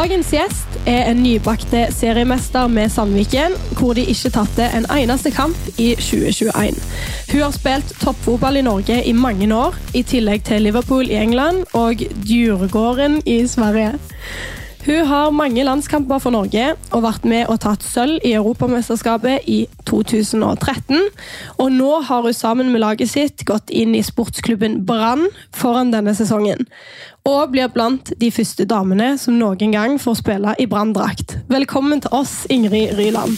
Dagens 0.00 0.30
gjest 0.32 0.76
er 0.88 1.10
en 1.10 1.18
nybakte 1.20 1.82
seriemester 1.92 2.70
med 2.72 2.88
Sandviken, 2.88 3.52
hvor 3.76 3.92
de 3.92 4.00
ikke 4.08 4.30
tapte 4.32 4.64
en 4.72 4.86
eneste 4.94 5.28
kamp 5.30 5.58
i 5.76 5.90
2021. 5.98 6.78
Hun 7.32 7.42
har 7.42 7.52
spilt 7.52 7.92
toppfotball 8.00 8.56
i 8.56 8.62
Norge 8.64 8.96
i 9.04 9.12
mange 9.12 9.50
år, 9.52 9.76
i 9.92 10.00
tillegg 10.00 10.46
til 10.48 10.64
Liverpool 10.64 11.10
i 11.10 11.18
England 11.20 11.66
og 11.76 12.00
Djurgården 12.24 13.20
i 13.26 13.42
Sverige. 13.46 13.92
Hun 14.80 15.06
har 15.06 15.30
mange 15.30 15.60
landskamper 15.60 16.22
for 16.24 16.32
Norge 16.32 16.70
og 16.96 17.02
vært 17.04 17.26
med 17.28 17.50
og 17.52 17.58
tatt 17.60 17.82
sølv 17.84 18.22
i 18.24 18.32
Europamesterskapet 18.38 19.44
i 19.44 19.58
2013. 19.84 20.96
Og 21.60 21.68
nå 21.74 21.90
har 22.08 22.24
hun 22.24 22.32
sammen 22.36 22.70
med 22.72 22.80
laget 22.80 23.12
sitt 23.12 23.44
gått 23.44 23.68
inn 23.68 23.92
i 23.92 24.00
sportsklubben 24.00 24.78
Brann 24.88 25.26
foran 25.52 25.92
denne 25.92 26.16
sesongen. 26.16 26.64
Og 27.28 27.52
blir 27.52 27.68
blant 27.74 28.14
de 28.24 28.32
første 28.32 28.64
damene 28.64 29.12
som 29.20 29.36
noen 29.36 29.76
gang 29.76 30.00
får 30.00 30.22
spille 30.22 30.56
i 30.56 30.68
Brann-drakt. 30.70 31.36
Velkommen 31.52 32.00
til 32.00 32.16
oss, 32.16 32.46
Ingrid 32.48 32.96
Ryland. 32.96 33.36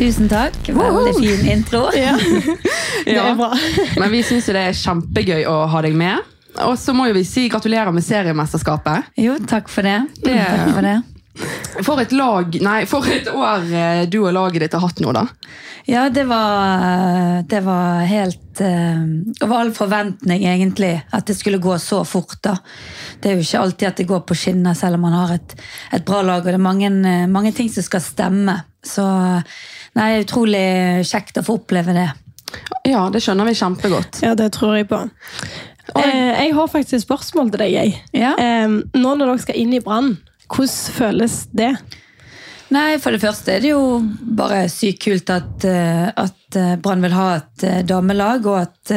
Tusen 0.00 0.32
takk. 0.32 0.56
Veldig 0.72 1.16
fin 1.20 1.48
intro. 1.58 1.90
Ja, 2.00 2.16
det 3.04 3.20
er 3.20 3.36
bra. 3.36 3.52
Men 4.00 4.12
vi 4.12 4.24
syns 4.24 4.48
det 4.48 4.60
er 4.60 4.76
kjempegøy 4.76 5.44
å 5.48 5.66
ha 5.68 5.80
deg 5.84 5.96
med. 5.96 6.24
Og 6.66 6.76
så 6.78 6.94
må 6.96 7.08
jo 7.08 7.16
vi 7.16 7.24
si 7.28 7.48
gratulerer 7.52 7.92
med 7.94 8.04
seriemesterskapet. 8.04 9.14
Jo, 9.20 9.38
takk 9.48 9.70
for 9.72 9.86
det. 9.86 9.98
Takk 10.24 10.74
for 10.74 10.86
det. 10.86 10.98
For 11.86 12.00
et 12.02 12.12
lag, 12.12 12.56
nei, 12.60 12.80
for 12.90 13.06
et 13.08 13.28
år 13.32 13.68
eh, 13.72 14.00
du 14.10 14.18
og 14.20 14.32
laget 14.34 14.64
ditt 14.64 14.74
har 14.76 14.82
hatt 14.82 14.98
nå, 15.00 15.12
da. 15.16 15.22
Ja, 15.88 16.08
det 16.12 16.26
var, 16.28 17.42
det 17.48 17.62
var 17.64 18.02
helt 18.04 18.60
over 18.60 19.54
all 19.56 19.70
forventning, 19.74 20.44
egentlig, 20.44 20.92
at 21.10 21.26
det 21.26 21.38
skulle 21.38 21.58
gå 21.62 21.78
så 21.78 22.02
fort. 22.04 22.36
da. 22.44 22.56
Det 23.20 23.30
er 23.30 23.38
jo 23.38 23.46
ikke 23.46 23.62
alltid 23.64 23.88
at 23.88 24.02
det 24.02 24.08
går 24.10 24.20
på 24.28 24.36
skinner, 24.36 24.76
selv 24.76 24.98
om 24.98 25.06
man 25.08 25.16
har 25.16 25.34
et, 25.38 25.54
et 25.96 26.04
bra 26.04 26.20
lag. 26.22 26.44
Og 26.44 26.50
det 26.50 26.58
er 26.58 26.66
mange, 26.66 26.90
eh, 26.90 27.26
mange 27.30 27.54
ting 27.56 27.70
som 27.72 27.86
skal 27.86 28.04
stemme. 28.04 28.58
Så 28.84 29.06
nei, 29.96 30.10
utrolig 30.20 31.06
kjekt 31.08 31.40
å 31.40 31.46
få 31.46 31.60
oppleve 31.62 31.96
det. 31.96 32.08
Ja, 32.88 33.06
det 33.12 33.22
skjønner 33.24 33.46
vi 33.46 33.56
kjempegodt. 33.58 34.22
Ja, 34.24 34.34
det 34.38 34.50
tror 34.56 34.76
jeg 34.76 34.88
på. 34.90 35.04
Eh, 35.98 36.44
jeg 36.44 36.54
har 36.56 36.68
faktisk 36.70 36.98
et 36.98 37.06
spørsmål 37.06 37.50
til 37.52 37.64
deg. 37.64 37.72
Jeg. 37.74 37.96
Ja. 38.16 38.34
Eh, 38.38 38.68
nå 38.96 39.14
når 39.14 39.26
dere 39.26 39.42
skal 39.42 39.58
inn 39.60 39.74
i 39.76 39.82
Brann, 39.84 40.14
hvordan 40.50 40.94
føles 40.98 41.42
det? 41.56 41.72
Nei, 42.70 43.00
For 43.02 43.10
det 43.10 43.22
første 43.22 43.56
er 43.56 43.64
det 43.64 43.72
jo 43.72 43.82
bare 44.38 44.68
sykt 44.70 45.02
kult 45.02 45.30
at, 45.34 45.64
eh, 45.66 46.06
at 46.06 46.58
eh, 46.58 46.76
Brann 46.78 47.02
vil 47.02 47.16
ha 47.16 47.28
et 47.40 47.66
damelag, 47.86 48.46
og 48.46 48.60
at 48.60 48.92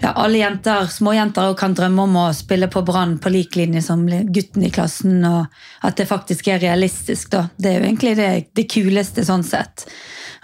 ja, 0.00 0.14
alle 0.14 0.40
jenter, 0.40 0.88
småjenter 0.92 1.52
kan 1.60 1.76
drømme 1.76 2.06
om 2.08 2.18
å 2.22 2.26
spille 2.36 2.70
på 2.72 2.80
Brann 2.86 3.18
på 3.20 3.32
lik 3.34 3.58
linje 3.60 3.84
som 3.84 4.06
gutten 4.08 4.64
i 4.64 4.72
klassen, 4.72 5.20
og 5.28 5.84
at 5.84 6.00
det 6.00 6.08
faktisk 6.08 6.48
er 6.48 6.62
realistisk. 6.64 7.34
da. 7.36 7.46
Det 7.56 7.70
er 7.70 7.80
jo 7.80 7.88
egentlig 7.90 8.16
det, 8.20 8.30
det 8.56 8.68
kuleste 8.72 9.26
sånn 9.28 9.44
sett. 9.44 9.84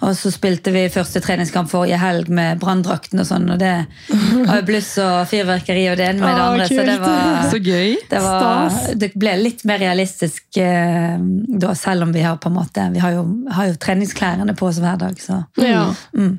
Og 0.01 0.15
så 0.17 0.31
spilte 0.33 0.73
vi 0.73 0.87
første 0.93 1.21
treningskamp 1.21 1.69
forrige 1.71 1.99
helg 2.01 2.31
med 2.33 2.61
branndrakten 2.63 3.21
og 3.21 3.27
sånn, 3.29 3.49
og 3.53 3.59
det 3.61 3.75
var 4.49 4.63
bluss 4.69 4.95
og 5.03 5.27
fyrverkeri 5.29 5.83
og 5.93 5.99
det 6.01 6.07
ene 6.09 6.25
med 6.25 6.33
det 6.33 6.41
Å, 6.41 6.47
andre. 6.55 6.69
Så 6.71 6.87
det 6.89 6.97
var, 7.03 7.51
Så 7.53 7.61
gøy. 7.61 7.97
Det, 8.09 8.23
var, 8.25 8.79
det 9.03 9.11
ble 9.21 9.35
litt 9.43 9.65
mer 9.69 9.83
realistisk 9.85 10.61
eh, 10.61 11.19
da, 11.21 11.75
selv 11.77 12.09
om 12.09 12.15
vi 12.17 12.25
har 12.25 12.41
på 12.41 12.49
en 12.49 12.57
måte 12.57 12.87
Vi 12.95 13.03
har 13.03 13.19
jo, 13.19 13.27
har 13.53 13.69
jo 13.71 13.77
treningsklærne 13.81 14.57
på 14.57 14.71
oss 14.71 14.81
hver 14.81 15.01
dag, 15.01 15.21
så 15.21 15.43
Ja. 15.61 15.91
mm. 16.17 16.39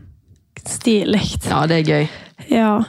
Stilig. 0.67 1.21
Ja, 1.49 1.63
det 1.65 1.79
er 1.79 1.87
gøy. 1.89 2.09
Ja. 2.51 2.83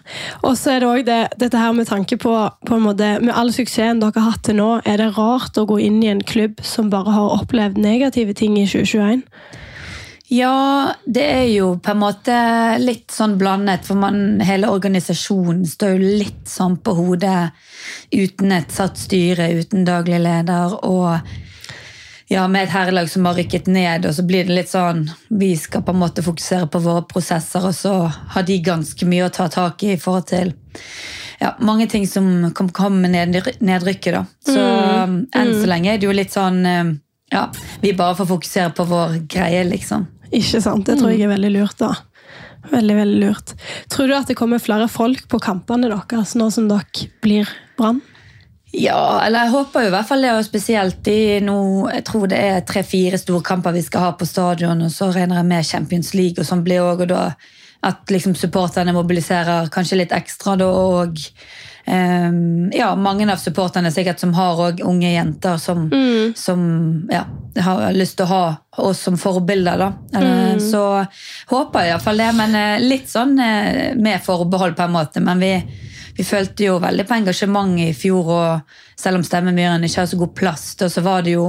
Og 0.44 0.56
så 0.60 0.74
er 0.74 0.82
det 0.82 0.88
òg 0.88 1.04
det, 1.06 1.20
dette 1.40 1.60
her 1.60 1.72
med 1.76 1.88
tanke 1.88 2.18
på, 2.20 2.32
på 2.66 2.76
en 2.76 2.84
måte, 2.84 3.14
Med 3.22 3.32
all 3.36 3.52
suksessen 3.54 4.00
dere 4.02 4.12
har 4.18 4.34
hatt 4.34 4.44
til 4.48 4.58
nå, 4.58 4.70
er 4.84 5.00
det 5.00 5.12
rart 5.16 5.56
å 5.60 5.64
gå 5.68 5.78
inn 5.80 6.02
i 6.04 6.10
en 6.12 6.20
klubb 6.24 6.60
som 6.66 6.90
bare 6.92 7.14
har 7.14 7.36
opplevd 7.38 7.80
negative 7.80 8.34
ting 8.36 8.58
i 8.60 8.66
2021? 8.68 9.24
Ja, 10.32 10.94
det 11.04 11.24
er 11.28 11.48
jo 11.50 11.74
på 11.82 11.92
en 11.92 12.00
måte 12.00 12.34
litt 12.80 13.12
sånn 13.12 13.34
blandet, 13.36 13.84
for 13.84 14.00
man, 14.00 14.40
hele 14.40 14.70
organisasjonen 14.72 15.66
står 15.68 15.90
jo 15.92 16.12
litt 16.22 16.46
sånn 16.48 16.78
på 16.80 16.94
hodet 16.96 17.50
uten 18.14 18.54
et 18.56 18.72
satt 18.72 18.96
styre, 18.96 19.50
uten 19.60 19.84
daglig 19.84 20.22
leder, 20.24 20.78
og 20.88 21.18
ja, 22.32 22.46
med 22.48 22.64
et 22.64 22.72
herrelag 22.72 23.10
som 23.12 23.28
har 23.28 23.36
rykket 23.36 23.68
ned, 23.68 24.08
og 24.08 24.16
så 24.16 24.24
blir 24.24 24.48
det 24.48 24.56
litt 24.56 24.70
sånn 24.70 25.02
Vi 25.28 25.50
skal 25.60 25.82
på 25.84 25.92
en 25.92 26.00
måte 26.00 26.24
fokusere 26.24 26.70
på 26.72 26.80
våre 26.80 27.04
prosesser, 27.10 27.68
og 27.68 27.76
så 27.76 27.92
har 28.08 28.48
de 28.48 28.56
ganske 28.64 29.08
mye 29.08 29.26
å 29.28 29.34
ta 29.36 29.50
tak 29.52 29.84
i 29.84 29.92
i 29.98 30.00
forhold 30.00 30.30
til 30.32 30.54
ja, 31.42 31.52
mange 31.60 31.90
ting 31.92 32.06
som 32.08 32.54
kan 32.56 32.72
komme 32.72 33.04
med 33.04 33.36
nedrykket, 33.60 34.14
da. 34.16 34.24
Så 34.46 34.64
enn 34.64 35.54
så 35.58 35.68
lenge 35.68 35.92
er 35.92 36.00
det 36.00 36.08
jo 36.08 36.16
litt 36.16 36.32
sånn 36.32 36.60
eh, 36.64 36.92
ja, 37.32 37.46
vi 37.84 37.92
bare 37.98 38.16
får 38.16 38.32
fokusere 38.32 38.72
på 38.76 38.88
vår 38.88 39.20
greie, 39.28 39.64
liksom. 39.68 40.06
Ikke 40.32 40.62
sant? 40.64 40.86
Det 40.88 40.98
tror 41.00 41.12
jeg 41.12 41.26
er 41.26 41.32
veldig 41.32 41.52
lurt, 41.52 41.76
da. 41.82 41.92
Veldig, 42.70 42.96
veldig 42.96 43.20
lurt. 43.26 43.52
Tror 43.90 44.08
du 44.08 44.14
at 44.16 44.30
det 44.30 44.38
kommer 44.38 44.62
flere 44.62 44.88
folk 44.88 45.26
på 45.28 45.40
kampene 45.42 45.90
deres 45.90 46.36
nå 46.38 46.48
som 46.54 46.68
dere 46.70 47.08
blir 47.24 47.50
Brann? 47.78 48.00
Ja, 48.72 49.20
eller 49.20 49.44
jeg 49.44 49.52
håper 49.52 49.84
jo 49.84 49.88
i 49.90 49.92
hvert 49.92 50.08
fall 50.08 50.22
det, 50.24 50.30
og 50.32 50.46
spesielt 50.46 51.08
i 51.12 51.40
nå 51.44 51.56
Jeg 51.92 52.06
tror 52.08 52.30
det 52.30 52.38
er 52.40 52.62
tre-fire 52.64 53.18
storkamper 53.20 53.74
vi 53.76 53.82
skal 53.84 54.06
ha 54.06 54.12
på 54.16 54.28
stadion, 54.28 54.86
og 54.86 54.94
så 54.94 55.10
regner 55.12 55.42
jeg 55.42 55.50
med 55.50 55.68
Champions 55.68 56.14
League, 56.16 56.40
og 56.40 56.48
sånn 56.48 56.64
blir 56.64 56.80
også, 56.80 57.04
og 57.04 57.12
da 57.12 57.26
at 57.82 58.10
liksom 58.14 58.36
supporterne 58.38 58.94
mobiliserer 58.94 59.66
kanskje 59.74 59.98
litt 59.98 60.12
ekstra 60.14 60.54
da, 60.54 60.68
og 60.70 61.18
um, 61.18 62.70
ja, 62.70 62.92
mange 62.94 63.26
av 63.26 63.40
supporterne 63.42 63.90
sikkert 63.90 64.22
som 64.22 64.34
har 64.38 64.54
også 64.68 64.86
unge 64.86 65.10
jenter 65.10 65.58
som, 65.58 65.88
som 66.38 66.62
ja, 67.10 67.24
har 67.60 67.92
lyst 67.92 68.16
til 68.16 68.26
å 68.26 68.32
ha 68.32 68.44
oss 68.82 69.02
som 69.04 69.18
forbilder. 69.20 69.78
Da. 69.78 69.92
Mm. 70.16 70.60
Så 70.62 70.82
håper 71.50 71.84
jeg 71.84 71.92
iallfall 71.92 72.22
det, 72.22 72.30
men 72.38 72.56
eh, 72.58 72.84
litt 72.84 73.10
sånn 73.10 73.36
eh, 73.42 73.92
med 73.98 74.22
forbehold 74.24 74.76
på 74.78 74.86
en 74.86 74.94
måte. 74.94 75.22
Men 75.24 75.42
vi, 75.42 75.52
vi 76.16 76.26
følte 76.26 76.70
jo 76.70 76.80
veldig 76.82 77.06
på 77.08 77.18
engasjement 77.18 77.78
i 77.84 77.92
fjor, 77.96 78.32
og 78.32 78.76
selv 78.98 79.20
om 79.20 79.26
Stemmemyren 79.26 79.84
ikke 79.84 80.04
har 80.04 80.10
så 80.10 80.20
god 80.20 80.34
plass, 80.38 80.66
da, 80.80 80.88
så 80.92 81.04
var 81.04 81.26
det 81.26 81.36
jo 81.36 81.46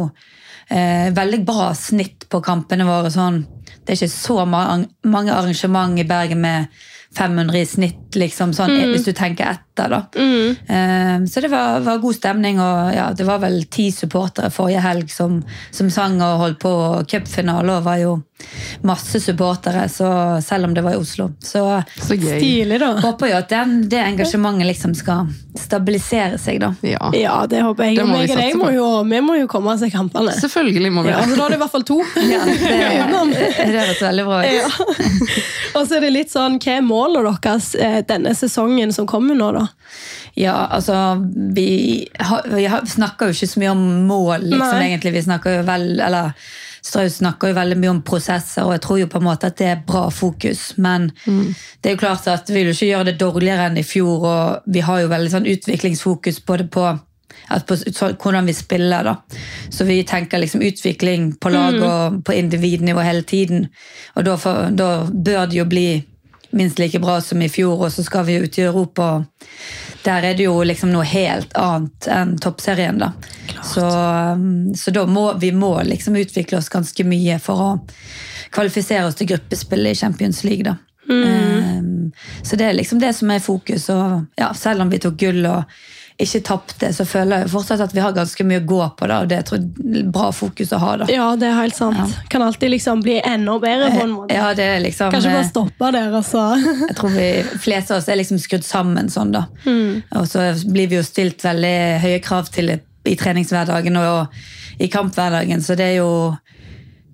eh, 0.68 1.10
veldig 1.16 1.44
bra 1.48 1.72
snitt 1.78 2.28
på 2.30 2.44
kampene 2.44 2.88
våre. 2.88 3.12
Sånn. 3.14 3.44
Det 3.84 3.94
er 3.94 4.02
ikke 4.02 4.16
så 4.16 4.42
mange, 4.48 5.32
arrangement 5.36 6.00
i 6.00 6.08
Bergen 6.08 6.44
med 6.44 6.84
500 7.14 7.60
i 7.60 7.66
snitt, 7.70 8.16
liksom, 8.18 8.56
sånn, 8.58 8.74
hvis 8.90 9.06
du 9.06 9.12
tenker 9.14 9.60
etter. 9.74 9.90
da. 9.90 10.06
Eh, 10.74 11.26
så 11.26 11.42
det 11.42 11.48
var, 11.48 11.80
var 11.80 11.98
god 11.98 12.16
stemning, 12.16 12.60
og 12.60 12.94
ja, 12.96 13.12
det 13.14 13.24
var 13.24 13.40
vel 13.40 13.64
ti 13.66 13.92
supportere 13.92 14.50
forrige 14.54 14.80
helg 14.84 15.12
som, 15.12 15.44
som 15.72 15.90
sang 15.90 16.22
og 16.22 16.40
holdt 16.40 16.60
på. 16.60 16.70
og 16.70 17.10
Cupfinale 17.10 17.78
og 17.78 17.84
var 17.84 17.98
jo 17.98 18.22
masse 18.82 19.20
supportere, 19.20 19.90
så, 19.90 20.42
selv 20.44 20.66
om 20.66 20.74
det 20.74 20.82
var 20.84 20.94
i 20.94 21.00
Oslo. 21.00 21.30
Så 21.40 21.84
Så 21.96 22.16
gøy. 22.16 22.40
Stilig, 22.40 22.80
da. 22.80 22.92
håper 23.00 23.32
jo 23.32 23.38
at 23.40 23.50
den, 23.50 23.90
det 23.90 24.02
engasjementet 24.04 24.68
liksom 24.68 24.96
skal 24.98 25.30
stabilisere 25.60 26.38
seg, 26.42 26.60
da. 26.60 26.74
Ja. 26.82 27.12
Ja, 27.16 27.36
det 27.50 27.62
håper 27.64 27.88
jeg. 27.88 27.98
Det 28.02 28.08
må 28.10 28.20
deg 28.20 28.34
satse 28.34 28.60
må 28.60 28.72
jo, 28.74 28.88
vi 29.08 29.22
må 29.24 29.38
jo 29.40 29.48
komme 29.52 29.74
oss 29.74 29.84
i 29.86 29.92
kampene. 29.94 30.34
Selvfølgelig 30.40 30.92
må 30.94 31.06
vi 31.06 31.14
Ja, 31.14 31.22
altså, 31.22 31.38
da 31.40 31.46
er 31.46 31.54
det 31.54 31.60
i 31.60 31.64
hvert 31.64 31.76
fall 31.78 31.88
to. 31.88 32.00
Ja, 32.34 32.44
det, 32.46 33.52
det 33.74 33.80
høres 33.80 34.02
veldig 34.02 34.26
bra 34.28 34.42
ut. 34.44 34.54
Ja. 34.54 34.68
Og 35.78 35.88
så 35.88 35.98
er 35.98 36.06
det 36.06 36.12
litt 36.14 36.34
sånn, 36.34 36.60
Hva 36.62 36.78
er 36.78 36.86
målet 36.86 37.30
deres 37.44 37.74
eh, 37.80 38.02
denne 38.08 38.34
sesongen 38.38 38.94
som 38.94 39.08
kommer 39.10 39.38
nå, 39.38 39.52
da? 39.56 39.63
Ja, 40.40 40.68
altså 40.72 40.96
Vi, 41.56 42.08
har, 42.20 42.48
vi 42.50 42.68
snakker 42.90 43.30
jo 43.30 43.36
ikke 43.36 43.52
så 43.52 43.62
mye 43.62 43.74
om 43.76 43.84
mål, 44.10 44.48
liksom, 44.50 44.78
Nei. 44.80 44.88
egentlig. 44.90 45.14
Vi 45.14 45.26
snakker 45.28 45.60
jo 45.60 45.66
vel, 45.68 45.88
eller 46.02 46.34
Strauss 46.84 47.22
snakker 47.22 47.54
jo 47.54 47.56
veldig 47.56 47.78
mye 47.80 47.92
om 47.94 48.02
prosesser, 48.04 48.66
og 48.66 48.74
jeg 48.76 48.82
tror 48.84 48.98
jo 49.00 49.08
på 49.08 49.22
en 49.22 49.28
måte 49.30 49.48
at 49.48 49.56
det 49.62 49.70
er 49.72 49.86
bra 49.88 50.10
fokus. 50.12 50.74
Men 50.84 51.08
det 51.24 51.90
er 51.90 51.96
jo 51.96 52.02
klart 52.02 52.28
at 52.28 52.50
vi 52.52 52.60
vil 52.60 52.74
jo 52.74 52.76
ikke 52.76 52.90
gjøre 52.90 53.08
det 53.12 53.20
dårligere 53.22 53.70
enn 53.70 53.80
i 53.80 53.86
fjor, 53.88 54.28
og 54.28 54.74
vi 54.74 54.84
har 54.84 55.00
jo 55.00 55.12
veldig 55.14 55.32
sånn 55.38 55.50
utviklingsfokus 55.54 56.44
både 56.48 56.68
på 56.74 56.92
på 57.68 57.76
så, 57.76 58.14
hvordan 58.24 58.46
vi 58.46 58.54
spiller. 58.54 59.04
da. 59.04 59.16
Så 59.70 59.84
vi 59.84 60.04
tenker 60.04 60.40
liksom 60.40 60.62
utvikling 60.62 61.36
på 61.36 61.50
lag 61.50 61.76
og 61.84 62.24
på 62.26 62.34
individnivå 62.34 63.04
hele 63.04 63.22
tiden. 63.24 63.68
Og 64.16 64.26
da, 64.26 64.38
for, 64.38 64.70
da 64.72 65.06
bør 65.12 65.46
det 65.46 65.58
jo 65.58 65.66
bli 65.66 65.88
minst 66.54 66.80
like 66.80 67.00
bra 67.00 67.20
som 67.22 67.42
i 67.42 67.50
fjor, 67.50 67.82
og 67.86 67.92
så 67.92 68.04
skal 68.04 68.26
vi 68.26 68.40
ut 68.44 68.58
i 68.58 68.66
Europa. 68.66 69.26
Der 70.04 70.24
er 70.24 70.38
det 70.38 70.48
jo 70.48 70.56
liksom 70.64 70.92
noe 70.94 71.06
helt 71.08 71.54
annet 71.58 72.08
enn 72.12 72.36
toppserien. 72.42 73.00
da. 73.00 73.14
Så, 73.64 73.86
um, 73.88 74.76
så 74.76 74.92
da 74.92 75.06
må 75.06 75.34
vi 75.40 75.52
må 75.52 75.76
liksom 75.84 76.16
utvikle 76.20 76.60
oss 76.60 76.70
ganske 76.70 77.06
mye 77.08 77.40
for 77.40 77.62
å 77.62 77.70
kvalifisere 78.54 79.08
oss 79.08 79.18
til 79.20 79.32
gruppespillet 79.34 79.96
i 79.96 80.02
Champions 80.06 80.44
League. 80.44 80.64
da. 80.64 80.78
Um, 81.10 82.12
så 82.44 82.56
det 82.56 82.66
er 82.66 82.78
liksom 82.78 83.00
det 83.00 83.14
som 83.14 83.32
er 83.32 83.44
fokus. 83.44 83.90
Og 83.90 84.26
ja, 84.40 84.54
selv 84.54 84.86
om 84.86 84.92
vi 84.94 85.02
tok 85.04 85.18
gull 85.20 85.46
og 85.46 85.64
ikke 86.22 86.42
tapte, 86.46 86.92
så 86.94 87.06
føler 87.10 87.44
jeg 87.44 87.52
fortsatt 87.54 87.82
at 87.82 87.94
vi 87.96 88.02
har 88.04 88.14
ganske 88.14 88.46
mye 88.46 88.62
å 88.62 88.66
gå 88.70 88.82
på. 89.00 89.08
da, 89.10 89.20
og 89.24 89.30
Det 89.32 89.40
er 89.40 89.56
et 89.58 90.06
bra 90.14 90.30
fokus 90.36 90.74
å 90.76 90.80
ha. 90.82 90.92
da. 91.02 91.08
Ja, 91.12 91.28
det 91.40 91.48
er 91.50 91.58
helt 91.58 91.78
sant. 91.78 92.18
Kan 92.30 92.46
alltid 92.46 92.70
liksom 92.76 93.02
bli 93.02 93.18
enda 93.20 93.58
bedre 93.60 93.90
på 93.96 94.04
en 94.06 94.16
måte. 94.20 94.38
Ja, 94.38 94.54
det 94.54 94.68
er 94.76 94.80
liksom... 94.86 95.12
Kanskje 95.14 95.34
bare 95.34 95.46
eh, 95.46 95.50
stoppe 95.50 95.92
der, 95.96 96.14
altså. 96.22 96.46
Jeg 96.90 96.98
tror 97.00 97.16
vi 97.18 97.30
fleste 97.66 97.96
av 97.96 98.04
oss 98.04 98.10
er 98.10 98.22
liksom 98.22 98.42
skrudd 98.44 98.66
sammen 98.68 99.10
sånn, 99.14 99.34
da. 99.34 99.48
Mm. 99.66 100.04
Og 100.20 100.30
så 100.30 100.52
blir 100.70 100.92
vi 100.92 101.00
jo 101.00 101.06
stilt 101.08 101.44
veldig 101.44 101.78
høye 102.06 102.22
krav 102.24 102.54
til 102.54 102.76
i 103.04 103.18
treningshverdagen 103.20 103.98
og 104.00 104.38
i 104.82 104.88
kamphverdagen, 104.92 105.62
så 105.62 105.76
det 105.78 105.90
er 105.92 105.98
jo 106.00 106.12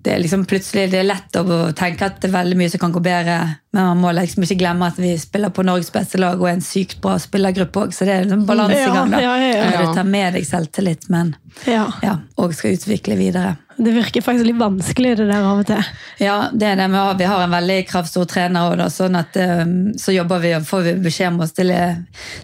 det 0.02 0.14
er 0.14 0.20
liksom 0.22 0.46
plutselig 0.48 0.86
det 0.92 1.00
er 1.02 1.08
lett 1.08 1.36
å 1.36 1.44
tenke 1.76 2.06
at 2.08 2.20
det 2.22 2.30
er 2.30 2.36
veldig 2.38 2.56
mye 2.56 2.70
som 2.72 2.80
kan 2.80 2.92
gå 2.94 3.02
bedre, 3.04 3.36
men 3.76 3.88
man 3.90 4.00
må 4.00 4.12
liksom 4.16 4.46
ikke 4.46 4.56
glemme 4.62 4.88
at 4.88 4.98
vi 5.00 5.10
spiller 5.20 5.52
på 5.52 5.64
Norges 5.66 5.90
beste 5.92 6.18
lag 6.20 6.40
og 6.40 6.48
er 6.48 6.54
en 6.56 6.64
sykt 6.64 7.02
bra 7.04 7.18
spillergruppe 7.20 7.82
òg, 7.82 7.92
så 7.92 8.08
det 8.08 8.14
er 8.14 8.24
en 8.24 8.32
sånn 8.34 8.46
balansegang. 8.48 9.10
da. 9.12 9.20
Ja, 9.20 9.34
ja, 9.36 9.50
ja, 9.60 9.82
Du 9.84 9.94
tar 9.98 10.08
med 10.08 10.38
deg 10.38 10.46
selvtillit, 10.48 11.08
men 11.12 11.34
Ja. 11.66 11.90
ja, 12.02 12.14
og 12.40 12.54
skal 12.56 12.78
utvikle 12.78 13.18
videre. 13.18 13.56
Det 13.80 13.92
virker 13.94 14.24
faktisk 14.24 14.44
litt 14.44 14.58
vanskelig, 14.60 15.16
det 15.16 15.26
der 15.30 15.44
av 15.44 15.60
og 15.62 15.66
til. 15.68 15.84
Ja, 16.20 16.38
det 16.52 16.66
er 16.68 16.76
det. 16.76 16.88
Vi 16.92 16.96
har, 17.00 17.14
vi 17.20 17.28
har 17.30 17.44
en 17.44 17.54
veldig 17.54 17.78
kravstor 17.88 18.26
trener, 18.28 18.70
og 18.72 18.78
da, 18.80 18.88
sånn 18.92 19.16
at 19.16 19.36
um, 19.36 19.92
så 19.96 20.12
jobber 20.12 20.40
vi 20.42 20.54
og 20.56 20.66
får 20.68 20.82
vi 20.88 20.94
beskjed 21.08 21.32
om 21.32 21.40
å 21.44 21.48
stille, 21.48 21.78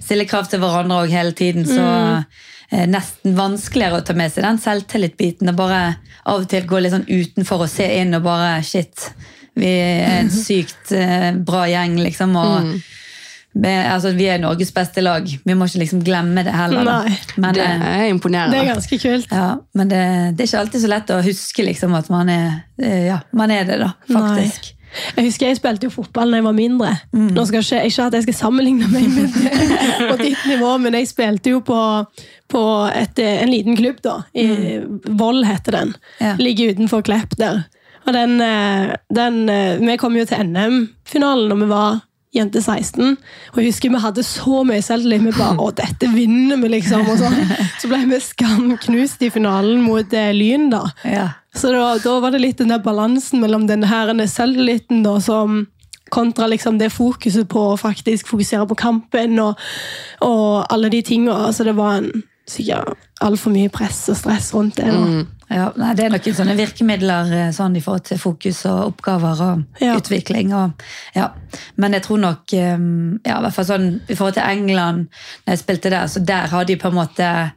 stille 0.00 0.24
krav 0.28 0.48
til 0.48 0.60
hverandre 0.60 1.02
òg 1.04 1.12
hele 1.12 1.32
tiden. 1.36 1.66
Så 1.68 1.80
eh, 1.80 2.44
nesten 2.70 3.36
vanskeligere 3.38 4.00
å 4.00 4.04
ta 4.06 4.16
med 4.18 4.32
seg 4.34 4.46
den 4.46 4.58
selvtillitbiten. 4.62 5.52
Og 5.52 5.58
bare 5.58 5.80
av 6.26 6.42
og 6.42 6.50
til 6.50 6.66
gå 6.66 6.80
litt 6.82 6.94
sånn 6.94 7.08
utenfor 7.08 7.66
og 7.66 7.70
se 7.70 7.86
inn 8.00 8.16
og 8.18 8.24
bare 8.26 8.58
shit. 8.66 9.08
Vi 9.56 9.70
er 9.70 10.20
en 10.20 10.30
sykt 10.32 10.92
eh, 10.92 11.32
bra 11.46 11.64
gjeng, 11.70 11.96
liksom. 12.02 12.34
og 12.36 12.72
vi, 13.56 13.72
altså, 13.72 14.10
vi 14.12 14.26
er 14.28 14.40
Norges 14.42 14.72
beste 14.76 15.00
lag. 15.00 15.24
Vi 15.24 15.56
må 15.56 15.68
ikke 15.68 15.80
liksom 15.80 16.02
glemme 16.04 16.44
det 16.44 16.52
heller. 16.52 16.84
Nei. 16.84 17.14
Men, 17.40 17.56
Det 17.56 17.64
eh, 17.64 17.86
er 18.02 18.10
imponerende. 18.12 18.58
Det 18.58 18.64
er 18.66 18.74
ganske 18.74 18.98
kult. 19.00 19.32
ja, 19.32 19.48
men 19.72 19.92
det, 19.92 20.02
det 20.36 20.44
er 20.44 20.50
ikke 20.50 20.64
alltid 20.64 20.84
så 20.84 20.92
lett 20.92 21.12
å 21.14 21.22
huske 21.24 21.64
liksom, 21.64 21.96
at 21.96 22.10
man 22.12 22.32
er, 22.32 22.50
eh, 22.82 23.06
ja, 23.08 23.22
man 23.32 23.54
er 23.54 23.64
det, 23.68 23.80
da, 23.80 23.94
faktisk. 24.10 24.74
Jeg 25.16 25.28
husker 25.28 25.50
jeg 25.50 25.58
spilte 25.60 25.88
jo 25.88 25.94
fotball 25.94 26.32
da 26.32 26.40
jeg 26.40 26.46
var 26.46 26.56
mindre. 26.56 26.94
Nå 27.12 27.46
skal 27.48 27.64
ikke, 27.64 27.82
ikke 27.90 28.08
at 28.08 28.18
jeg 28.18 28.26
skal 28.26 28.38
sammenligne 28.40 28.88
meg 28.92 29.08
med 29.12 29.38
på 30.10 30.18
ditt 30.22 30.42
nivå, 30.48 30.72
men 30.82 30.98
jeg 30.98 31.10
spilte 31.10 31.54
jo 31.54 31.62
på, 31.66 31.80
på 32.52 32.64
et, 32.90 33.22
en 33.22 33.52
liten 33.52 33.78
klubb, 33.78 34.02
da. 34.04 34.20
I 34.36 34.80
Voll 35.18 35.44
heter 35.46 35.80
den. 35.80 35.96
Ja. 36.22 36.34
Ligger 36.40 36.76
utenfor 36.76 37.04
Klepp 37.06 37.36
der. 37.40 37.64
Og 38.06 38.14
den, 38.14 38.40
eh, 38.40 38.92
den 39.10 39.48
eh, 39.50 39.80
Vi 39.82 39.96
kom 39.98 40.16
jo 40.16 40.26
til 40.28 40.44
NM-finalen 40.46 41.50
da 41.50 41.56
vi 41.58 41.70
var 41.70 41.96
jente 42.36 42.62
16. 42.62 43.16
Og 43.52 43.60
jeg 43.60 43.70
husker 43.70 43.92
vi 43.92 44.02
hadde 44.02 44.24
så 44.26 44.62
mye 44.66 44.84
selvtillit. 44.84 45.24
Vi 45.26 45.34
bare 45.36 45.56
'Å, 45.56 45.70
dette 45.76 46.10
vinner 46.12 46.60
vi', 46.60 46.72
liksom. 46.76 47.06
Og 47.08 47.18
sånn. 47.20 47.38
Så 47.80 47.90
ble 47.90 48.02
vi 48.10 48.20
skamknust 48.20 49.22
i 49.22 49.30
finalen 49.32 49.82
mot 49.84 50.12
eh, 50.12 50.32
Lyn, 50.36 50.70
da. 50.70 50.84
Ja. 51.04 51.28
Så 51.56 51.72
da, 51.72 51.96
da 52.02 52.18
var 52.20 52.34
det 52.34 52.42
litt 52.42 52.60
den 52.60 52.72
der 52.72 52.84
balansen 52.84 53.40
mellom 53.40 53.66
den 53.66 53.86
her 53.88 54.12
selvtilliten 54.28 55.02
da, 55.06 55.16
som 55.20 55.66
kontra 56.10 56.46
liksom 56.46 56.78
det 56.78 56.92
fokuset 56.94 57.48
på 57.50 57.62
å 57.72 57.78
faktisk 57.80 58.28
fokusere 58.30 58.66
på 58.70 58.78
kampen 58.78 59.40
og, 59.42 59.58
og 60.22 60.66
alle 60.70 60.90
de 60.92 61.02
tingene. 61.02 61.34
Altså 61.48 61.66
det 61.66 61.76
var 61.78 61.98
en, 62.00 62.24
sikkert 62.46 62.94
altfor 63.24 63.50
mye 63.54 63.70
press 63.72 64.08
og 64.12 64.16
stress 64.20 64.52
rundt 64.54 64.76
det. 64.76 64.86
Mm. 64.92 65.26
Ja, 65.48 65.68
nei, 65.78 65.94
Det 65.94 66.04
er 66.04 66.10
noen 66.10 66.34
sånne 66.36 66.56
virkemidler 66.58 67.32
eh, 67.32 67.50
sånn 67.54 67.76
i 67.78 67.80
forhold 67.80 68.04
til 68.08 68.18
fokus 68.18 68.64
og 68.66 68.92
oppgaver 68.92 69.40
og 69.46 69.62
Ja. 69.80 69.94
utvikling. 69.96 70.52
Og, 70.54 70.82
ja. 71.14 71.30
Men 71.76 71.92
jeg 71.92 72.02
tror 72.02 72.18
nok 72.18 72.52
eh, 72.52 72.78
ja, 73.24 73.38
i 73.38 73.42
hvert 73.46 73.54
fall 73.54 73.64
sånn, 73.70 73.86
I 74.08 74.14
forhold 74.14 74.34
til 74.34 74.42
England, 74.50 75.06
når 75.46 75.54
jeg 75.54 75.58
spilte 75.62 75.90
der, 75.90 76.06
så 76.06 76.24
der 76.24 76.46
har 76.52 76.64
de 76.64 76.76
på 76.76 76.88
en 76.88 76.94
måte 76.98 77.52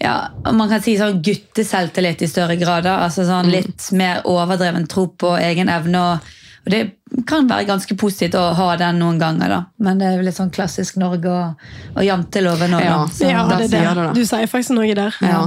ja, 0.00 0.14
Man 0.52 0.68
kan 0.68 0.82
si 0.82 0.96
sånn 0.98 1.22
gutteselvtillit 1.22 2.22
i 2.22 2.26
større 2.26 2.56
grad. 2.56 2.84
da, 2.84 2.96
altså 3.04 3.24
sånn 3.28 3.50
Litt 3.52 3.92
mer 3.92 4.22
overdreven 4.24 4.88
tro 4.88 5.06
på 5.06 5.36
egen 5.38 5.68
evne. 5.68 6.00
og 6.00 6.18
og 6.64 6.72
Det 6.72 6.82
kan 7.28 7.48
være 7.48 7.66
ganske 7.68 7.96
positivt 8.00 8.34
å 8.40 8.46
ha 8.56 8.68
den 8.80 8.98
noen 9.02 9.20
ganger, 9.20 9.52
da. 9.52 9.60
men 9.84 10.00
det 10.00 10.08
er 10.08 10.18
jo 10.18 10.24
litt 10.24 10.38
sånn 10.38 10.52
klassisk 10.54 10.96
Norge 11.00 11.28
og, 11.28 11.64
og 11.94 12.02
janteloven 12.06 12.78
òg. 12.78 12.84
Ja. 12.84 12.98
Ja, 13.20 13.44
det 13.52 13.68
er 13.68 13.68
det 13.68 13.94
det. 14.00 14.10
Du 14.16 14.24
sier 14.24 14.48
faktisk 14.50 14.76
noe 14.78 14.96
der. 14.96 15.18
Ja. 15.20 15.46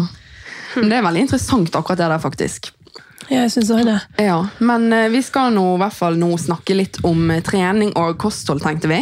Men 0.77 0.91
det 0.91 0.99
er 0.99 1.07
veldig 1.07 1.25
interessant 1.25 1.73
akkurat 1.75 2.03
det 2.03 2.11
der, 2.13 2.21
faktisk. 2.21 2.71
Ja, 3.27 3.41
jeg 3.43 3.51
synes 3.51 3.71
også 3.73 3.87
det. 3.89 3.99
Ja, 4.23 4.37
Men 4.59 4.91
eh, 4.93 5.09
vi 5.11 5.21
skal 5.25 5.51
nå 5.55 5.65
i 5.73 5.79
hvert 5.81 5.95
fall 5.95 6.19
nå 6.19 6.29
snakke 6.39 6.77
litt 6.77 7.01
om 7.07 7.31
eh, 7.33 7.41
trening 7.43 7.91
og 7.99 8.15
kosthold, 8.21 8.61
tenkte 8.63 8.91
vi. 8.91 9.01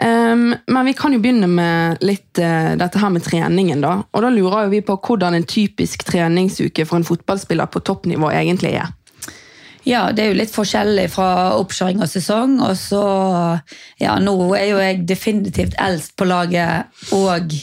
Um, 0.00 0.54
men 0.64 0.86
vi 0.88 0.94
kan 0.96 1.12
jo 1.12 1.20
begynne 1.20 1.48
med 1.50 2.00
litt 2.00 2.38
uh, 2.40 2.72
dette 2.80 3.00
her 3.00 3.10
med 3.12 3.24
treningen. 3.24 3.82
da. 3.84 3.98
Og 4.16 4.24
da 4.24 4.30
lurer 4.32 4.70
vi 4.72 4.80
på 4.84 4.96
hvordan 4.96 5.36
en 5.36 5.44
typisk 5.44 6.06
treningsuke 6.08 6.86
for 6.88 7.00
en 7.00 7.04
fotballspiller 7.04 7.68
på 7.68 7.82
toppnivå 7.84 8.30
egentlig 8.32 8.72
er. 8.80 8.94
Ja, 9.88 10.10
det 10.12 10.22
er 10.22 10.32
jo 10.32 10.38
litt 10.38 10.52
forskjellig 10.52 11.06
fra 11.12 11.56
oppkjøring 11.56 12.02
og 12.04 12.10
sesong. 12.10 12.58
Og 12.64 12.74
så, 12.78 13.02
ja, 14.00 14.16
nå 14.20 14.34
er 14.58 14.66
jo 14.70 14.80
jeg 14.82 15.02
definitivt 15.08 15.76
eldst 15.80 16.14
på 16.20 16.28
laget, 16.28 16.90
og 17.16 17.54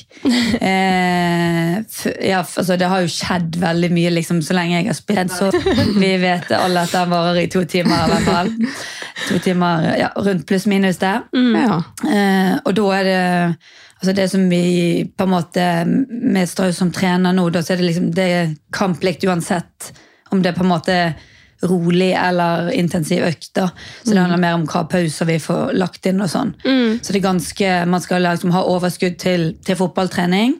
eh, 0.61 1.77
ja, 2.25 2.41
altså 2.41 2.77
Det 2.79 2.89
har 2.89 3.03
jo 3.05 3.11
skjedd 3.11 3.59
veldig 3.61 3.91
mye 3.93 4.13
liksom, 4.17 4.41
så 4.45 4.57
lenge 4.57 4.79
jeg 4.79 4.89
har 4.89 4.97
spilt, 4.97 5.35
så 5.35 5.51
vi 6.01 6.13
vet 6.21 6.51
alle 6.57 6.85
at 6.87 6.95
den 6.95 7.13
varer 7.13 7.41
i 7.43 7.49
to 7.53 7.63
timer 7.69 8.05
i 8.05 8.13
hvert 8.15 8.31
fall. 8.31 8.53
To 9.27 9.41
timer, 9.43 9.91
ja, 9.97 10.11
Rundt 10.17 10.45
pluss 10.49 10.67
minus 10.69 11.01
der. 11.01 11.27
Ja. 11.33 11.81
Eh, 12.05 12.55
og 12.63 12.73
da 12.77 12.87
er 12.97 13.07
det 13.07 13.21
altså 13.97 14.13
det 14.13 14.27
som 14.29 14.43
vi 14.49 15.05
på 15.17 15.25
en 15.25 15.31
måte 15.31 15.63
med 15.87 16.49
Strauss 16.49 16.77
som 16.81 16.91
trener 16.93 17.33
nå, 17.33 17.47
da 17.49 17.63
så 17.65 17.73
er 17.73 17.81
det 17.81 17.87
liksom 17.89 18.11
det 18.13 18.27
er 18.33 18.53
kamplikt 18.73 19.25
uansett 19.25 19.91
om 20.29 20.43
det 20.43 20.51
er 20.51 20.57
på 20.57 20.65
en 20.65 20.71
måte 20.73 20.97
rolig 21.63 22.12
eller 22.13 22.69
intensiv 22.75 23.24
økt. 23.25 23.50
da. 23.56 23.69
Så 24.04 24.12
det 24.13 24.19
handler 24.21 24.38
mer 24.38 24.54
om 24.59 24.65
hva 24.69 24.83
pauser 24.89 25.25
vi 25.25 25.39
får 25.39 25.74
lagt 25.74 26.06
inn 26.06 26.21
og 26.21 26.30
sånn. 26.30 26.54
Så 27.01 27.13
det 27.13 27.21
er 27.21 27.25
ganske, 27.30 27.74
man 27.89 28.01
skal 28.01 28.21
liksom 28.21 28.51
ha 28.54 28.62
overskudd 28.63 29.18
til, 29.18 29.54
til 29.65 29.75
fotballtrening. 29.80 30.57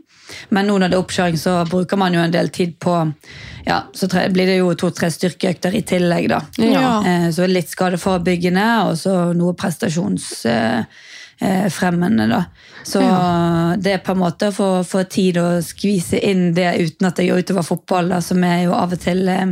Men 0.50 0.68
nå 0.68 0.78
når 0.78 0.90
det 0.92 0.98
er 0.98 1.04
oppkjøring, 1.04 1.38
så 1.40 1.62
bruker 1.70 1.98
man 1.98 2.14
jo 2.14 2.20
en 2.20 2.34
del 2.34 2.50
tid 2.50 2.74
på 2.84 2.98
ja, 3.68 3.82
Så 3.94 4.08
tre, 4.12 4.26
blir 4.32 4.46
det 4.48 4.58
jo 4.58 4.74
to-tre 4.80 5.08
styrkeøkter 5.12 5.76
i 5.76 5.82
tillegg, 5.88 6.28
da. 6.32 6.42
Ja. 6.60 6.90
Eh, 7.04 7.30
Så 7.36 7.48
litt 7.48 7.70
skadeforebyggende, 7.72 8.66
og 8.88 8.98
så 8.98 9.34
noe 9.36 9.54
prestasjonsfremmende. 9.56 10.88
Eh, 11.40 11.68
fremmende, 11.70 12.26
da. 12.32 12.46
Så 12.84 13.00
det 13.78 13.92
er 13.94 14.00
på 14.02 14.16
en 14.16 14.22
måte 14.24 14.48
å 14.50 14.54
få, 14.56 14.70
få 14.88 15.04
tid 15.06 15.38
å 15.38 15.60
skvise 15.62 16.18
inn 16.18 16.48
det 16.58 16.72
uten 16.82 17.06
at 17.06 17.20
det 17.20 17.28
går 17.30 17.44
utover 17.44 17.62
fotball, 17.68 18.10
da, 18.10 18.22
som 18.26 18.42
er 18.44 18.64
jo 18.64 18.74
av 18.74 18.96
og 18.96 19.00
til 19.04 19.22
eh, 19.30 19.52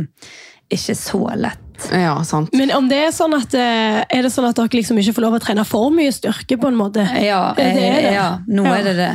ikke 0.70 0.94
så 0.98 1.20
lett. 1.36 1.58
ja, 1.92 2.14
sant. 2.24 2.50
Men 2.56 2.70
om 2.72 2.88
det 2.88 2.96
er 3.06 3.10
sånn 3.12 3.34
at 3.36 3.52
eh, 3.54 4.00
Er 4.08 4.22
det 4.24 4.30
sånn 4.32 4.46
at 4.48 4.56
dere 4.56 4.68
liksom 4.78 4.96
ikke 4.98 5.12
får 5.18 5.22
lov 5.26 5.34
å 5.36 5.40
trene 5.44 5.64
for 5.68 5.90
mye 5.92 6.12
styrke, 6.12 6.56
på 6.58 6.68
en 6.70 6.76
måte? 6.78 7.04
Ja, 7.22 7.52
Det 7.56 7.66
er 7.66 7.74
det. 7.74 7.88
eh, 8.06 8.12
ja 8.14 8.38
nå 8.48 8.64
Ja. 8.64 8.74
er 8.78 8.82
det 8.84 8.96
det. 8.96 9.10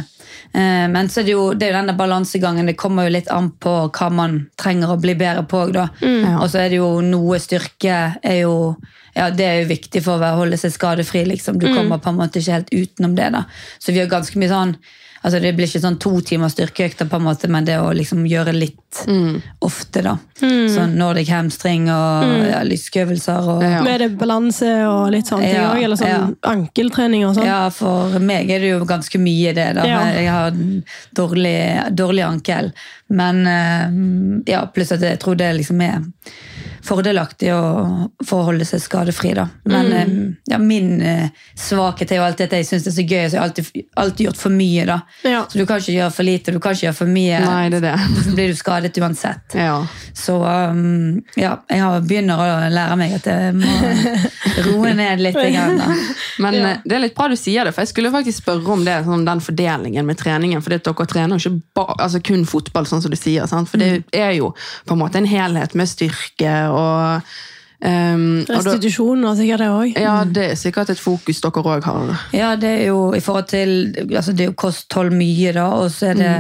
Eh, 0.54 0.88
Men 0.88 1.08
så 1.10 1.22
er 1.22 1.24
det, 1.24 1.32
jo, 1.32 1.54
det 1.54 1.68
er 1.68 1.72
jo 1.74 1.78
denne 1.80 1.98
balansegangen. 1.98 2.66
Det 2.68 2.78
kommer 2.78 3.04
jo 3.08 3.16
litt 3.18 3.28
an 3.32 3.52
på 3.60 3.90
hva 3.92 4.12
man 4.12 4.48
trenger 4.58 4.90
å 4.94 5.00
bli 5.02 5.14
bedre 5.16 5.44
på. 5.48 5.72
Da. 5.74 5.88
Mm. 6.02 6.40
Og 6.42 6.50
så 6.50 6.60
er 6.66 6.70
det 6.70 6.78
jo 6.78 7.02
noe 7.02 7.40
styrke 7.40 8.18
er 8.22 8.42
jo, 8.44 8.76
ja, 9.16 9.30
det 9.32 9.46
er 9.46 9.62
jo 9.64 9.70
viktig 9.74 10.04
for 10.04 10.20
å 10.20 10.36
holde 10.38 10.58
seg 10.58 10.72
skadefri. 10.72 11.26
Liksom. 11.26 11.56
Mm. 11.56 11.60
Du 11.60 11.68
kommer 11.74 11.98
på 12.00 12.10
en 12.10 12.18
måte 12.20 12.40
ikke 12.40 12.60
helt 12.60 12.70
utenom 12.72 13.16
det. 13.16 13.32
Da. 13.32 13.46
Så 13.80 13.92
vi 13.92 14.00
har 14.00 14.08
ganske 14.12 14.36
mye 14.38 14.50
sånn 14.52 14.76
altså 15.24 15.40
Det 15.42 15.54
blir 15.56 15.68
ikke 15.70 15.82
sånn 15.84 16.00
to 16.02 16.20
timer 16.26 16.50
styrkeøkter, 16.50 17.08
på 17.10 17.16
en 17.20 17.26
måte, 17.28 17.48
men 17.48 17.66
det 17.66 17.78
å 17.80 17.92
liksom 17.94 18.26
gjøre 18.26 18.54
litt 18.58 18.78
ofte. 19.62 20.02
da. 20.04 20.18
Mm. 20.42 20.68
Sånn 20.74 20.96
Nordic 21.00 21.30
hamstring 21.32 21.86
og 21.94 22.26
ja, 22.50 22.60
lyskeøvelser. 22.68 23.48
Og, 23.54 23.64
Ja. 23.64 23.82
Med 23.86 24.02
det 24.02 24.10
balanse 24.20 24.68
og 24.90 25.12
litt 25.14 25.30
sånne 25.32 25.48
ting 25.48 25.56
Ja, 25.62 25.70
òg? 25.72 25.84
Eller 25.84 25.96
sånn 25.96 26.10
ja. 26.10 26.24
ankeltrening 26.52 27.26
og 27.26 27.36
sånn? 27.38 27.46
Ja, 27.48 27.70
for 27.70 28.20
meg 28.20 28.50
er 28.52 28.60
det 28.60 28.74
jo 28.74 28.86
ganske 28.86 29.18
mye 29.22 29.54
det. 29.56 29.70
da. 29.76 29.86
Ja. 29.88 30.02
Jeg 30.12 30.30
har 30.30 30.52
dårlig, 31.16 31.96
dårlig 31.96 32.24
ankel. 32.28 32.72
Men 33.08 33.46
eh, 33.48 34.52
ja, 34.52 34.66
pluss 34.74 34.92
at 34.92 35.02
jeg 35.02 35.20
tror 35.20 35.36
det 35.40 35.54
liksom 35.62 35.82
er 35.82 36.02
fordelaktig 36.86 37.52
å, 37.54 38.10
forholde 38.26 38.66
seg 38.66 38.82
skadefri. 38.84 39.34
da. 39.38 39.48
Men 39.66 39.86
Mm. 39.92 39.94
eh, 39.94 40.52
ja, 40.54 40.58
min 40.58 41.02
eh, 41.02 41.30
svakhet 41.58 42.12
er 42.12 42.18
jo 42.22 42.24
alltid 42.24 42.46
at 42.48 42.52
jeg 42.58 42.66
syns 42.66 42.84
det 42.84 42.92
er 42.92 42.96
så 42.98 43.06
gøy, 43.08 43.26
så 43.30 43.32
jeg 43.36 43.40
har 43.42 43.48
alltid, 43.50 43.84
alltid 43.98 44.26
gjort 44.28 44.38
for 44.38 44.50
mye. 44.56 44.86
da. 44.86 45.00
Ja. 45.24 45.46
Så 45.50 45.58
du 45.60 45.66
kan 45.66 45.80
ikke 45.82 45.96
gjøre 45.98 46.12
for 46.16 46.24
lite, 46.24 46.52
du 46.52 46.60
kan 46.60 46.74
ikke 46.74 46.88
gjøre 46.88 46.96
for 46.98 47.06
mye. 47.12 47.40
Nei, 47.46 47.70
det 47.70 47.82
det. 47.82 47.96
Så 48.26 48.34
blir 48.36 48.48
du 48.48 48.56
skadet 48.56 48.98
uansett. 48.98 49.56
Ja. 49.56 49.88
Så 50.14 50.38
um, 50.44 51.22
ja, 51.38 51.58
jeg 51.70 51.80
har 51.82 52.02
begynner 52.02 52.38
å 52.42 52.70
lære 52.72 52.98
meg 52.98 53.14
at 53.20 53.26
jeg 53.30 53.54
må 53.56 53.68
roe 54.68 54.94
ned 54.98 55.22
litt. 55.22 55.38
Igjen, 55.42 55.78
da. 55.80 55.88
Men 56.44 56.56
eh, 56.66 56.78
det 56.86 56.96
er 56.98 57.04
litt 57.06 57.16
bra 57.18 57.28
du 57.32 57.36
sier 57.40 57.66
det, 57.66 57.74
for 57.76 57.82
jeg 57.86 57.92
skulle 57.94 58.12
faktisk 58.14 58.44
spørre 58.44 58.74
om 58.76 58.84
det, 58.86 58.98
sånn, 59.06 59.26
den 59.28 59.42
fordelingen 59.44 60.06
med 60.08 60.18
treningen. 60.22 60.62
For 60.64 60.74
dere 60.76 61.08
trener 61.12 61.38
jo 61.38 61.52
ikke 61.52 61.62
ba, 61.78 61.86
altså 61.98 62.22
kun 62.24 62.46
fotball, 62.50 62.86
sånn 62.90 63.02
som 63.04 63.12
du 63.14 63.18
sier. 63.20 63.48
Sant? 63.52 63.70
For 63.72 63.78
det 63.82 64.04
er 64.16 64.32
jo 64.38 64.52
på 64.88 64.96
en 64.96 65.02
måte 65.04 65.18
en 65.22 65.30
helhet 65.30 65.76
med 65.78 65.90
styrke 65.90 66.52
og 66.72 67.32
Um, 67.82 68.44
Restitusjon 68.46 69.24
og 69.26 69.40
sikkert 69.40 69.64
det 69.64 69.68
òg. 69.74 69.96
ja, 69.98 70.20
det 70.30 70.44
er 70.52 70.58
sikkert 70.60 70.92
et 70.94 71.00
fokus 71.02 71.40
dere 71.42 71.64
òg 71.66 71.88
har. 71.88 72.12
Ja, 72.30 72.52
det 72.56 72.70
er 72.70 72.92
jo 72.92 73.08
i 73.18 73.22
forhold 73.26 73.48
til 73.50 73.72
altså 74.06 74.36
Det 74.38 74.44
er 74.46 74.52
jo 74.52 74.54
kosthold 74.54 75.10
mye, 75.18 75.50
da, 75.56 75.66
og 75.82 75.90
så 75.90 76.12
er 76.12 76.20
det, 76.20 76.36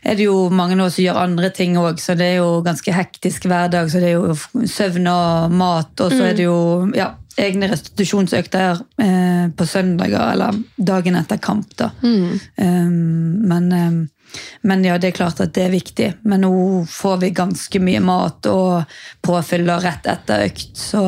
er 0.00 0.16
det 0.16 0.24
jo 0.24 0.48
mange 0.48 0.78
nå 0.80 0.88
som 0.88 1.04
gjør 1.04 1.20
andre 1.26 1.50
ting 1.52 1.76
òg, 1.76 2.00
så 2.00 2.16
det 2.16 2.30
er 2.30 2.38
jo 2.38 2.62
ganske 2.64 2.94
hektisk 2.96 3.44
hverdag. 3.52 3.90
Så 3.92 4.00
det 4.00 4.14
er 4.14 4.16
jo 4.16 4.64
søvn 4.64 5.10
og 5.12 5.52
mat, 5.52 5.92
og 6.00 6.14
så 6.14 6.30
er 6.30 6.38
det 6.38 6.48
jo 6.48 6.88
ja, 6.96 7.10
egne 7.36 7.68
restitusjonsøkter 7.74 8.80
eh, 8.96 9.44
på 9.52 9.66
søndager 9.68 10.32
eller 10.32 10.56
dagen 10.76 11.20
etter 11.20 11.40
kamp, 11.42 11.68
da. 11.76 11.90
Um, 12.00 13.44
men, 13.44 13.68
um, 13.76 14.00
men 14.62 14.84
ja, 14.84 14.98
det 14.98 15.10
er 15.10 15.16
klart 15.16 15.40
at 15.42 15.54
det 15.56 15.66
er 15.66 15.72
viktig. 15.74 16.10
Men 16.28 16.44
nå 16.44 16.52
får 16.90 17.16
vi 17.24 17.32
ganske 17.36 17.82
mye 17.82 18.02
mat 18.04 18.46
og 18.50 18.98
påfyller 19.24 19.82
rett 19.84 20.08
etter 20.10 20.46
økt, 20.50 20.76
så 20.78 21.06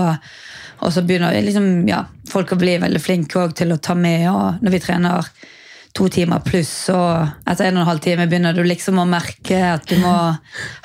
og 0.83 0.91
så 0.91 1.05
begynner 1.07 1.37
liksom, 1.47 1.87
ja, 1.87 2.01
folk 2.27 2.53
å 2.55 2.59
bli 2.59 2.75
veldig 2.83 3.01
flinke 3.03 3.45
til 3.55 3.71
å 3.71 3.79
ta 3.79 3.95
med. 3.95 4.27
og 4.33 4.65
Når 4.65 4.75
vi 4.75 4.81
trener 4.83 5.29
to 5.93 6.09
timer 6.09 6.41
pluss, 6.41 6.89
og 6.89 7.29
etter 7.47 7.67
en 7.69 7.77
og 7.77 7.83
en 7.83 7.89
halv 7.91 8.01
time 8.01 8.25
begynner 8.27 8.55
du 8.57 8.63
liksom 8.65 8.99
å 9.03 9.05
merke 9.09 9.59
at 9.75 9.85
du 9.91 9.99
må 10.01 10.13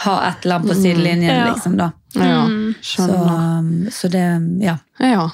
ha 0.04 0.16
et 0.30 0.44
eller 0.46 0.56
annet 0.60 0.68
på 0.72 0.76
sidelinjen. 0.82 1.32
Ja. 1.32 1.46
liksom 1.54 1.78
da. 1.80 1.92
Ja, 2.18 2.42
Så, 2.82 3.06
skjønner. 3.06 3.92
så 3.94 4.10
det, 4.12 4.26
ja. 4.66 4.78
Ja. 5.00 5.30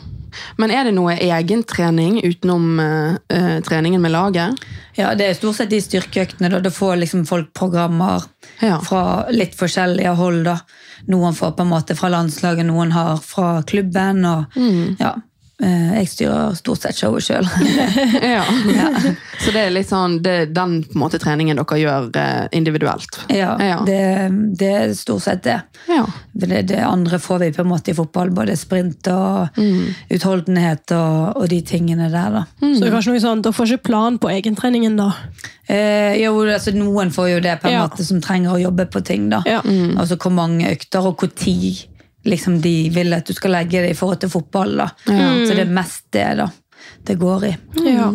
Men 0.57 0.71
er 0.73 0.83
det 0.87 0.93
noe 0.97 1.13
egentrening 1.21 2.19
utenom 2.25 2.79
eh, 2.81 3.59
treningen 3.65 4.01
med 4.01 4.11
laget? 4.11 4.63
ja, 4.97 5.13
det 5.17 5.25
er 5.25 5.33
stort 5.37 5.55
sett 5.57 5.69
de 5.73 5.79
styrkeøktene. 5.81 6.49
Da, 6.53 6.59
da 6.61 6.69
får 6.73 6.99
liksom 7.01 7.25
folk 7.25 7.51
programmer 7.57 8.23
Ja. 8.61 8.79
fra 8.85 9.25
litt 9.33 9.55
forskjellige 9.57 10.13
hold. 10.17 10.43
da. 10.45 10.59
Noen 11.09 11.33
får 11.33 11.55
på 11.57 11.61
en 11.65 11.69
måte 11.73 11.95
fra 11.97 12.09
landslaget, 12.13 12.65
noen 12.65 12.91
har 12.93 13.17
fra 13.25 13.61
klubben. 13.65 14.25
og 14.25 14.45
ja, 14.99 15.13
eh, 15.15 15.21
Jeg 15.63 16.07
styrer 16.11 16.55
stort 16.59 16.81
sett 16.83 16.97
showet 16.99 17.23
sjøl. 17.23 17.47
Ja. 18.33 18.43
Så 19.43 19.51
det 19.51 19.59
er 19.65 19.71
litt 19.73 19.89
sånn, 19.89 20.19
det 20.23 20.31
er 20.41 20.45
den 20.55 20.77
på 20.83 20.95
en 20.95 21.01
måte 21.03 21.19
treningen 21.19 21.57
dere 21.59 21.77
gjør 21.81 22.09
eh, 22.15 22.45
individuelt? 22.55 23.19
ja, 23.29 23.55
Ja. 23.59 23.79
Det, 23.85 23.99
det 24.59 24.69
er 24.73 24.93
stort 24.95 25.23
sett 25.25 25.43
det. 25.43 25.57
Ja. 25.89 26.05
Det, 26.33 26.61
det 26.69 26.79
andre 26.85 27.19
får 27.19 27.39
vi 27.43 27.51
på 27.55 27.61
en 27.65 27.71
måte 27.73 27.91
i 27.91 27.97
fotball. 27.97 28.31
Både 28.33 28.55
sprint 28.57 29.07
og 29.11 29.57
utholdenhet 30.13 30.91
og, 30.95 31.37
og 31.41 31.47
de 31.51 31.59
tingene 31.65 32.09
der. 32.13 32.31
da. 32.39 32.43
Så 32.61 32.79
det 32.81 32.87
er 32.89 32.95
kanskje 32.97 33.13
noe 33.15 33.23
sånn, 33.23 33.43
Dere 33.43 33.55
får 33.57 33.73
ikke 33.75 33.87
plan 33.89 34.19
på 34.21 34.31
egentreningen, 34.31 34.95
da? 34.99 35.09
Eh, 35.67 36.17
jo, 36.21 36.33
altså 36.43 36.73
Noen 36.75 37.11
får 37.13 37.29
jo 37.35 37.39
det 37.43 37.57
på 37.61 37.69
en 37.69 37.77
Ja. 37.77 37.85
måte 37.87 38.03
som 38.05 38.19
trenger 38.23 38.55
å 38.57 38.61
jobbe 38.61 38.85
på 38.91 39.03
ting. 39.05 39.29
da. 39.31 39.41
Ja. 39.47 39.61
Altså 39.97 40.17
Hvor 40.19 40.31
mange 40.35 40.71
økter 40.71 41.05
og 41.07 41.17
hvor 41.21 41.31
tid 41.35 41.85
liksom, 42.25 42.61
de 42.61 42.89
vil 42.93 43.13
at 43.13 43.27
du 43.27 43.33
skal 43.33 43.51
legge 43.57 43.81
det 43.83 43.93
i 43.93 43.97
forhold 43.97 44.21
til 44.23 44.31
fotball. 44.33 44.77
da. 44.77 44.89
Så 45.05 45.53
det 45.53 45.65
er 45.65 45.73
mest 45.73 46.05
det 46.15 46.27
da 46.41 46.49
det 47.07 47.15
går 47.19 47.45
i. 47.45 47.51
Ja. 47.87 48.09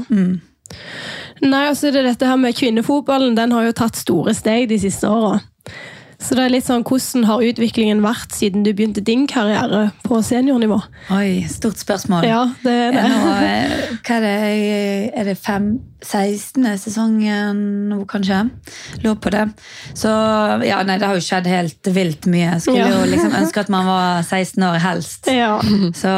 Nei, 1.40 1.62
altså 1.68 1.90
det 1.94 2.02
dette 2.04 2.26
her 2.28 2.36
med 2.36 2.56
Kvinnefotballen 2.56 3.36
den 3.38 3.52
har 3.56 3.68
jo 3.68 3.72
tatt 3.76 3.96
store 3.96 4.34
steg 4.36 4.68
de 4.68 4.78
siste 4.80 5.08
åra. 5.08 5.38
Så 6.18 6.34
det 6.34 6.42
er 6.48 6.50
litt 6.50 6.66
sånn, 6.66 6.82
Hvordan 6.82 7.25
har 7.28 7.44
utviklingen 7.46 8.00
vært 8.02 8.32
siden 8.34 8.64
du 8.66 8.72
begynte 8.75 9.02
din 9.06 9.28
karriere 9.30 9.92
på 10.02 10.18
seniornivå? 10.26 10.80
Oi, 11.14 11.44
stort 11.46 11.78
spørsmål. 11.78 12.26
Ja, 12.26 12.40
det 12.64 12.72
er 12.88 12.96
det. 12.96 13.04
nå, 13.12 13.34
eh, 13.46 14.16
er 14.16 14.25
det? 14.25 14.32
Er 15.22 15.28
det 15.30 15.37
fem, 15.38 15.68
16. 16.02 16.66
sesongen 16.82 17.62
nå, 17.92 18.00
kanskje? 18.10 18.40
Lå 19.06 19.14
på 19.22 19.30
det. 19.34 19.44
Så 19.98 20.10
ja, 20.66 20.80
nei, 20.87 20.98
det 20.98 21.06
har 21.06 21.14
jo 21.18 21.22
skjedd 21.22 21.46
helt 21.50 21.92
vilt 21.94 22.26
mye. 22.30 22.58
Skulle 22.66 22.82
Ja. 22.82 22.90
jo 22.98 23.06
liksom 23.14 23.34
ønske 23.44 23.62
at 23.62 23.70
man 23.70 23.87
var 23.87 24.22
16 24.26 24.66
år 24.72 24.82
helst. 24.82 25.30
Ja. 25.30 25.54
Så, 25.94 26.12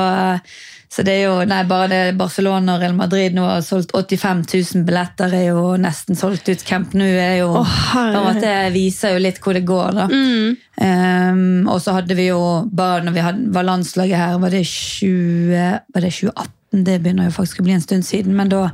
så 0.91 1.05
det 1.07 1.13
er 1.15 1.29
jo 1.29 1.35
nei, 1.47 1.61
bare 1.71 1.87
det 1.93 1.99
Barcelona 2.19 2.75
og 2.75 2.83
Real 2.83 2.97
Madrid 2.99 3.37
nå 3.37 3.45
har 3.47 3.61
solgt 3.63 3.93
85 3.95 4.41
000 4.75 4.87
billetter, 4.89 5.31
er 5.39 5.45
jo 5.53 5.77
nesten 5.79 6.19
solgt 6.19 6.51
ut. 6.51 6.65
Camp 6.67 6.97
Nou 6.99 7.07
er 7.07 7.37
jo 7.45 7.53
oh, 7.61 7.77
en 8.01 8.19
måte 8.25 8.55
viser 8.75 9.15
jo 9.15 9.21
litt 9.23 9.39
hvor 9.39 9.55
det 9.55 9.63
går, 9.69 10.01
da. 10.01 10.09
Mm. 10.11 10.57
Um, 10.81 11.69
og 11.71 11.79
så 11.85 11.95
hadde 11.95 12.17
vi 12.19 12.27
jo 12.27 12.41
bare 12.67 13.05
når 13.07 13.15
vi 13.15 13.23
hadde, 13.23 13.53
var 13.55 13.69
landslaget 13.69 14.19
her, 14.19 14.41
var 14.43 14.57
det 14.57 14.65
20, 14.67 15.79
var 15.95 16.07
det 16.07 16.13
2018? 16.17 16.83
Det 16.91 16.99
begynner 17.05 17.31
jo 17.31 17.37
faktisk 17.39 17.63
å 17.63 17.69
bli 17.69 17.79
en 17.79 17.87
stund 17.87 18.07
siden, 18.07 18.35
men 18.35 18.51
da 18.51 18.67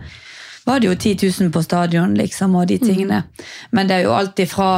var 0.66 0.80
det 0.80 0.88
jo 0.88 0.96
10 0.96 1.28
000 1.44 1.52
på 1.52 1.62
stadion, 1.68 2.16
liksom, 2.16 2.56
og 2.56 2.72
de 2.72 2.80
tingene. 2.80 3.22
Men 3.76 3.88
det 3.92 4.00
er 4.00 4.08
jo 4.08 4.16
alltid 4.16 4.48
fra 4.50 4.70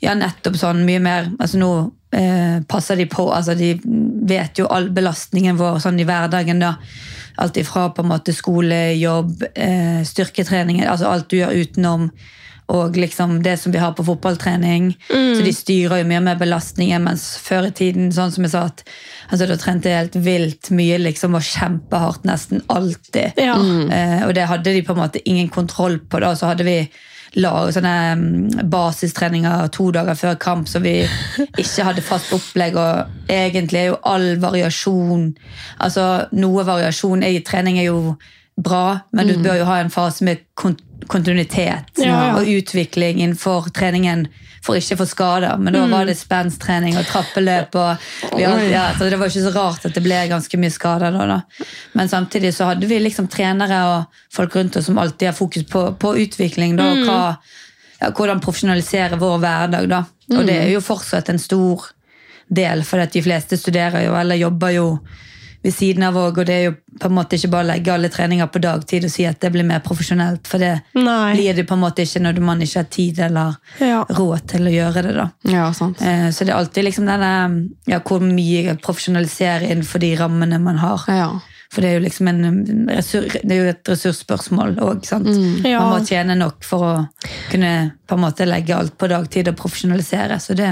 ja, 0.00 0.16
nettopp 0.16 0.56
sånn 0.58 0.84
mye 0.86 1.00
mer 1.02 1.30
altså 1.38 1.60
Nå 1.60 1.70
eh, 2.12 2.60
passer 2.68 2.96
de 2.96 3.06
på, 3.10 3.28
altså 3.32 3.54
de 3.58 3.74
vet 4.28 4.58
jo 4.58 4.68
all 4.72 4.90
belastningen 4.94 5.58
vår 5.58 5.78
sånn 5.84 6.00
i 6.00 6.08
hverdagen. 6.08 6.60
da. 6.60 6.76
Alt 7.38 7.56
ifra 7.56 7.88
på 7.94 8.02
en 8.02 8.10
måte 8.10 8.34
skole, 8.34 8.94
jobb, 8.98 9.44
eh, 9.54 10.02
styrketrening, 10.04 10.82
altså 10.86 11.06
alt 11.06 11.28
du 11.30 11.38
gjør 11.38 11.54
utenom. 11.54 12.10
Og 12.68 12.98
liksom 13.00 13.38
det 13.42 13.54
som 13.56 13.72
vi 13.72 13.78
har 13.80 13.94
på 13.96 14.04
fotballtrening. 14.04 14.90
Så 15.08 15.44
de 15.44 15.52
styrer 15.56 16.02
jo 16.02 16.08
mye 16.10 16.20
med 16.20 16.36
belastningen, 16.38 17.00
mens 17.00 17.38
før 17.40 17.70
i 17.70 17.72
tiden, 17.72 18.10
sånn 18.12 18.34
som 18.34 18.44
jeg 18.44 18.52
sa, 18.52 18.66
at 18.68 18.82
altså, 19.30 19.46
da 19.48 19.56
trente 19.56 19.88
jeg 19.88 19.96
helt 20.02 20.18
vilt 20.20 20.68
mye 20.76 20.98
liksom, 21.00 21.32
og 21.38 21.46
kjempehardt 21.48 22.28
nesten 22.28 22.60
alltid. 22.68 23.40
Ja. 23.40 23.56
Eh, 23.56 24.26
og 24.26 24.34
det 24.36 24.44
hadde 24.50 24.74
de 24.76 24.82
på 24.84 24.92
en 24.92 25.00
måte 25.00 25.22
ingen 25.24 25.48
kontroll 25.48 25.96
på. 25.98 26.20
da, 26.20 26.34
Så 26.36 26.50
hadde 26.50 26.68
vi 26.68 26.76
lag, 27.36 27.70
sånne 27.74 27.94
mm, 28.16 28.70
basistreninger 28.72 29.68
to 29.74 29.90
dager 29.94 30.16
før 30.18 30.38
kamp 30.40 30.68
så 30.70 30.80
vi 30.84 31.02
ikke 31.62 31.86
hadde 31.90 32.04
fast 32.06 32.32
opplegg. 32.36 32.78
Og 32.78 33.30
egentlig 33.32 33.82
er 33.82 33.90
jo 33.92 34.00
all 34.08 34.30
variasjon 34.40 35.30
altså 35.84 36.08
Noe 36.38 36.64
variasjon 36.66 37.22
i 37.26 37.40
trening 37.46 37.78
er 37.80 37.90
jo 37.90 38.16
bra, 38.58 39.00
men 39.14 39.28
du 39.28 39.36
bør 39.42 39.60
jo 39.60 39.66
ha 39.68 39.78
en 39.80 39.92
fase 39.92 40.24
med 40.26 40.42
kont 40.58 40.82
kontinuitet 41.06 41.98
Ja, 42.02 42.06
ja. 42.06 42.36
og 42.36 42.46
utvikling 42.48 43.20
innenfor 43.22 43.70
treningen 43.74 44.26
for 44.64 44.76
ikke 44.76 44.96
å 44.96 45.00
få 45.00 45.06
skader. 45.08 45.58
Men 45.62 45.72
da 45.76 45.84
var 45.88 46.08
det 46.08 46.16
spensttrening 46.18 46.96
og 46.98 47.06
trappeløp. 47.06 47.76
og 47.78 48.34
vi 48.36 48.42
hadde, 48.44 48.66
ja, 48.72 48.88
så 48.98 49.08
Det 49.08 49.18
var 49.18 49.30
ikke 49.30 49.44
så 49.46 49.54
rart 49.54 49.86
at 49.86 49.94
det 49.94 50.02
ble 50.02 50.18
ganske 50.28 50.58
mye 50.58 50.74
skader 50.74 51.14
da. 51.14 51.26
da. 51.26 51.66
Men 51.94 52.08
samtidig 52.10 52.50
så 52.54 52.72
hadde 52.72 52.86
vi 52.90 52.98
liksom 52.98 53.28
trenere 53.28 53.78
og 53.86 54.18
folk 54.34 54.56
rundt 54.56 54.76
oss 54.76 54.86
som 54.90 54.98
alltid 54.98 55.28
har 55.30 55.38
fokus 55.38 55.64
på, 55.70 55.84
på 55.94 56.16
utvikling. 56.24 56.76
da, 56.76 56.90
og 56.90 57.04
hva, 57.06 57.36
ja, 58.00 58.10
Hvordan 58.10 58.40
profesjonalisere 58.40 59.16
vår 59.18 59.38
hverdag. 59.38 59.88
da. 59.88 60.04
Og 60.36 60.44
det 60.46 60.58
er 60.64 60.68
jo 60.74 60.80
fortsatt 60.84 61.30
en 61.30 61.38
stor 61.38 61.86
del, 62.48 62.84
for 62.84 62.98
de 63.06 63.22
fleste 63.22 63.56
studerer 63.56 64.04
jo 64.06 64.14
eller 64.18 64.36
jobber 64.36 64.74
jo 64.74 64.86
ved 65.68 65.76
siden 65.76 66.06
av 66.08 66.16
òg, 66.18 66.38
og 66.40 66.46
det 66.48 66.54
er 66.56 66.64
jo 66.70 66.74
på 66.98 67.06
en 67.10 67.14
måte 67.18 67.36
ikke 67.38 67.50
bare 67.52 67.66
å 67.66 67.68
legge 67.68 67.92
alle 67.94 68.08
treninger 68.10 68.48
på 68.50 68.60
dagtid 68.64 69.04
og 69.06 69.12
si 69.12 69.26
at 69.28 69.38
det 69.44 69.50
blir 69.54 69.66
mer 69.68 69.82
profesjonelt, 69.84 70.48
for 70.50 70.58
det 70.62 70.72
Nei. 70.96 71.34
blir 71.36 71.54
det 71.60 71.66
på 71.68 71.76
en 71.76 71.82
måte 71.84 72.02
ikke 72.06 72.22
når 72.24 72.40
man 72.42 72.64
ikke 72.64 72.80
har 72.82 72.88
tid 72.90 73.20
eller 73.28 73.56
Ja. 73.84 74.00
råd 74.08 74.46
til 74.48 74.66
å 74.66 74.72
gjøre 74.72 75.02
det. 75.06 75.14
da. 75.14 75.28
Ja, 75.44 75.70
sant. 75.72 76.00
Eh, 76.02 76.30
Så 76.30 76.44
det 76.44 76.50
er 76.54 76.58
alltid 76.58 76.84
liksom 76.88 77.06
denne, 77.06 77.68
ja, 77.86 78.00
hvor 78.00 78.20
mye 78.20 78.74
profesjonalisere 78.80 79.68
innenfor 79.70 79.98
de 80.00 80.14
rammene 80.16 80.58
man 80.60 80.76
har. 80.78 81.04
Ja. 81.08 81.30
For 81.68 81.84
det 81.84 81.88
er 81.90 81.98
jo 81.98 82.04
liksom 82.06 82.28
en 82.30 82.88
ressurs, 82.88 83.34
det 83.44 83.52
er 83.52 83.58
jo 83.58 83.72
et 83.74 83.88
ressursspørsmål 83.92 84.78
òg. 84.80 85.02
Ja. 85.68 85.82
Man 85.82 85.90
må 85.92 86.06
tjene 86.08 86.36
nok 86.40 86.64
for 86.64 86.84
å 86.86 86.92
kunne 87.50 87.72
på 88.08 88.16
en 88.16 88.22
måte 88.22 88.46
legge 88.48 88.72
alt 88.72 88.94
på 88.96 89.08
dagtid 89.10 89.50
og 89.50 89.58
profesjonalisere. 89.60 90.38
Så 90.40 90.56
det, 90.56 90.70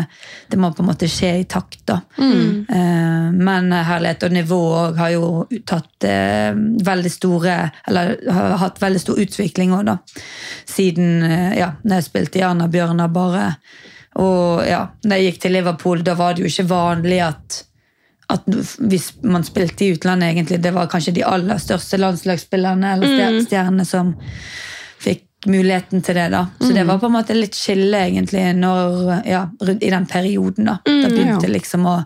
det 0.48 0.56
må 0.56 0.70
på 0.72 0.80
en 0.80 0.88
måte 0.88 1.08
skje 1.12 1.34
i 1.42 1.44
takt. 1.44 1.82
da. 1.84 1.98
Eh, 2.16 3.26
Men 3.36 3.68
herlighet 3.72 4.24
og 4.24 4.32
nivå 4.38 4.60
òg 4.86 4.96
har 5.02 5.12
jo 5.12 5.28
tatt 5.68 6.04
eh, 6.08 6.56
veldig 6.56 7.12
store 7.12 7.58
Eller 7.88 8.16
har 8.32 8.56
hatt 8.64 8.80
veldig 8.80 9.00
stor 9.04 9.20
utvikling 9.20 9.76
òg, 9.76 9.84
da. 9.92 9.98
Siden 10.64 11.22
eh, 11.28 11.58
ja, 11.60 11.74
når 11.84 12.00
jeg 12.00 12.08
spilte 12.08 12.40
i 12.40 12.46
Arna 12.48 12.70
Bjørnar 12.72 13.12
bare. 13.12 13.50
Og 14.16 14.64
ja, 14.64 14.86
når 15.04 15.16
jeg 15.20 15.28
gikk 15.28 15.40
til 15.44 15.58
Liverpool, 15.58 16.00
da 16.08 16.16
var 16.16 16.32
det 16.34 16.46
jo 16.46 16.48
ikke 16.48 16.70
vanlig 16.72 17.20
at 17.20 17.62
at 18.32 18.46
hvis 18.78 19.10
man 19.22 19.44
spilte 19.46 19.84
i 19.86 19.92
utlandet, 19.94 20.32
egentlig, 20.32 20.58
det 20.62 20.72
var 20.74 20.88
kanskje 20.90 21.14
de 21.20 21.26
aller 21.26 21.60
største 21.62 21.98
landslagsspillerne 22.00 22.96
eller 22.96 23.42
stjernene 23.44 23.84
mm. 23.84 23.88
som 23.88 24.14
fikk 25.02 25.46
muligheten 25.46 26.02
til 26.02 26.18
det. 26.18 26.30
da. 26.34 26.46
Så 26.58 26.72
det 26.74 26.86
var 26.88 26.98
på 26.98 27.06
en 27.06 27.14
måte 27.14 27.36
litt 27.36 27.54
skille 27.54 28.00
egentlig 28.08 28.48
når, 28.58 29.12
ja, 29.28 29.44
i 29.76 29.92
den 29.92 30.08
perioden. 30.10 30.72
Da 30.72 30.80
Da 30.82 31.12
begynte 31.12 31.46
ja. 31.46 31.52
liksom 31.58 31.86
å 31.86 32.00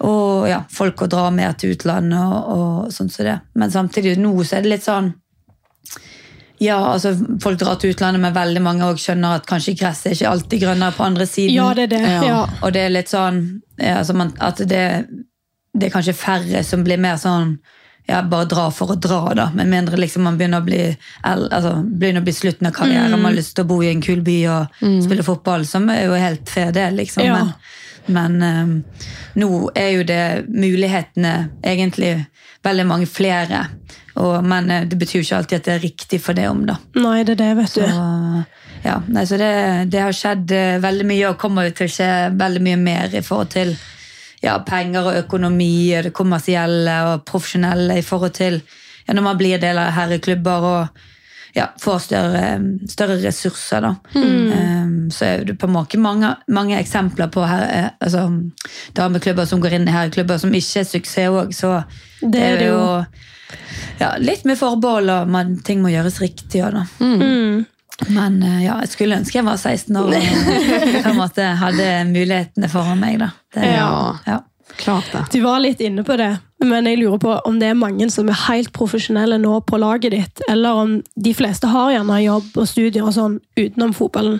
og 0.00 0.46
ja, 0.48 0.62
folk 0.72 1.02
å 1.04 1.10
dra 1.12 1.26
mer 1.28 1.52
til 1.60 1.74
utlandet 1.74 2.20
og, 2.20 2.52
og 2.54 2.92
sånn 2.94 3.10
som 3.12 3.26
det. 3.26 3.34
Men 3.60 3.72
samtidig 3.72 4.14
nå 4.16 4.32
så 4.40 4.56
er 4.56 4.64
det 4.64 4.72
litt 4.72 4.86
sånn 4.86 5.10
ja, 6.60 6.76
altså 6.92 7.14
Folk 7.40 7.56
drar 7.60 7.78
til 7.80 7.94
utlandet, 7.94 8.20
men 8.20 8.34
veldig 8.36 8.60
mange 8.64 8.84
også 8.84 9.10
skjønner 9.10 9.38
at 9.38 9.48
kanskje 9.48 9.76
gresset 9.80 10.10
er 10.10 10.16
ikke 10.16 10.30
alltid 10.30 10.62
grønnere 10.64 10.96
på 10.96 11.04
andre 11.06 11.26
siden. 11.28 11.54
ja, 11.56 11.68
det 11.76 11.86
er 11.86 11.92
det. 11.94 12.00
Ja. 12.28 12.40
Og 12.60 12.72
det 12.76 12.82
er 12.84 12.92
litt 12.92 13.12
sånn 13.12 13.40
ja, 13.80 13.98
altså 14.00 14.16
man, 14.16 14.34
at 14.44 14.60
det, 14.68 14.82
det 15.72 15.88
er 15.88 15.94
kanskje 15.94 16.16
færre 16.16 16.64
som 16.66 16.82
blir 16.86 17.00
mer 17.00 17.20
sånn 17.20 17.58
ja, 18.10 18.22
bare 18.26 18.48
dra 18.50 18.64
for 18.74 18.90
å 18.90 18.96
dra, 18.98 19.20
da. 19.38 19.44
Med 19.54 19.68
mindre 19.70 19.98
liksom 20.00 20.24
man 20.26 20.38
begynner 20.38 20.62
å 20.62 20.66
bli, 20.66 20.80
altså, 21.22 21.76
begynner 21.84 22.24
å 22.24 22.26
bli 22.26 22.34
slutten 22.34 22.66
av 22.66 22.74
karrieren. 22.74 23.14
Man 23.14 23.30
har 23.30 23.36
lyst 23.36 23.54
til 23.54 23.66
å 23.66 23.70
bo 23.70 23.78
i 23.84 23.90
en 23.92 24.02
kul 24.02 24.24
by 24.26 24.38
og 24.50 24.80
spille 25.04 25.26
fotball, 25.26 25.66
som 25.68 25.86
er 25.92 26.08
jo 26.08 26.16
helt 26.18 26.50
fair, 26.50 26.72
det, 26.74 26.88
liksom. 26.96 27.28
Ja. 27.28 27.38
Men, 27.38 27.52
men 28.10 28.42
um, 28.42 28.72
nå 29.38 29.50
er 29.78 29.92
jo 29.94 30.06
det 30.08 30.24
mulighetene 30.48 31.34
egentlig 31.62 32.16
veldig 32.66 32.88
mange 32.88 33.06
flere. 33.06 33.66
Og, 34.20 34.40
men 34.44 34.72
eh, 34.72 34.88
det 34.90 34.98
betyr 34.98 35.20
jo 35.20 35.26
ikke 35.28 35.38
alltid 35.38 35.60
at 35.60 35.68
det 35.68 35.76
er 35.76 35.84
riktig 35.84 36.20
for 36.24 36.36
det 36.36 36.48
om, 36.50 36.64
da. 36.68 36.80
Nei, 36.98 37.20
det 37.24 37.38
er 37.38 37.42
det, 37.44 37.52
vet 37.60 37.78
du. 37.78 37.84
Så, 37.86 38.74
ja, 38.84 38.98
nei, 39.06 39.24
så 39.28 39.38
det, 39.40 39.52
det 39.92 40.02
har 40.02 40.16
skjedd 40.16 40.52
eh, 40.56 40.82
veldig 40.82 41.06
mye, 41.08 41.30
og 41.30 41.38
kommer 41.40 41.68
jo 41.68 41.76
til 41.78 41.88
å 41.88 41.94
skje 41.94 42.10
veldig 42.40 42.64
mye 42.66 42.80
mer 42.80 43.16
i 43.16 43.22
forhold 43.24 43.54
til 43.54 43.74
ja, 44.40 44.56
penger 44.66 45.10
og 45.10 45.20
økonomi 45.24 45.92
og 45.98 46.08
det 46.08 46.14
kommersielle 46.16 46.96
og 47.10 47.24
profesjonelle 47.28 48.00
i 48.00 48.04
forhold 48.06 48.34
til 48.38 48.60
ja, 49.06 49.14
når 49.14 49.24
man 49.26 49.40
blir 49.40 49.60
del 49.62 49.80
av 49.80 49.94
herreklubber 49.96 50.66
og 50.70 51.06
ja, 51.56 51.66
får 51.80 51.98
større, 51.98 52.44
større 52.88 53.16
ressurser. 53.24 53.82
Da. 53.82 53.94
Um, 54.14 55.10
så 55.10 55.24
er 55.26 55.44
det 55.48 55.56
på 55.58 55.66
en 55.66 55.74
måte 55.74 55.98
mange, 55.98 56.34
mange 56.46 56.78
eksempler 56.78 57.30
på 57.32 57.42
her, 57.42 57.64
eh, 57.74 57.88
altså, 57.98 58.28
dameklubber 58.94 59.48
som 59.50 59.62
går 59.62 59.80
inn 59.80 59.88
i 59.88 59.94
herreklubber 59.94 60.38
som 60.38 60.54
ikke 60.54 60.84
er 60.84 60.88
suksess 60.88 61.34
òg. 61.34 61.52
Så 61.56 61.82
Det 62.20 62.32
det 62.36 62.46
er 62.46 62.56
det 62.60 62.70
jo 62.70 63.04
ja, 63.98 64.14
litt 64.18 64.44
med 64.46 64.58
forbehold, 64.58 65.10
og 65.10 65.28
man, 65.28 65.56
ting 65.66 65.82
må 65.82 65.90
gjøres 65.90 66.20
riktig. 66.22 66.60
Ja, 66.62 66.70
da. 66.70 66.86
Mm. 67.00 67.66
Men 68.08 68.42
eh, 68.42 68.64
ja, 68.64 68.78
jeg 68.80 68.92
skulle 68.94 69.18
ønske 69.20 69.38
jeg 69.38 69.46
var 69.46 69.58
16 69.60 69.96
år 69.96 70.14
og 70.14 71.02
på 71.04 71.10
en 71.10 71.18
måte 71.18 71.48
hadde 71.60 71.90
mulighetene 72.10 72.70
foran 72.72 73.00
meg. 73.02 73.18
da. 73.20 73.30
Det, 73.54 73.66
Ja. 73.74 74.16
ja. 74.26 74.40
Klart 74.76 75.12
det. 75.12 75.24
Du 75.32 75.40
var 75.40 75.60
litt 75.60 75.80
inne 75.80 76.04
på 76.04 76.16
det, 76.16 76.38
men 76.64 76.86
jeg 76.86 77.00
lurer 77.00 77.18
på 77.18 77.32
om 77.44 77.58
det 77.60 77.72
er 77.72 77.78
mange 77.78 78.06
som 78.10 78.28
er 78.30 78.38
helt 78.46 78.72
profesjonelle 78.72 79.36
nå 79.42 79.58
på 79.66 79.80
laget 79.80 80.14
ditt, 80.14 80.42
eller 80.48 80.82
om 80.84 80.92
de 81.16 81.32
fleste 81.34 81.68
har 81.68 81.90
gjerne 81.92 82.20
jobb 82.22 82.60
og 82.62 82.68
studier 82.68 83.02
og 83.04 83.16
sånn 83.16 83.40
utenom 83.58 83.92
fotballen. 83.96 84.38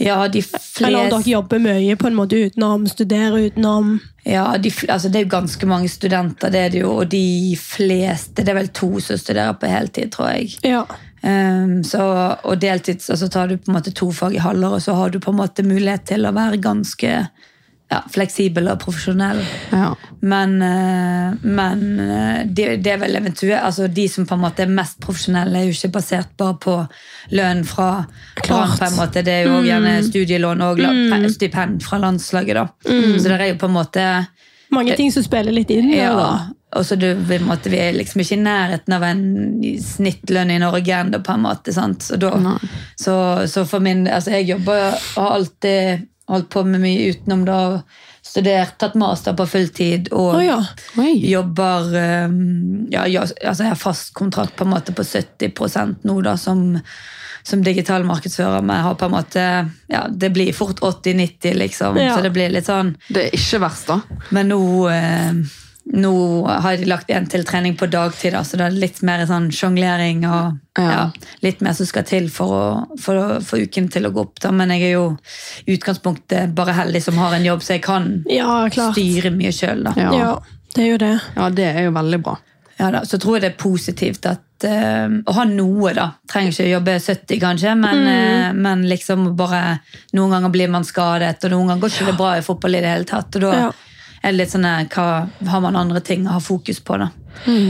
ja, 0.00 0.28
de 0.28 0.42
Eller 0.80 1.02
om 1.02 1.10
dere 1.12 1.30
jobber 1.30 1.60
mye 1.60 1.96
på 1.96 2.08
en 2.08 2.16
måte 2.16 2.40
utenom, 2.46 2.88
studerer 2.88 3.38
utenom. 3.50 4.00
ja, 4.24 4.56
de, 4.58 4.72
altså, 4.88 5.08
Det 5.08 5.20
er 5.20 5.24
jo 5.24 5.36
ganske 5.36 5.66
mange 5.66 5.88
studenter, 5.88 6.50
det 6.50 6.60
er 6.60 6.70
det 6.70 6.80
jo, 6.80 6.90
og 6.90 7.08
de 7.10 7.56
fleste 7.60 8.42
Det 8.42 8.48
er 8.48 8.54
vel 8.54 8.68
to 8.68 8.98
som 9.00 9.18
studerer 9.18 9.52
på 9.52 9.66
heltid, 9.68 10.10
tror 10.10 10.32
jeg. 10.32 10.56
Ja. 10.64 10.86
Um, 11.20 11.82
så, 11.84 12.00
og 12.48 12.60
deltids, 12.62 13.10
altså 13.12 13.28
tar 13.28 13.50
du 13.50 13.58
på 13.60 13.68
en 13.68 13.76
måte 13.76 13.92
to 13.92 14.08
fag 14.16 14.38
i 14.38 14.40
halvår, 14.40 14.78
og 14.78 14.84
så 14.84 14.96
har 14.96 15.12
du 15.12 15.20
på 15.20 15.34
en 15.34 15.40
måte 15.42 15.66
mulighet 15.66 16.06
til 16.14 16.24
å 16.24 16.32
være 16.32 16.62
ganske 16.64 17.10
ja, 17.90 17.98
fleksibel 18.14 18.70
og 18.70 18.78
profesjonell. 18.84 19.40
Ja. 19.74 19.90
Men, 20.20 20.56
eh, 20.62 21.32
men 21.42 21.82
eh, 22.04 22.42
det, 22.46 22.68
det 22.84 22.92
er 22.94 23.00
vel 23.00 23.16
eventuelt 23.18 23.56
altså 23.56 23.88
De 23.88 24.04
som 24.12 24.26
på 24.28 24.36
en 24.36 24.42
måte 24.44 24.62
er 24.62 24.70
mest 24.70 25.00
profesjonelle, 25.02 25.58
er 25.58 25.68
jo 25.68 25.74
ikke 25.74 25.96
basert 25.98 26.30
bare 26.38 26.58
på 26.62 26.76
lønn 27.34 27.64
fra 27.66 27.90
Klart. 28.40 28.78
På 28.78 28.86
en 28.86 28.96
måte. 28.96 29.24
Det 29.26 29.34
er 29.34 29.48
jo 29.48 29.58
mm. 29.58 29.66
gjerne 29.66 29.96
studielån 30.06 30.62
og 30.68 30.80
mm. 30.80 31.26
stipend 31.34 31.82
fra 31.84 31.98
landslaget. 32.00 32.56
da. 32.56 32.66
Så 32.86 33.26
det 33.26 33.36
er 33.36 33.52
jo 33.52 33.58
på 33.60 33.68
en 33.68 33.76
måte 33.76 34.06
Mange 34.70 34.94
ting 34.96 35.10
som 35.12 35.26
spiller 35.26 35.52
litt 35.52 35.70
inn. 35.74 35.90
ja, 35.92 36.14
da. 36.14 36.30
Og 36.76 36.86
så 36.86 36.94
du, 36.94 37.08
vi, 37.14 37.38
måtte, 37.42 37.70
vi 37.72 37.80
er 37.82 37.96
liksom 37.96 38.22
ikke 38.22 38.36
i 38.36 38.44
nærheten 38.44 38.94
av 38.94 39.04
en 39.08 39.24
snittlønn 39.82 40.52
i 40.54 40.60
Norge 40.62 41.00
ennå, 41.00 41.18
på 41.26 41.34
en 41.34 41.42
måte. 41.42 41.74
Så, 41.74 42.16
da, 42.20 42.30
så, 42.94 43.16
så 43.50 43.64
for 43.66 43.82
min 43.82 44.06
altså 44.06 44.36
Jeg 44.36 44.52
jobber 44.52 44.84
og 44.94 45.24
har 45.24 45.34
alltid 45.40 46.06
holdt 46.30 46.50
på 46.52 46.62
med 46.64 46.82
mye 46.84 47.10
utenom 47.10 47.42
da. 47.48 47.60
Studert, 48.22 48.76
tatt 48.78 48.94
master 49.00 49.34
på 49.34 49.46
fulltid 49.48 50.12
og 50.14 50.36
oh, 50.36 50.42
ja. 50.44 50.58
Jobber 51.16 51.88
um, 52.28 52.84
ja, 52.92 53.06
ja, 53.08 53.24
altså 53.24 53.64
Jeg 53.64 53.72
har 53.72 53.80
fast 53.80 54.12
kontrakt 54.14 54.54
på 54.58 54.66
en 54.66 54.70
måte 54.70 54.94
på 54.94 55.02
70% 55.02 56.04
nå 56.06 56.18
da, 56.22 56.36
som, 56.38 56.76
som 57.42 57.64
digital 57.66 58.06
markedsfører. 58.06 58.62
Men 58.62 58.76
jeg 58.76 58.86
har 58.86 59.00
på 59.00 59.08
en 59.08 59.16
måte, 59.16 59.46
ja, 59.90 60.04
det 60.12 60.30
blir 60.36 60.52
fort 60.54 60.84
80-90, 60.84 61.58
liksom. 61.64 61.98
Så 61.98 62.20
det 62.22 62.30
blir 62.36 62.54
litt 62.54 62.70
sånn 62.70 62.94
Det 63.08 63.26
er 63.26 63.40
ikke 63.40 63.64
verst, 63.64 63.90
da. 63.90 64.22
men 64.36 64.52
nå, 64.54 64.62
eh, 64.92 65.58
nå 65.92 66.10
har 66.46 66.76
de 66.78 66.84
lagt 66.86 67.08
igjen 67.10 67.26
til 67.30 67.42
trening 67.44 67.74
på 67.76 67.88
dagtid, 67.90 68.32
da, 68.32 68.42
så 68.46 68.56
det 68.60 68.66
er 68.68 68.76
litt 68.78 69.00
mer 69.02 69.24
sånn 69.26 69.48
sjonglering 69.50 70.24
og 70.28 70.58
Ja. 70.78 70.90
ja, 70.90 71.10
litt 71.42 71.60
mer 71.60 71.72
som 71.74 71.86
skal 71.86 72.04
til 72.06 72.28
for 72.30 72.48
å 72.54 72.98
for, 73.00 73.14
å- 73.18 73.40
for 73.42 73.58
uken 73.58 73.88
til 73.90 74.06
å 74.06 74.12
gå 74.14 74.20
opp. 74.20 74.38
Da. 74.40 74.50
Men 74.52 74.70
jeg 74.70 74.82
er 74.82 74.92
jo 74.92 75.18
i 75.66 75.74
utgangspunktet 75.76 76.54
bare 76.54 76.72
heldig 76.76 77.02
som 77.02 77.18
har 77.18 77.34
en 77.34 77.44
jobb, 77.44 77.60
så 77.62 77.74
jeg 77.74 77.82
kan 77.82 78.24
Ja, 78.30 78.68
styre 78.70 79.30
mye 79.34 79.50
sjøl. 79.52 79.82
Ja. 79.96 80.12
Ja, 80.14 80.38
det 80.74 80.84
er 80.84 80.90
jo 80.92 80.98
det. 80.98 81.20
Ja, 81.36 81.48
det 81.50 81.66
er 81.76 81.82
jo 81.88 81.90
veldig 81.92 82.22
bra. 82.22 82.36
Ja, 82.78 82.90
da. 82.90 83.00
Så 83.04 83.18
tror 83.20 83.34
jeg 83.36 83.42
det 83.42 83.50
er 83.52 83.62
positivt 83.62 84.24
at 84.30 84.38
uh, 84.64 85.08
å 85.26 85.32
ha 85.34 85.44
noe, 85.44 85.92
da. 85.92 86.12
Trenger 86.28 86.52
ikke 86.54 86.70
jobbe 86.70 86.94
70, 87.00 87.40
kanskje, 87.40 87.74
men, 87.76 88.06
eh, 88.06 88.52
men 88.56 88.86
liksom 88.88 89.34
bare 89.36 89.80
Noen 90.14 90.30
ganger 90.30 90.50
blir 90.54 90.68
man 90.70 90.84
skadet, 90.84 91.44
og 91.44 91.50
noen 91.50 91.66
ganger 91.68 91.80
går 91.82 91.90
ikke 91.90 92.06
det 92.06 92.16
bra 92.16 92.32
i 92.38 92.40
fotball 92.46 92.74
i 92.76 92.80
det 92.80 92.88
hele 92.94 93.04
tatt. 93.04 93.36
Og 93.36 93.40
da 93.42 93.52
Ja. 93.58 93.70
Er 94.22 94.32
litt 94.36 94.50
sånn 94.52 94.64
eh, 94.68 94.84
hva 94.92 95.28
har 95.48 95.60
man 95.64 95.76
andre 95.76 96.00
ting 96.04 96.26
å 96.28 96.34
ha 96.36 96.40
fokus 96.40 96.80
på, 96.84 96.98
da. 97.00 97.10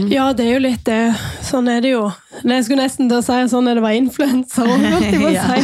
Ja, 0.09 0.33
det 0.33 0.45
er 0.47 0.53
jo 0.55 0.61
litt 0.65 0.81
det. 0.87 1.13
Sånn 1.45 1.69
er 1.69 1.81
det 1.85 1.91
jo. 1.93 2.07
Men 2.43 2.57
Jeg 2.57 2.65
skulle 2.65 2.81
nesten 2.83 3.07
til 3.07 3.19
å 3.19 3.23
si 3.23 3.35
sånn 3.53 3.69
er 3.69 3.75
det 3.77 3.83
var 3.85 3.93
influenser. 3.95 4.65
holdt 4.67 5.05
jeg 5.05 5.21
på 5.21 5.29
å 5.29 5.33
Ja. 5.37 5.43
si. 5.47 5.61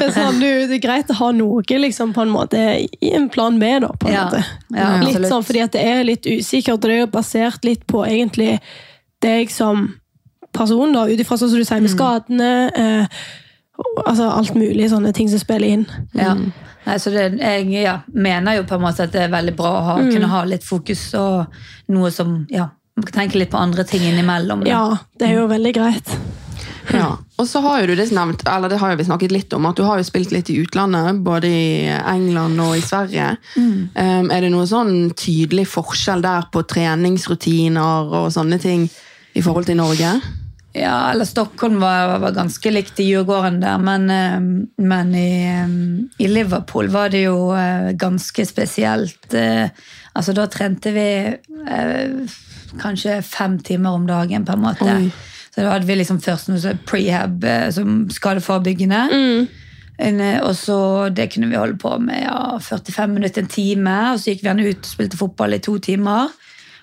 Det 0.00 0.08
er 0.08 0.12
sånn, 0.16 0.40
det 0.42 0.50
er 0.76 0.82
greit 0.82 1.12
å 1.14 1.16
ha 1.20 1.30
noe 1.32 1.62
liksom, 1.62 2.12
på 2.12 2.20
en 2.26 2.32
måte, 2.34 2.58
i 3.00 3.12
en 3.14 3.28
plan 3.32 3.56
B, 3.58 3.70
da. 3.80 3.88
på 3.96 4.08
en 4.10 4.12
Ja. 4.12 4.24
måte. 4.26 4.42
Ja, 4.74 4.90
litt 5.00 5.30
sånn, 5.30 5.44
fordi 5.46 5.62
at 5.62 5.72
det 5.72 5.84
er 5.86 6.04
litt 6.04 6.26
usikkert, 6.26 6.74
og 6.74 6.80
det 6.82 6.90
er 6.90 7.00
jo 7.06 7.12
basert 7.14 7.64
litt 7.64 7.86
på 7.86 8.04
egentlig 8.04 8.58
deg 9.22 9.48
som 9.50 9.94
person, 10.52 10.92
da, 10.92 11.06
ut 11.06 11.18
ifra 11.18 11.38
sånn 11.38 11.48
som 11.54 11.58
du 11.58 11.64
sier 11.64 11.80
med 11.80 11.90
Mm. 11.90 11.96
skadene. 11.96 12.70
Eh, 12.76 13.06
altså 14.04 14.28
alt 14.30 14.54
mulig 14.54 14.90
sånne 14.92 15.12
ting 15.16 15.30
som 15.32 15.42
spiller 15.42 15.76
inn. 15.78 15.84
Ja. 16.14 16.34
Nei, 16.84 16.98
så 17.00 17.10
det, 17.14 17.30
jeg 17.40 17.68
ja, 17.72 17.98
mener 18.12 18.58
jo 18.58 18.66
på 18.68 18.76
en 18.76 18.84
måte 18.84 19.06
at 19.06 19.14
det 19.14 19.24
er 19.24 19.32
veldig 19.32 19.54
bra 19.56 19.72
å 19.78 19.84
ha, 19.88 19.98
kunne 20.04 20.28
ha 20.28 20.42
litt 20.48 20.66
fokus 20.66 21.06
og 21.16 21.54
noe 21.92 22.10
som 22.12 22.42
ja, 22.52 22.68
man 22.94 23.08
kan 23.08 23.22
tenke 23.22 23.40
litt 23.40 23.52
på 23.54 23.60
andre 23.60 23.86
ting 23.88 24.04
innimellom. 24.04 24.64
da. 24.66 24.70
Ja, 24.70 24.84
det 25.18 25.30
er 25.30 25.38
jo 25.40 25.46
veldig 25.50 25.72
greit. 25.76 26.12
Ja. 26.92 27.14
Og 27.40 27.48
så 27.48 27.62
har 27.64 27.80
jo 27.80 27.88
du 27.90 27.96
det 27.98 28.10
nevnt, 28.14 28.44
eller 28.46 28.70
det 28.70 28.78
har 28.78 28.94
vi 28.94 29.06
snakket 29.08 29.32
litt 29.32 29.54
om, 29.56 29.64
at 29.66 29.78
du 29.80 29.82
har 29.88 29.98
jo 29.98 30.06
spilt 30.06 30.30
litt 30.34 30.50
i 30.52 30.58
utlandet, 30.62 31.22
både 31.24 31.48
i 31.48 31.88
England 31.88 32.60
og 32.62 32.76
i 32.78 32.84
Sverige. 32.84 33.32
Um, 33.56 34.28
er 34.30 34.44
det 34.44 34.52
noe 34.52 34.68
sånn 34.68 35.08
tydelig 35.18 35.66
forskjell 35.72 36.22
der 36.22 36.46
på 36.52 36.62
treningsrutiner 36.70 38.14
og 38.20 38.30
sånne 38.36 38.60
ting 38.62 38.86
i 39.34 39.42
forhold 39.42 39.66
til 39.66 39.80
Norge? 39.80 40.12
Ja, 40.74 41.10
eller 41.12 41.24
Stockholm 41.28 41.76
var, 41.80 42.18
var 42.18 42.34
ganske 42.34 42.70
likt 42.72 42.98
i 42.98 43.04
Djurgården 43.06 43.60
der, 43.62 43.78
men, 43.78 44.08
eh, 44.10 44.40
men 44.82 45.12
i, 45.14 45.28
eh, 45.46 45.76
i 46.24 46.28
Liverpool 46.28 46.88
var 46.90 47.12
det 47.14 47.24
jo 47.28 47.52
eh, 47.54 47.92
ganske 47.98 48.46
spesielt. 48.46 49.34
Eh, 49.34 49.68
Altså, 50.14 50.30
da 50.30 50.44
trente 50.46 50.92
vi 50.94 51.06
eh, 51.26 52.34
kanskje 52.78 53.18
fem 53.26 53.58
timer 53.66 53.96
om 53.98 54.06
dagen, 54.06 54.44
på 54.46 54.54
en 54.54 54.62
måte. 54.62 54.86
Oi. 54.86 55.10
Så 55.54 55.62
da 55.62 55.72
hadde 55.74 55.88
vi 55.88 55.96
liksom 55.98 56.20
først 56.22 56.50
noe 56.50 56.62
sånn 56.62 56.80
prehab 56.86 57.42
eh, 57.46 57.66
som 57.74 58.04
skadeforebyggende. 58.14 59.00
En, 59.98 60.20
eh, 60.22 60.38
og 60.42 60.54
så 60.58 60.78
Det 61.14 61.32
kunne 61.34 61.50
vi 61.50 61.58
holde 61.58 61.78
på 61.82 61.96
med 62.02 62.22
ja, 62.22 62.58
45 62.62 63.14
minutter, 63.16 63.42
en 63.42 63.50
time. 63.50 63.96
Og 64.12 64.22
så 64.22 64.30
gikk 64.30 64.44
vi 64.44 64.50
gjerne 64.52 64.68
ut 64.70 64.86
og 64.86 64.92
spilte 64.92 65.18
fotball 65.18 65.58
i 65.58 65.62
to 65.66 65.76
timer. 65.82 66.30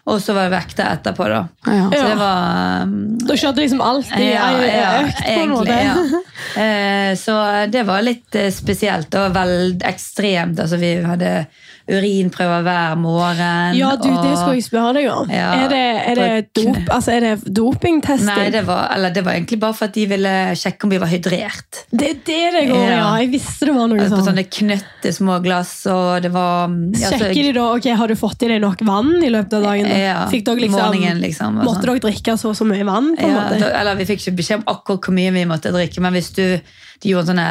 Og 0.09 0.17
så 0.21 0.33
var 0.33 0.47
det 0.49 0.55
vekta 0.55 0.87
etterpå, 0.95 1.27
da. 1.29 1.41
Ja. 1.67 1.83
Så 1.93 1.99
det 2.07 2.15
var 2.17 2.81
um, 2.87 2.93
Da 3.21 3.35
skjedde 3.37 3.61
liksom 3.61 3.81
alt 3.85 4.09
i 4.17 4.31
ja, 4.31 4.47
ei 4.57 4.71
ja, 4.71 4.87
økt, 5.03 5.19
på 5.27 5.35
en 5.43 5.55
måte. 5.55 5.79
ja. 5.85 5.95
Eh, 6.57 7.13
Så 7.15 7.35
det 7.71 7.83
var 7.87 8.01
litt 8.03 8.35
eh, 8.35 8.49
spesielt 8.51 9.13
og 9.15 9.29
veldig 9.35 9.85
ekstremt. 9.87 10.57
Altså, 10.59 10.79
vi 10.81 10.95
hadde 11.05 11.45
urinprøver 11.91 12.63
hver 12.65 12.95
morgen. 12.99 13.75
Ja, 13.77 13.91
du, 13.99 14.07
det 14.07 14.31
og- 14.31 14.37
skulle 14.39 14.55
jeg 14.59 14.65
spørre 14.67 14.93
deg 14.97 15.07
om. 15.11 15.29
Ja, 15.29 15.49
er 15.65 15.69
det, 15.71 15.81
er 16.11 16.15
det, 16.21 16.53
dop, 16.57 16.77
altså, 16.95 17.11
er 17.17 17.19
det 17.25 17.53
dopingtesting? 17.53 18.27
Nei, 18.31 18.49
det 18.53 18.63
var, 18.67 18.87
eller 18.95 19.13
det 19.15 19.23
var 19.25 19.35
egentlig 19.37 19.59
bare 19.61 19.75
for 19.77 19.89
at 19.89 19.93
de 19.97 20.05
ville 20.11 20.33
sjekke 20.59 20.87
om 20.87 20.93
vi 20.95 20.99
var 21.01 21.11
hydrert. 21.11 21.81
Det 21.91 22.09
er 22.09 22.19
det 22.25 22.39
det 22.55 22.63
går 22.71 22.83
ja. 22.85 22.95
Ja. 23.01 23.09
Jeg 23.21 23.31
visste 23.35 23.67
det 23.69 23.75
var 23.75 23.87
noe 23.91 23.99
Altså, 24.01 24.19
på 24.21 24.27
sånne 24.29 24.45
knøtte 24.57 25.13
små 25.15 25.39
glass, 25.43 25.73
og 25.91 26.21
det 26.25 26.31
var 26.33 26.69
ja, 26.95 27.09
så- 27.11 27.17
Sjekker 27.21 27.43
de 27.49 27.53
da, 27.59 27.67
ok, 27.75 27.89
Har 28.01 28.07
du 28.07 28.15
fått 28.15 28.43
i 28.43 28.51
deg 28.53 28.61
nok 28.63 28.81
vann 28.87 29.11
i 29.23 29.29
løpet 29.29 29.53
av 29.59 29.63
dagen? 29.69 29.89
da? 29.89 29.97
Ja, 30.01 30.19
Fikk 30.31 30.45
dere 30.47 30.63
liksom, 30.65 30.79
morgenen, 30.81 31.21
liksom, 31.21 31.59
Måtte 31.61 31.81
sånn. 31.81 31.89
dere 31.91 32.05
drikke 32.07 32.37
så 32.37 32.49
og 32.51 32.55
så 32.55 32.65
mye 32.67 32.85
vann? 32.87 33.15
på 33.17 33.23
en 33.27 33.35
Ja, 33.35 33.41
måte? 33.41 33.59
da, 33.59 33.73
eller 33.81 33.95
Vi 34.01 34.05
fikk 34.05 34.21
ikke 34.25 34.37
beskjed 34.37 34.57
om 34.61 34.63
akkurat 34.75 35.01
hvor 35.05 35.13
mye 35.13 35.31
vi 35.35 35.45
måtte 35.45 35.71
drikke, 35.73 35.99
men 36.01 36.13
hvis 36.13 36.31
du 36.35 36.59
de 37.01 37.13
sånne, 37.27 37.45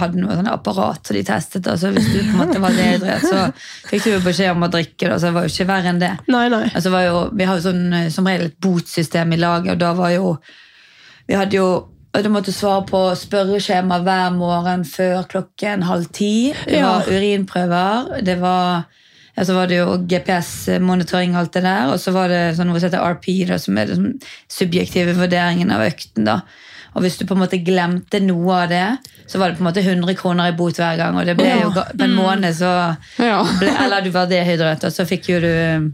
hadde 0.00 0.18
noe 0.22 0.36
sånne 0.38 0.52
apparat 0.56 1.06
som 1.06 1.16
de 1.16 1.22
testet, 1.28 1.66
Altså 1.68 1.88
så 1.88 1.92
hvis 1.96 2.06
du 2.12 2.18
på 2.22 2.30
en 2.32 2.40
måte 2.42 2.60
var 2.62 2.72
dehydrert, 2.76 3.26
så 3.32 3.42
fikk 3.90 4.04
du 4.04 4.10
jo 4.14 4.20
beskjed 4.24 4.52
om 4.54 4.64
å 4.66 4.70
drikke. 4.72 5.08
Da, 5.10 5.18
så 5.20 5.28
det 5.30 5.34
var 5.36 5.46
jo 5.48 5.52
ikke 5.54 5.68
verre 5.68 5.92
enn 5.92 6.00
det. 6.02 6.12
Nei, 6.32 6.46
nei. 6.52 6.62
Altså, 6.72 6.90
var 6.94 7.04
jo, 7.06 7.18
vi 7.36 7.44
har 7.50 7.60
jo 7.60 7.66
sånn, 7.68 7.84
eh, 7.92 8.08
som 8.14 8.26
regel 8.30 8.48
et 8.50 8.58
botsystem 8.60 9.32
i 9.36 9.40
laget, 9.42 9.74
og 9.76 9.78
da 9.84 9.92
var 9.98 10.10
jo 10.16 10.36
Vi 11.28 11.34
hadde 11.34 11.56
jo 11.58 11.68
og 12.16 12.22
Du 12.24 12.30
måtte 12.32 12.52
svare 12.54 12.86
på 12.88 13.00
spørreskjema 13.20 13.98
hver 14.00 14.30
morgen 14.32 14.86
før 14.88 15.26
klokken 15.28 15.82
halv 15.84 16.06
ti. 16.16 16.54
Det 16.64 16.78
Ja. 16.78 16.94
var 16.94 17.10
urinprøver. 17.12 18.22
Det 18.24 18.38
var 18.40 18.86
ja, 19.36 19.44
så 19.44 19.52
var 19.52 19.66
det 19.68 19.76
jo 19.82 19.98
GPS-monitoring 20.08 21.34
og 21.34 21.40
alt 21.42 21.52
det 21.58 21.62
der, 21.66 21.90
og 21.92 22.00
så 22.00 22.12
var 22.14 22.28
det 22.32 22.56
sånn 22.56 22.70
noe 22.70 22.80
som 22.80 22.88
heter 22.88 23.04
RP, 23.04 23.26
da, 23.50 23.58
som 23.60 23.76
er 23.76 23.90
den 23.90 24.06
subjektive 24.48 25.12
vurderingen 25.18 25.70
av 25.74 25.84
økten. 25.84 26.24
da. 26.24 26.38
Og 26.96 27.02
hvis 27.04 27.18
du 27.20 27.26
på 27.28 27.36
en 27.36 27.42
måte 27.44 27.58
glemte 27.60 28.18
noe 28.24 28.62
av 28.64 28.70
det, 28.72 28.84
så 29.28 29.38
var 29.38 29.50
det 29.52 29.58
på 29.58 29.64
en 29.64 29.68
måte 29.68 29.82
100 29.84 30.14
kroner 30.16 30.48
i 30.48 30.54
bot 30.56 30.78
hver 30.80 30.96
gang. 30.96 31.16
Og 31.20 31.26
det 31.28 31.34
ble 31.36 31.50
Ja. 31.50 31.58
jo 31.66 31.70
på 31.76 32.04
en 32.06 32.14
måned 32.16 32.54
så 32.56 32.70
ble, 33.60 33.68
Eller 33.84 34.00
du 34.06 34.10
var 34.14 34.26
dehydrert, 34.30 34.84
og 34.88 34.92
så 34.94 35.04
fikk 35.04 35.28
jo 35.34 35.40
du 35.44 35.92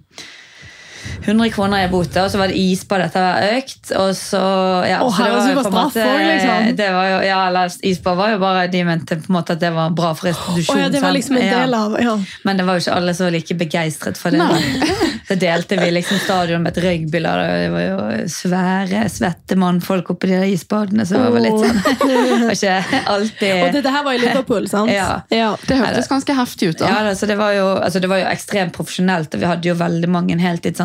100 1.23 1.51
kroner 1.55 1.85
i 1.87 1.91
bote, 1.93 2.23
og 2.23 2.31
så 2.33 2.41
var 2.41 2.53
det 2.53 2.59
isbad 2.59 3.07
etter 3.07 3.25
hver 3.25 3.59
økt. 3.59 3.93
Og 3.99 4.13
så, 4.19 4.43
ja, 4.89 5.01
oh, 5.05 5.13
så 5.15 5.27
det 5.27 5.33
var 5.33 5.49
jo 5.49 5.57
var 5.59 5.69
straff 5.69 5.77
måte 5.77 6.07
også, 6.07 6.27
liksom. 6.29 6.77
det 6.81 6.89
var 6.97 7.09
jo, 7.11 7.19
ja, 7.27 7.39
eller 7.49 7.79
Isbad 7.93 8.17
var 8.19 8.31
jo 8.33 8.39
bare 8.43 8.67
De 8.73 8.83
mente 8.87 9.17
på 9.19 9.31
en 9.31 9.37
måte 9.37 9.57
at 9.57 9.63
det 9.63 9.71
var 9.75 9.91
bra 9.97 10.13
for 10.19 10.29
restitusjonen. 10.31 10.79
Oh, 10.79 10.83
ja, 10.85 10.91
det 10.93 11.03
var 11.03 11.15
liksom 11.17 11.37
en 11.37 11.47
Ja. 11.47 11.59
del 11.63 11.75
av 11.75 11.97
ja. 12.01 12.15
Men 12.45 12.57
det 12.61 12.67
var 12.67 12.79
jo 12.79 12.85
ikke 12.85 12.97
alle 12.97 13.15
som 13.15 13.27
var 13.27 13.35
like 13.35 13.57
begeistret 13.59 14.19
for 14.21 14.31
det. 14.31 14.49
Så 15.29 15.37
delte 15.39 15.77
vi 15.79 15.91
liksom 15.91 16.19
stadion 16.19 16.63
med 16.63 16.77
et 16.77 16.85
rugbylag. 16.85 17.43
Det 17.63 17.69
var 17.73 17.85
jo 17.87 18.29
svære, 18.33 19.05
svette 19.13 19.57
mannfolk 19.59 20.11
oppi 20.15 20.31
de 20.31 20.41
der 20.41 20.51
isbadene. 20.51 21.07
Så 21.07 21.19
det 21.19 21.31
var 21.35 21.45
litt 21.45 21.61
sånn 21.63 21.83
var 22.47 22.57
ikke 22.57 23.03
alltid 23.15 23.53
Og 23.63 23.77
dette 23.77 23.93
her 23.95 24.07
var 24.07 24.19
i 24.19 24.23
Liverpool, 24.23 24.69
sant? 24.71 24.93
Ja. 24.93 25.23
ja. 25.33 25.53
Det 25.67 25.79
hørtes 25.79 26.11
ganske 26.11 26.37
heftig 26.37 26.73
ut. 26.73 26.79
da. 26.83 26.91
ja, 26.91 27.03
altså, 27.13 27.29
det 27.31 27.39
var, 27.41 27.55
jo, 27.57 27.69
altså 27.77 28.03
det 28.03 28.11
var 28.11 28.23
jo 28.23 28.29
ekstremt 28.33 28.75
profesjonelt, 28.77 29.35
og 29.35 29.43
vi 29.43 29.49
hadde 29.49 29.71
jo 29.71 29.77
veldig 29.79 30.11
mange 30.13 30.37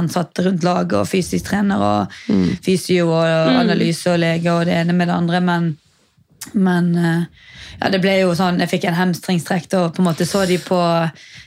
heltidsansatte 0.08 0.44
rundt 0.44 0.64
laget, 0.64 0.94
og 1.00 1.08
fysisk 1.08 1.50
trener 1.50 1.80
og 1.82 2.14
fysio 2.64 3.12
og 3.12 3.26
analyse 3.62 4.10
og 4.12 4.20
lege 4.20 4.52
og 4.52 4.66
det 4.66 4.76
ene 4.82 4.94
med 4.94 5.08
det 5.08 5.16
andre, 5.16 5.42
men, 5.42 5.78
men 6.54 6.96
eh, 6.96 7.24
ja, 7.80 7.90
det 7.90 8.02
ble 8.02 8.20
jo 8.22 8.34
sånn, 8.36 8.60
jeg 8.60 8.70
fikk 8.70 8.88
en 8.88 8.98
hamstringstrekk, 8.98 9.74
og 9.78 9.96
på 9.96 10.02
en 10.02 10.08
måte 10.08 10.26
så 10.26 10.46
de 10.46 10.58
på 10.58 10.80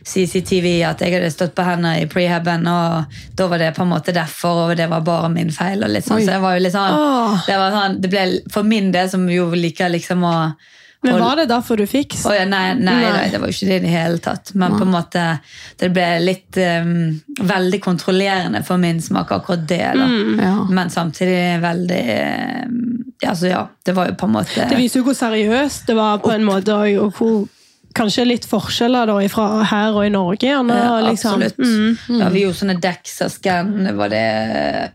CCTV 0.06 0.84
at 0.86 1.00
jeg 1.02 1.16
hadde 1.16 1.30
stått 1.30 1.54
på 1.54 1.64
hendene 1.66 2.00
i 2.02 2.08
prehaben, 2.08 2.66
og 2.66 3.04
da 3.34 3.48
var 3.50 3.58
det 3.58 3.74
på 3.76 3.82
en 3.82 3.94
måte 3.94 4.14
derfor, 4.14 4.68
og 4.68 4.76
det 4.76 4.88
var 4.90 5.02
bare 5.02 5.30
min 5.32 5.50
feil, 5.50 5.82
og 5.82 5.90
litt 5.90 6.06
sånn, 6.06 6.20
Oi. 6.20 6.26
så 6.26 6.36
det 6.36 6.42
var 6.44 6.56
jo 6.56 6.66
litt 6.66 6.76
sånn, 6.76 7.40
det 7.46 7.56
var 7.58 7.74
sånn, 7.74 7.98
det 8.00 8.12
ble 8.12 8.26
for 8.52 8.66
min 8.66 8.92
del 8.94 9.10
som 9.10 9.26
jo 9.30 9.50
liker 9.54 9.90
liksom 9.90 10.24
å 10.26 10.36
Men 11.02 11.20
var 11.22 11.36
det 11.40 11.46
derfor 11.48 11.78
du 11.80 11.86
fikk 11.88 12.14
Oh, 12.28 12.34
ja, 12.36 12.44
nei, 12.44 12.74
nei, 12.76 12.94
Nei. 13.00 13.12
nei, 13.14 13.28
det 13.32 13.38
var 13.40 13.48
jo 13.48 13.54
ikke 13.56 13.68
det 13.70 13.76
i 13.78 13.84
det 13.86 13.92
hele 13.94 14.18
tatt. 14.20 14.50
Men 14.54 14.74
på 14.76 14.84
en 14.84 14.90
måte, 14.92 15.22
det 15.80 15.88
ble 15.96 16.08
litt 16.20 16.58
um, 16.60 16.90
veldig 17.40 17.80
kontrollerende 17.84 18.60
for 18.66 18.76
min 18.82 19.00
smak, 19.02 19.32
akkurat 19.32 19.64
det. 19.70 19.80
da. 19.96 20.08
Ja. 20.44 20.56
Men 20.68 20.90
samtidig 20.92 21.60
veldig 21.62 22.02
um, 22.68 22.82
altså, 23.26 23.46
ja, 23.48 23.62
det 23.86 23.96
var 23.96 24.10
jo 24.10 24.18
på 24.20 24.28
en 24.28 24.36
måte 24.36 24.68
Det 24.68 24.76
viser 24.78 25.00
jo 25.00 25.08
hvor 25.08 25.16
seriøst 25.16 25.88
det 25.88 25.96
var 25.96 26.20
på 26.20 26.34
en 26.34 26.44
måte, 26.44 26.76
og 27.00 27.16
hvor 27.16 27.48
kanskje 27.96 28.24
litt 28.26 28.46
forskjeller 28.46 29.08
da 29.10 29.16
fra 29.32 29.46
her 29.66 29.96
og 29.96 30.04
i 30.06 30.12
Norge. 30.12 30.46
Gjerne, 30.46 30.76
Ja, 30.76 31.00
liksom. 31.08 31.42
absolutt. 31.42 31.58
Mm. 31.58 32.18
Da 32.20 32.28
vi 32.30 32.44
gjorde 32.44 32.58
sånne 32.60 32.76
DEXA-scan, 32.80 33.72
var 33.98 34.12
det 34.12 34.22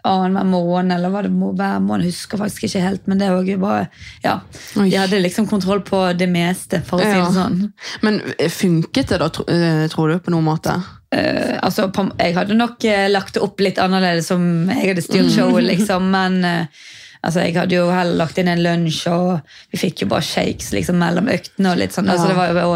annenhver 0.04 0.48
måned, 0.50 0.96
eller 0.96 1.14
var 1.14 1.28
det 1.28 1.32
hver 1.36 1.80
måned? 1.84 2.08
Husker 2.08 2.40
faktisk 2.40 2.68
ikke 2.70 2.84
helt, 2.86 3.08
men 3.08 3.20
det 3.20 3.30
var 3.32 3.44
jo 3.44 3.58
bare 3.58 3.88
Ja. 4.24 4.40
Oi. 4.78 4.90
De 4.90 4.98
hadde 4.98 5.22
liksom 5.22 5.48
kontroll 5.48 5.82
på 5.82 6.18
det 6.18 6.30
meste, 6.30 6.82
for 6.86 7.00
å 7.00 7.04
si 7.04 7.20
det 7.20 7.34
sånn. 7.36 7.72
Men 8.02 8.22
eh, 8.40 8.50
funket 8.50 9.10
det 9.10 9.20
da, 9.20 9.26
eh, 9.48 9.88
tror 9.92 10.10
du, 10.14 10.20
på 10.20 10.32
noen 10.32 10.48
måte? 10.48 10.76
Uh, 11.16 11.60
altså, 11.64 11.92
jeg 12.20 12.34
hadde 12.36 12.56
nok 12.58 12.84
lagt 13.10 13.36
det 13.36 13.42
opp 13.44 13.60
litt 13.60 13.78
annerledes 13.80 14.28
som 14.28 14.68
jeg 14.68 14.90
hadde 14.90 15.04
styrt 15.06 15.32
showet, 15.32 15.64
liksom, 15.64 16.10
men 16.12 16.44
eh, 16.44 16.66
altså, 17.26 17.42
jeg 17.46 17.56
hadde 17.58 17.76
jo 17.78 17.90
heller 17.92 18.20
lagt 18.22 18.38
inn 18.42 18.52
en 18.52 18.64
lunsj, 18.64 19.02
og 19.12 19.58
vi 19.74 19.82
fikk 19.82 20.06
jo 20.06 20.12
bare 20.14 20.26
shakes 20.26 20.72
liksom, 20.76 20.98
mellom 21.02 21.28
øktene. 21.34 21.74
og 21.74 21.82
litt 21.82 21.96
sånn, 21.96 22.10
altså, 22.10 22.30
det 22.32 22.38
var 22.38 22.54
jo, 22.54 22.76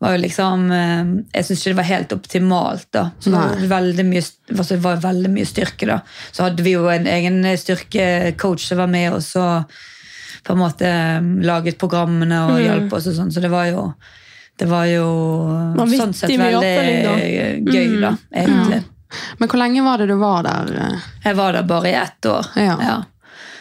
var 0.00 0.14
jo 0.16 0.20
liksom 0.22 0.62
eh, 0.72 1.10
Jeg 1.34 1.46
syns 1.48 1.60
ikke 1.62 1.72
det 1.74 1.78
var 1.80 1.88
helt 1.90 2.12
optimalt. 2.16 2.86
da, 2.96 3.06
så 3.18 3.30
det 3.32 3.38
var, 3.38 3.66
veldig 3.76 4.06
mye, 4.12 4.24
altså, 4.56 4.74
det 4.74 4.82
var 4.84 5.02
veldig 5.04 5.32
mye 5.34 5.48
styrke. 5.48 5.88
da, 5.90 6.00
Så 6.32 6.46
hadde 6.46 6.66
vi 6.66 6.76
jo 6.76 6.86
en 6.92 7.06
egen 7.06 7.42
styrkecoach 7.56 8.68
som 8.68 8.84
var 8.84 8.92
med 8.92 9.12
oss 9.18 9.34
og 9.40 9.80
på 10.46 10.54
en 10.54 10.62
måte 10.62 10.88
eh, 10.88 11.20
laget 11.44 11.76
programmene 11.78 12.38
og 12.48 12.62
hjalp 12.62 12.94
oss 12.96 13.10
og 13.10 13.18
sånn, 13.18 13.32
så 13.34 13.42
det 13.44 13.50
var 13.52 13.66
jo 13.68 13.90
det 14.60 14.66
var 14.68 14.84
jo 14.92 15.04
sånn 15.88 16.12
sett 16.12 16.32
veldig 16.36 16.72
da. 17.04 17.12
gøy, 17.64 17.94
da, 18.00 18.10
egentlig. 18.28 18.82
Men 19.40 19.48
hvor 19.48 19.58
lenge 19.58 19.84
var 19.86 20.02
det 20.02 20.08
du 20.10 20.18
var 20.20 20.44
der? 20.44 20.72
eh? 20.84 21.06
Jeg 21.24 21.38
var 21.38 21.56
der 21.56 21.64
bare 21.68 21.88
i 21.88 21.94
ett 21.96 22.26
år. 22.28 22.50
Ja. 22.60 22.76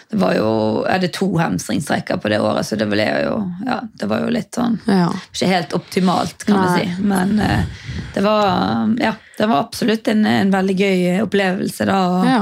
Det 0.10 0.18
var 0.18 0.34
jo, 0.34 0.50
jeg 0.88 0.96
hadde 0.96 1.08
to 1.14 1.28
hamstringstrekker 1.38 2.18
på 2.18 2.32
det 2.34 2.40
året, 2.42 2.66
så 2.66 2.78
det 2.80 2.88
ble 2.90 3.06
jo, 3.06 3.36
ja, 3.68 3.76
det 4.02 4.08
var 4.10 4.24
jo 4.24 4.32
litt 4.34 4.58
sånn 4.58 4.80
Ja. 4.90 5.12
Ikke 5.30 5.50
helt 5.52 5.76
optimalt, 5.78 6.46
kan 6.48 6.58
Nei. 6.58 6.70
vi 6.72 6.88
si. 6.88 7.04
Men 7.12 7.36
eh, 7.46 7.84
det 8.16 8.24
var 8.26 8.96
ja, 8.98 9.14
det 9.38 9.50
var 9.52 9.68
absolutt 9.68 10.10
en, 10.10 10.26
en 10.26 10.56
veldig 10.56 10.78
gøy 10.80 11.04
opplevelse, 11.28 11.86
da. 11.86 12.00
Og, 12.10 12.26
ja. 12.26 12.42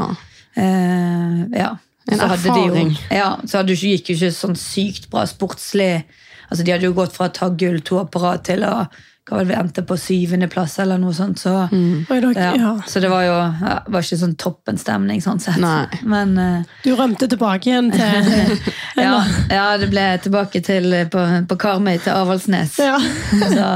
eh, 0.63 1.43
ja. 1.59 1.73
En 2.07 2.21
så 2.21 2.29
de 2.31 2.47
jo, 2.47 2.69
erfaring. 2.69 2.95
ja, 3.11 3.27
så 3.43 3.59
hadde, 3.59 3.75
gikk 3.75 4.13
jo 4.13 4.15
ikke 4.15 4.31
sånn 4.31 4.55
sykt 4.55 5.09
bra 5.11 5.25
sportslig. 5.27 6.05
Altså, 6.47 6.63
de 6.63 6.71
hadde 6.71 6.87
jo 6.87 6.95
gått 6.95 7.17
fra 7.17 7.27
å 7.27 7.35
ta 7.35 7.49
gull 7.51 7.81
to 7.83 7.99
på 8.07 8.23
rad 8.23 8.47
til 8.47 8.63
å 8.63 8.77
det 8.87 9.16
vi 9.47 9.53
endte 9.53 9.83
på 9.83 9.97
syvendeplass 9.99 10.77
eller 10.79 10.99
noe 11.01 11.13
sånt. 11.13 11.39
Så, 11.39 11.53
mm. 11.71 12.05
ja. 12.35 12.73
så 12.87 13.01
det 13.03 13.09
var 13.11 13.25
jo 13.25 13.35
ja, 13.35 13.73
var 13.87 14.05
ikke 14.05 14.19
sånn 14.21 14.35
toppenstemning 14.39 15.21
sånn 15.23 15.41
sett. 15.43 15.59
Nei. 15.61 16.01
Men 16.07 16.35
uh, 16.39 16.75
Du 16.85 16.93
rømte 16.95 17.27
tilbake 17.27 17.71
igjen 17.71 17.91
til 17.91 18.31
ja, 19.05 19.17
ja, 19.51 19.65
det 19.81 19.91
ble 19.91 20.07
tilbake 20.23 20.63
til 20.65 20.95
på, 21.11 21.25
på 21.49 21.59
Karmøy 21.59 21.97
til 22.03 22.15
Avaldsnes. 22.15 22.77
ja. 22.79 22.97
Så, 23.37 23.67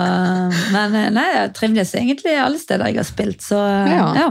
men 0.74 0.96
eh, 0.98 1.10
nei, 1.14 1.28
jeg 1.36 1.56
trivdes 1.58 1.96
egentlig 2.00 2.38
alle 2.40 2.60
steder 2.62 2.92
jeg 2.92 3.02
har 3.02 3.10
spilt, 3.12 3.44
så 3.46 3.60
Ja. 3.92 4.30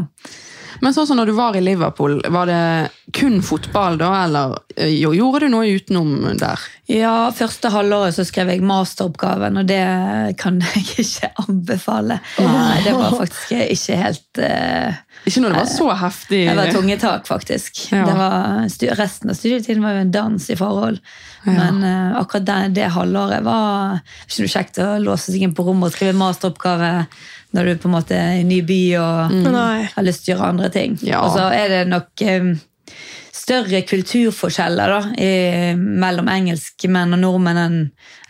Men 0.81 0.95
sånn 0.97 1.07
som 1.11 1.19
når 1.21 1.31
du 1.31 1.37
var 1.37 1.57
i 1.57 1.63
Liverpool, 1.65 2.19
var 2.33 2.49
det 2.49 2.61
kun 3.17 3.41
fotball 3.45 3.99
da, 4.01 4.11
eller 4.25 4.55
eh, 4.77 4.93
jo, 5.01 5.13
gjorde 5.17 5.45
du 5.45 5.53
noe 5.53 5.69
utenom 5.77 6.13
der? 6.41 6.63
Ja, 6.91 7.31
første 7.35 7.71
halvåret 7.75 8.17
så 8.17 8.25
skrev 8.27 8.53
jeg 8.53 8.65
masteroppgaven, 8.67 9.61
og 9.61 9.69
det 9.69 9.83
kan 10.41 10.61
jeg 10.75 11.05
ikke 11.05 11.33
anbefale. 11.45 12.21
Nei, 12.41 12.77
det 12.87 12.95
var 12.97 13.17
faktisk 13.19 13.55
ikke 13.61 13.99
helt 14.01 14.43
uh, 14.43 15.01
Ikke 15.29 15.43
når 15.45 15.55
det 15.55 15.61
var 15.61 15.73
så 15.73 15.89
heftig. 16.05 16.45
Det 16.49 16.57
var 16.59 16.73
tungetak, 16.75 17.27
faktisk. 17.29 17.83
Ja. 17.93 18.07
Det 18.09 18.17
var, 18.19 18.95
resten 19.01 19.33
av 19.33 19.39
studietiden 19.39 19.85
var 19.85 19.99
jo 19.99 20.07
en 20.07 20.15
dans 20.15 20.49
i 20.51 20.59
forhold. 20.59 21.03
Ja. 21.45 21.57
Men 21.57 21.83
uh, 21.85 22.21
akkurat 22.21 22.47
det, 22.49 22.61
det 22.81 22.89
halvåret 22.97 23.45
var 23.47 24.01
ikke 24.27 24.47
noe 24.47 24.55
kjekt 24.57 24.81
å 24.83 24.89
låse 25.03 25.31
seg 25.33 25.45
inn 25.45 25.57
på 25.57 25.67
rommet 25.67 25.91
og 25.91 25.97
skrive 25.99 26.17
masteroppgave 26.21 26.95
når 27.57 27.67
du 27.67 27.81
på 27.83 27.89
en 27.91 27.95
måte 27.97 28.17
er 28.17 28.41
i 28.41 28.47
ny 28.47 28.61
by 28.67 28.81
og 29.01 29.33
mm. 29.35 29.47
har 29.97 30.07
lyst 30.07 30.25
til 30.25 30.35
å 30.35 30.37
gjøre 30.37 30.51
andre 30.55 30.69
ting. 30.75 30.99
Ja. 31.07 31.25
Og 31.25 31.35
så 31.35 31.49
er 31.55 31.73
det 31.73 31.81
nok 31.91 32.23
eh, 32.23 32.53
større 33.51 33.83
kulturforskjeller 33.83 34.93
da, 34.95 34.99
i, 35.19 35.31
mellom 35.75 36.29
engelskmenn 36.31 37.17
og 37.17 37.23
nordmenn 37.25 37.59
enn 37.65 37.79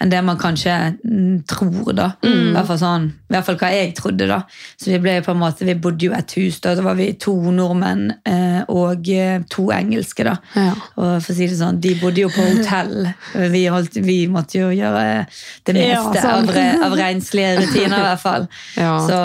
en 0.00 0.08
det 0.08 0.20
man 0.24 0.38
kanskje 0.40 0.72
mm, 1.04 1.42
tror. 1.48 1.92
da. 1.92 2.06
I, 2.24 2.30
hvert 2.54 2.68
fall 2.70 2.78
sånn, 2.80 3.08
I 3.28 3.34
hvert 3.34 3.48
fall 3.50 3.58
hva 3.60 3.68
jeg 3.74 3.90
trodde. 3.98 4.28
da. 4.30 4.38
Så 4.80 4.94
Vi 4.94 5.00
ble 5.02 5.18
på 5.24 5.34
en 5.34 5.42
måte, 5.42 5.66
vi 5.68 5.74
bodde 5.76 6.08
jo 6.08 6.14
et 6.16 6.32
hus, 6.38 6.56
da, 6.64 6.72
da 6.78 6.84
var 6.86 6.96
vi 6.96 7.10
to 7.20 7.34
nordmenn 7.52 8.06
eh, 8.24 8.62
og 8.72 9.10
eh, 9.12 9.44
to 9.52 9.66
engelske. 9.76 10.24
da. 10.24 10.38
Ja. 10.56 10.72
Og 10.96 11.20
for 11.20 11.34
å 11.34 11.36
si 11.36 11.50
det 11.50 11.60
sånn, 11.60 11.82
De 11.84 11.92
bodde 12.00 12.24
jo 12.24 12.32
på 12.32 12.46
hotell. 12.48 13.10
Vi, 13.54 13.62
holdt, 13.72 13.96
vi 14.04 14.24
måtte 14.30 14.58
jo 14.60 14.68
gjøre 14.72 15.26
det 15.66 15.74
meste 15.74 16.20
ja, 16.22 16.32
av, 16.38 16.50
av 16.86 16.94
renslige 16.98 17.60
rutiner, 17.60 17.98
i 17.98 18.04
hvert 18.08 18.22
fall. 18.22 18.48
Ja. 18.80 18.94
Så, 19.04 19.18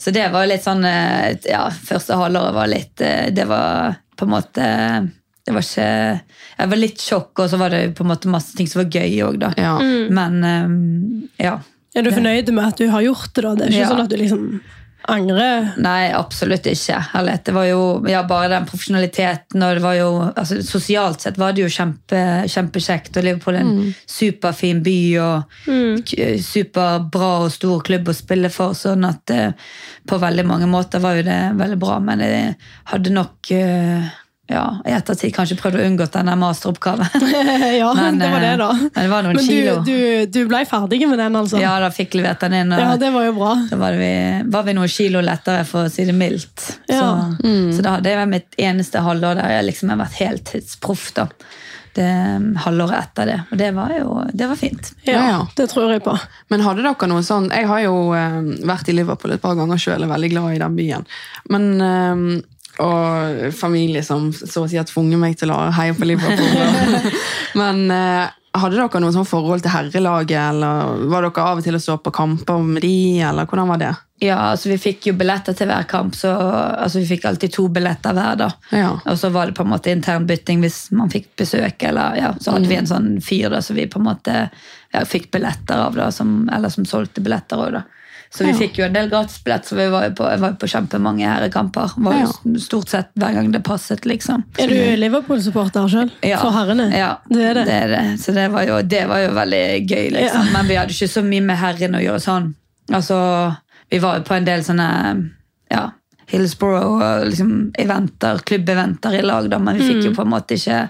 så 0.00 0.12
det 0.14 0.26
var 0.32 0.46
litt 0.48 0.64
sånn 0.64 0.84
eh, 0.86 1.36
Ja, 1.50 1.66
første 1.68 2.16
halvåret 2.16 2.54
var 2.56 2.68
litt 2.70 3.02
eh, 3.04 3.28
Det 3.34 3.44
var 3.50 3.96
på 4.16 4.24
en 4.26 4.32
måte 4.32 4.66
Det 5.46 5.54
var 5.54 5.62
ikke 5.62 5.88
Jeg 6.58 6.70
var 6.72 6.80
litt 6.80 6.98
sjokk, 7.04 7.38
og 7.44 7.50
så 7.52 7.58
var 7.60 7.70
det 7.70 7.82
på 7.98 8.02
en 8.04 8.10
måte 8.10 8.30
masse 8.32 8.56
ting 8.56 8.66
som 8.70 8.82
var 8.82 8.90
gøy 8.90 9.18
òg, 9.28 9.36
da. 9.42 9.52
Ja. 9.60 9.76
Men 10.10 10.40
um, 10.42 11.28
ja. 11.38 11.58
Er 11.96 12.02
du 12.04 12.10
fornøyd 12.12 12.50
med 12.52 12.64
at 12.66 12.76
du 12.80 12.88
har 12.92 13.04
gjort 13.06 13.30
det? 13.34 13.42
da? 13.46 13.54
Det 13.54 13.66
er 13.68 13.70
ikke 13.72 13.84
Ja. 13.84 13.88
sånn 13.92 14.02
at 14.04 14.10
du 14.10 14.16
liksom 14.20 14.42
angrer? 15.12 15.70
Nei, 15.82 16.10
absolutt 16.14 16.66
ikke. 16.70 16.98
Herlighet. 17.12 17.44
Det 17.46 17.54
var 17.56 17.66
jo 17.68 17.80
ja, 18.10 18.22
bare 18.28 18.50
den 18.52 18.66
profesjonaliteten, 18.68 19.62
og 19.62 19.78
det 19.78 19.84
var 19.84 19.96
jo 19.98 20.10
altså, 20.28 20.60
Sosialt 20.66 21.24
sett 21.24 21.40
var 21.40 21.54
det 21.56 21.64
jo 21.64 21.72
kjempe, 21.72 22.20
kjempekjekt. 22.52 23.16
Og 23.16 23.26
Liverpool 23.26 23.58
er 23.58 23.64
en 23.64 23.94
superfin 24.10 24.82
by 24.86 24.98
og 25.22 25.58
mm. 25.70 26.42
superbra 26.44 27.32
og 27.46 27.54
stor 27.54 27.82
klubb 27.86 28.12
å 28.12 28.16
spille 28.16 28.52
for. 28.52 28.76
Sånn 28.78 29.06
at 29.08 29.34
eh, 29.34 29.72
på 30.06 30.20
veldig 30.22 30.46
mange 30.48 30.70
måter 30.70 31.02
var 31.02 31.18
jo 31.18 31.26
det 31.26 31.40
veldig 31.58 31.80
bra, 31.82 31.98
men 32.02 32.24
jeg 32.24 32.54
hadde 32.92 33.14
nok 33.14 33.54
eh, 33.56 34.14
ja, 34.46 34.64
i 34.86 34.92
ettertid 34.94 35.32
kanskje 35.34 35.56
prøvd 35.58 35.80
å 35.80 35.84
unngå 35.88 36.06
denne 36.14 36.36
masteroppgaven. 36.38 37.08
ja, 37.80 37.88
Men, 37.98 38.18
det 38.20 38.28
var 38.30 38.44
det, 38.44 38.52
da. 38.60 38.68
eh, 38.70 38.84
men 38.94 39.02
det 39.02 39.10
var 39.10 39.26
noen 39.26 39.38
Men 39.40 39.46
kilo. 39.48 39.74
du, 39.82 39.90
du, 39.90 40.26
du 40.30 40.40
ble 40.52 40.60
ferdig 40.70 41.00
med 41.10 41.18
den, 41.18 41.38
altså? 41.40 41.58
Ja, 41.62 41.74
da 41.82 41.90
fikk 41.94 42.14
levert 42.20 42.44
den 42.46 42.54
inn. 42.60 42.72
Og, 42.76 42.78
Ja, 42.84 42.94
det 43.00 43.10
var 43.16 43.26
jo 43.26 43.34
bra. 43.40 43.52
da 43.70 43.80
var 43.80 43.98
vi, 43.98 44.12
var 44.54 44.66
vi 44.68 44.76
noen 44.78 44.92
kilo 44.92 45.24
lettere, 45.26 45.66
for 45.66 45.88
å 45.88 45.92
si 45.92 46.06
det 46.06 46.14
mildt. 46.14 46.68
Ja. 46.86 47.00
Så, 47.02 47.52
så 47.78 47.86
da 47.88 47.98
det 48.04 48.14
jeg 48.14 48.30
mitt 48.30 48.58
eneste 48.62 49.02
halvår 49.02 49.40
der 49.42 49.56
jeg 49.58 49.70
liksom 49.72 49.90
har 49.94 50.02
vært 50.04 50.20
heltidsproff. 50.22 51.08
da. 51.18 51.26
det 51.96 52.06
um, 52.36 52.50
halvåret 52.60 52.98
etter 53.02 53.26
det. 53.32 53.36
Og 53.50 53.58
det 53.58 53.70
var 53.74 53.92
jo 53.98 54.16
det 54.30 54.46
var 54.50 54.58
fint. 54.60 54.92
Ja, 55.08 55.20
Ja, 55.32 55.38
det 55.56 55.70
tror 55.72 55.90
jeg 55.90 56.02
på. 56.04 56.14
Men 56.52 56.60
hadde 56.62 56.84
dere 56.84 57.08
noe 57.08 57.22
sånn 57.24 57.46
Jeg 57.50 57.66
har 57.70 57.80
jo 57.86 57.94
eh, 58.14 58.42
vært 58.68 58.90
i 58.92 58.94
Liverpool 58.98 59.32
et 59.34 59.42
par 59.42 59.56
ganger 59.58 59.80
sjøl, 59.80 60.04
er 60.04 60.12
veldig 60.12 60.30
glad 60.34 60.54
i 60.54 60.60
den 60.60 60.76
byen. 60.76 61.06
Men 61.50 61.72
eh, 61.80 62.44
Og 62.82 63.52
familie 63.56 64.02
som 64.04 64.28
så 64.36 64.64
å 64.64 64.70
si 64.70 64.78
har 64.78 64.88
tvunget 64.88 65.20
meg 65.20 65.38
til 65.40 65.52
å 65.54 65.60
heie 65.76 65.94
på 65.96 66.08
Liverpool. 66.08 67.12
Men 67.60 67.86
eh, 67.94 68.34
hadde 68.56 68.78
dere 68.78 69.00
noe 69.02 69.14
sånn 69.14 69.28
forhold 69.28 69.64
til 69.64 69.72
herrelaget, 69.72 70.38
eller 70.40 71.06
var 71.10 71.26
dere 71.26 71.46
av 71.46 71.60
og 71.60 71.66
til 71.66 71.78
og 71.78 71.82
så 71.82 71.96
på 72.00 72.12
kamper 72.14 72.60
med 72.64 72.84
de, 72.84 73.22
eller 73.24 73.48
hvordan 73.48 73.72
var 73.72 73.80
det? 73.82 73.94
Ja, 74.22 74.38
altså 74.54 74.70
Vi 74.70 74.78
fikk 74.80 75.10
jo 75.10 75.16
billetter 75.18 75.56
til 75.56 75.68
hver 75.68 75.84
kamp, 75.88 76.14
så 76.16 76.30
altså, 76.32 77.02
vi 77.02 77.08
fikk 77.10 77.26
alltid 77.28 77.52
to 77.52 77.66
billetter 77.72 78.16
hver. 78.16 78.38
da. 78.40 78.48
Ja. 78.72 78.94
Og 79.04 79.18
så 79.20 79.28
var 79.34 79.46
det 79.46 79.58
på 79.58 79.66
en 79.66 79.72
måte 79.74 79.92
internbytting 79.92 80.62
hvis 80.64 80.86
man 80.96 81.12
fikk 81.12 81.34
besøk. 81.36 81.82
eller 81.82 82.16
ja, 82.16 82.32
Så 82.40 82.56
hadde 82.56 82.70
vi 82.70 82.78
en 82.78 82.88
sånn 82.88 83.10
fyr 83.20 83.50
da, 83.52 83.60
som 83.62 83.76
vi 83.76 83.88
på 83.92 84.00
en 84.00 84.08
måte 84.08 84.38
ja, 84.48 85.04
fikk 85.04 85.30
billetter 85.36 85.84
av, 85.88 85.98
da, 85.98 86.08
som, 86.12 86.48
eller 86.52 86.72
som 86.72 86.88
solgte 86.88 87.20
billetter 87.20 87.60
òg. 87.60 87.82
Så 88.36 88.44
vi 88.44 88.52
fikk 88.52 88.78
jo 88.78 88.84
en 88.84 88.92
del 88.92 89.08
gratisbillett, 89.08 89.64
så 89.64 89.76
vi 89.78 89.86
var 89.88 90.04
jo 90.04 90.10
på, 90.18 90.26
var 90.42 90.56
på 90.60 90.68
kjempemange 90.68 91.24
herrekamper. 91.24 91.94
Var 92.04 92.18
jo 92.20 92.54
Stort 92.60 92.90
sett 92.92 93.08
hver 93.16 93.32
gang 93.38 93.48
det 93.54 93.62
passet, 93.64 94.04
liksom. 94.04 94.44
Er 94.60 94.68
du 94.68 94.76
Liverpool-supporter 95.00 95.88
sjøl? 95.88 96.10
Ja. 96.26 96.38
For 96.42 96.52
herrene? 96.52 96.90
Ja, 96.92 97.14
Det 97.30 97.42
er 97.50 97.54
det. 97.62 97.64
det 97.94 98.02
Så 98.20 98.34
det 98.36 98.48
var, 98.52 98.66
jo, 98.68 98.82
det 98.84 99.06
var 99.08 99.22
jo 99.24 99.30
veldig 99.38 99.64
gøy, 99.88 100.10
liksom. 100.18 100.52
Men 100.52 100.68
vi 100.68 100.76
hadde 100.76 100.92
ikke 100.92 101.08
så 101.14 101.22
mye 101.24 101.46
med 101.48 101.56
herrene 101.62 101.98
å 102.02 102.04
gjøre 102.04 102.20
sånn. 102.26 102.50
Altså, 102.92 103.16
vi 103.90 103.98
var 104.04 104.18
jo 104.20 104.26
på 104.28 104.34
en 104.36 104.44
del 104.44 104.60
sånne 104.66 104.90
ja, 105.72 105.86
Hillsborough-eventer, 106.30 107.26
liksom 107.30 107.72
eventer, 107.78 108.38
klubbeventer 108.46 109.14
i 109.18 109.22
lag, 109.22 109.48
da, 109.50 109.58
men 109.58 109.76
vi 109.78 109.88
fikk 109.88 110.04
jo 110.04 110.10
Mm. 110.10 110.16
på 110.16 110.22
en 110.22 110.30
måte 110.30 110.54
ikke 110.58 110.88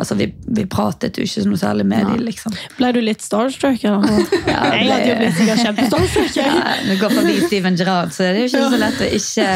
Altså, 0.00 0.16
vi, 0.18 0.30
vi 0.56 0.64
pratet 0.70 1.18
jo 1.20 1.26
ikke 1.26 1.44
noe 1.48 1.60
særlig 1.60 1.86
med 1.90 2.06
dem, 2.08 2.22
liksom. 2.26 2.54
Ble 2.78 2.90
du 2.96 3.00
litt 3.04 3.22
starstruck? 3.24 3.84
Eller? 3.84 4.24
Ja, 4.50 4.60
jeg 4.74 4.88
hadde 4.90 5.08
jo 5.10 5.16
blitt 5.20 5.36
sikkert 5.38 5.62
kjempestarstruck. 5.66 6.36
jeg. 6.36 6.46
Ja, 6.50 6.74
Når 6.86 6.96
du 6.96 7.02
går 7.04 7.14
forbi 7.18 7.34
Steven 7.46 7.76
Gerrard, 7.78 8.14
så 8.16 8.24
er 8.26 8.36
det 8.38 8.46
jo 8.46 8.50
ikke 8.50 8.70
så 8.74 8.80
lett 8.80 9.00
å 9.04 9.10
ikke 9.20 9.48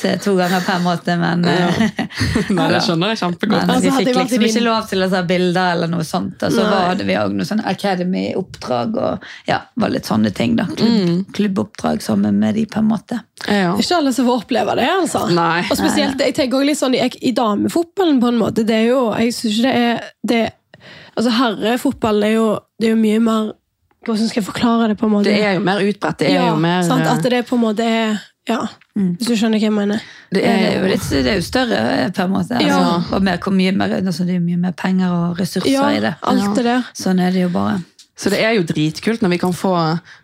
se 0.00 0.12
to 0.24 0.34
ganger 0.38 0.62
på 0.64 0.74
en 0.76 0.84
måte, 0.84 1.14
men 1.20 1.42
Nei, 1.44 2.66
det 2.72 2.80
skjønner 2.84 3.12
jeg 3.14 3.20
kjempegodt. 3.22 3.64
Men 3.66 3.72
Altså, 3.74 3.86
vi 3.86 3.92
fikk 3.96 4.10
jeg 4.10 4.18
liksom 4.18 4.44
ikke 4.50 4.62
lov 4.64 4.88
til 4.90 5.04
å 5.06 5.08
ta 5.12 5.22
bilder 5.28 5.72
eller 5.76 5.90
noe 5.92 6.06
sånt. 6.06 6.36
Og 6.42 6.52
så 6.54 6.62
altså, 6.64 6.82
hadde 6.90 7.06
vi 7.08 7.16
òg 7.20 7.34
noe 7.38 7.48
sånn 7.48 7.62
Academy-oppdrag 7.72 8.96
og 9.00 9.26
ja, 9.48 9.60
var 9.80 9.92
litt 9.94 10.08
sånne 10.08 10.32
ting. 10.36 10.56
da. 10.58 10.66
Klubb, 10.76 11.26
Klubboppdrag 11.36 12.02
sammen 12.04 12.38
med 12.42 12.54
de, 12.58 12.66
på 12.70 12.80
en 12.82 12.88
måte. 12.90 13.20
Ja. 13.46 13.72
Ikke 13.80 13.96
alle 14.00 14.12
som 14.16 14.26
får 14.28 14.42
oppleve 14.44 14.76
det. 14.80 14.88
altså. 14.90 15.24
Nei. 15.32 15.62
Og 15.70 15.78
spesielt, 15.78 16.20
jeg 16.20 16.36
tenker 16.36 16.60
også 16.60 16.70
litt 16.70 16.80
sånn 16.80 16.96
i, 16.98 17.02
i 17.30 17.32
damefotballen, 17.36 18.20
på 18.22 18.32
en 18.32 18.40
måte. 18.40 18.64
det 18.68 18.76
er 18.82 18.88
jo, 18.90 19.02
Jeg 19.16 19.34
synes 19.36 19.59
ikke 19.60 19.68
det 19.68 19.74
er 19.76 20.00
det, 20.32 20.40
altså 21.16 21.30
herrefotball 21.36 22.22
er 22.24 22.32
jo, 22.34 22.46
det 22.80 22.88
er 22.90 22.94
jo 22.96 23.00
mye 23.00 23.20
mer 23.20 23.52
Hvordan 24.00 24.28
skal 24.30 24.40
jeg 24.40 24.46
forklare 24.46 24.86
det? 24.88 24.94
på 24.96 25.04
en 25.06 25.12
måte? 25.12 25.28
Det 25.28 25.42
er 25.44 25.58
jo 25.58 25.60
mer 25.60 25.76
utbredt. 25.84 26.18
Det 26.22 26.28
er 26.30 26.38
ja, 26.38 26.44
jo 26.48 26.56
mer 26.56 26.80
sant? 26.86 27.02
eh, 27.04 27.10
At 27.12 27.26
det 27.34 27.42
på 27.50 27.58
en 27.58 27.60
måte 27.66 27.84
er 27.84 28.14
Ja, 28.48 28.62
hvis 28.96 29.26
du 29.28 29.34
skjønner 29.36 29.60
hva 29.60 29.66
jeg 29.68 29.74
mener. 29.76 30.00
det 30.32 30.40
Det 30.40 30.44
er 30.48 30.78
jo, 30.80 30.86
litt, 30.88 31.04
det 31.10 31.26
er 31.28 31.36
jo 31.36 31.42
større, 31.44 31.80
på 32.16 32.22
en 32.24 32.30
måte. 32.32 32.56
Altså, 32.56 33.14
og 33.18 33.22
mer, 33.22 33.36
mye 33.52 33.72
mer, 33.76 33.92
altså, 34.00 34.24
det 34.24 34.38
er 34.38 34.40
mye 34.40 34.56
mer 34.56 34.72
penger 34.72 35.12
og 35.12 35.38
ressurser 35.38 35.68
Ja, 35.70 35.84
i 35.92 36.00
det. 36.00 36.14
alt 36.22 36.40
Ja. 36.46 36.54
det 36.56 36.64
der. 36.64 36.88
Sånn 36.96 37.20
er 37.20 37.30
det 37.36 37.42
jo 37.44 37.50
bare. 37.52 37.76
Så 38.16 38.30
det 38.32 38.40
er 38.40 38.56
jo 38.56 38.64
dritkult 38.64 39.20
når 39.20 39.28
vi 39.34 39.38
kan 39.44 39.52
få 39.52 39.74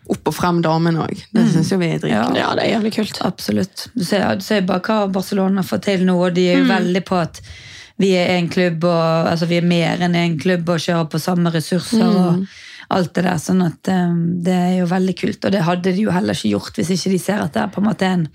opp 0.09 0.27
og 0.27 0.33
frem 0.33 0.59
damene 0.65 1.05
òg. 1.05 1.21
Det 1.33 1.45
syns 1.53 1.69
jo 1.71 1.77
vi 1.77 1.85
er 1.93 1.99
dritkult. 2.01 2.35
Ja, 2.35 2.49
det 2.57 2.65
er 2.65 2.79
jævlig 2.79 2.93
kult. 2.97 3.21
Absolutt. 3.25 3.87
Du 3.95 4.03
ser, 4.03 4.25
du 4.35 4.41
ser 4.41 4.61
bare 4.65 4.81
hva 4.81 5.07
Barcelona 5.13 5.61
får 5.61 5.81
til 5.85 6.03
nå, 6.09 6.17
og 6.17 6.33
de 6.33 6.49
er 6.49 6.57
jo 6.63 6.65
veldig 6.73 7.05
på 7.05 7.21
at 7.21 7.41
vi 7.97 8.13
er 8.17 8.35
en 8.37 8.49
klubb, 8.49 8.83
og 8.85 9.31
altså, 9.33 9.49
vi 9.49 9.57
er 9.57 9.67
mer 9.67 10.01
enn 10.05 10.15
en 10.15 10.39
klubb 10.39 10.69
og 10.69 10.81
kjører 10.83 11.09
på 11.11 11.21
samme 11.21 11.53
ressurser. 11.53 12.05
og 12.07 12.47
alt 12.87 13.11
det 13.17 13.23
der, 13.25 13.39
sånn 13.41 13.63
at 13.65 13.89
um, 13.91 14.19
Det 14.43 14.53
er 14.55 14.73
jo 14.77 14.87
veldig 14.87 15.15
kult, 15.19 15.43
og 15.43 15.51
det 15.51 15.63
hadde 15.67 15.91
de 15.91 16.05
jo 16.05 16.13
heller 16.15 16.37
ikke 16.37 16.53
gjort 16.53 16.77
hvis 16.79 16.93
ikke 16.95 17.11
de 17.11 17.19
ser 17.19 17.41
at 17.43 17.51
det 17.55 17.63
er 17.65 17.73
på 17.73 17.81
en 17.81 17.87
måte 17.89 18.07
en 18.07 18.25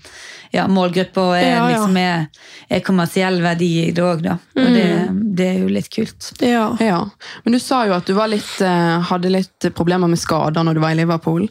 ja, 0.53 0.67
målgruppe 0.69 1.23
og 1.23 1.33
er, 1.33 1.47
Ja, 1.47 1.55
ja. 1.55 1.69
liksom 1.71 1.97
er, 1.97 2.27
er 2.69 2.83
kommersiell 2.85 3.39
verdi 3.41 3.71
i 3.87 3.91
det 3.95 4.03
òg. 4.05 4.27
Og 4.29 4.67
det, 4.75 4.85
det 5.39 5.47
er 5.47 5.57
jo 5.63 5.71
litt 5.73 5.89
kult. 5.93 6.29
Ja. 6.45 6.67
Ja, 6.83 6.99
Men 7.41 7.57
du 7.57 7.59
sa 7.63 7.81
jo 7.89 7.95
at 7.97 8.05
du 8.05 8.13
var 8.13 8.29
litt, 8.29 8.51
eh, 8.61 9.07
hadde 9.09 9.33
litt 9.33 9.71
problemer 9.73 10.11
med 10.11 10.21
skader 10.21 10.61
når 10.61 10.77
du 10.77 10.83
var 10.83 10.93
i 10.93 10.99
Liverpool. 11.01 11.47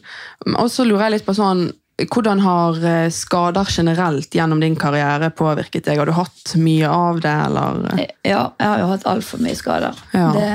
Og 0.53 0.71
så 0.71 0.87
lurer 0.87 1.09
jeg 1.09 1.17
litt 1.17 1.27
på 1.27 1.35
sånn, 1.35 1.65
Hvordan 2.11 2.41
har 2.43 2.79
eh, 2.87 3.07
skader 3.13 3.69
generelt 3.69 4.35
gjennom 4.35 4.59
din 4.63 4.75
karriere 4.79 5.29
påvirket 5.35 5.85
deg? 5.85 6.01
Har 6.01 6.09
du 6.09 6.15
hatt 6.17 6.53
mye 6.59 6.89
av 6.89 7.21
det, 7.23 7.33
eller? 7.47 8.03
Ja, 8.25 8.43
jeg 8.59 8.67
har 8.67 8.83
jo 8.83 8.91
hatt 8.91 9.07
altfor 9.09 9.41
mye 9.43 9.55
skader. 9.57 9.97
Ja. 10.11 10.29
Det, 10.35 10.47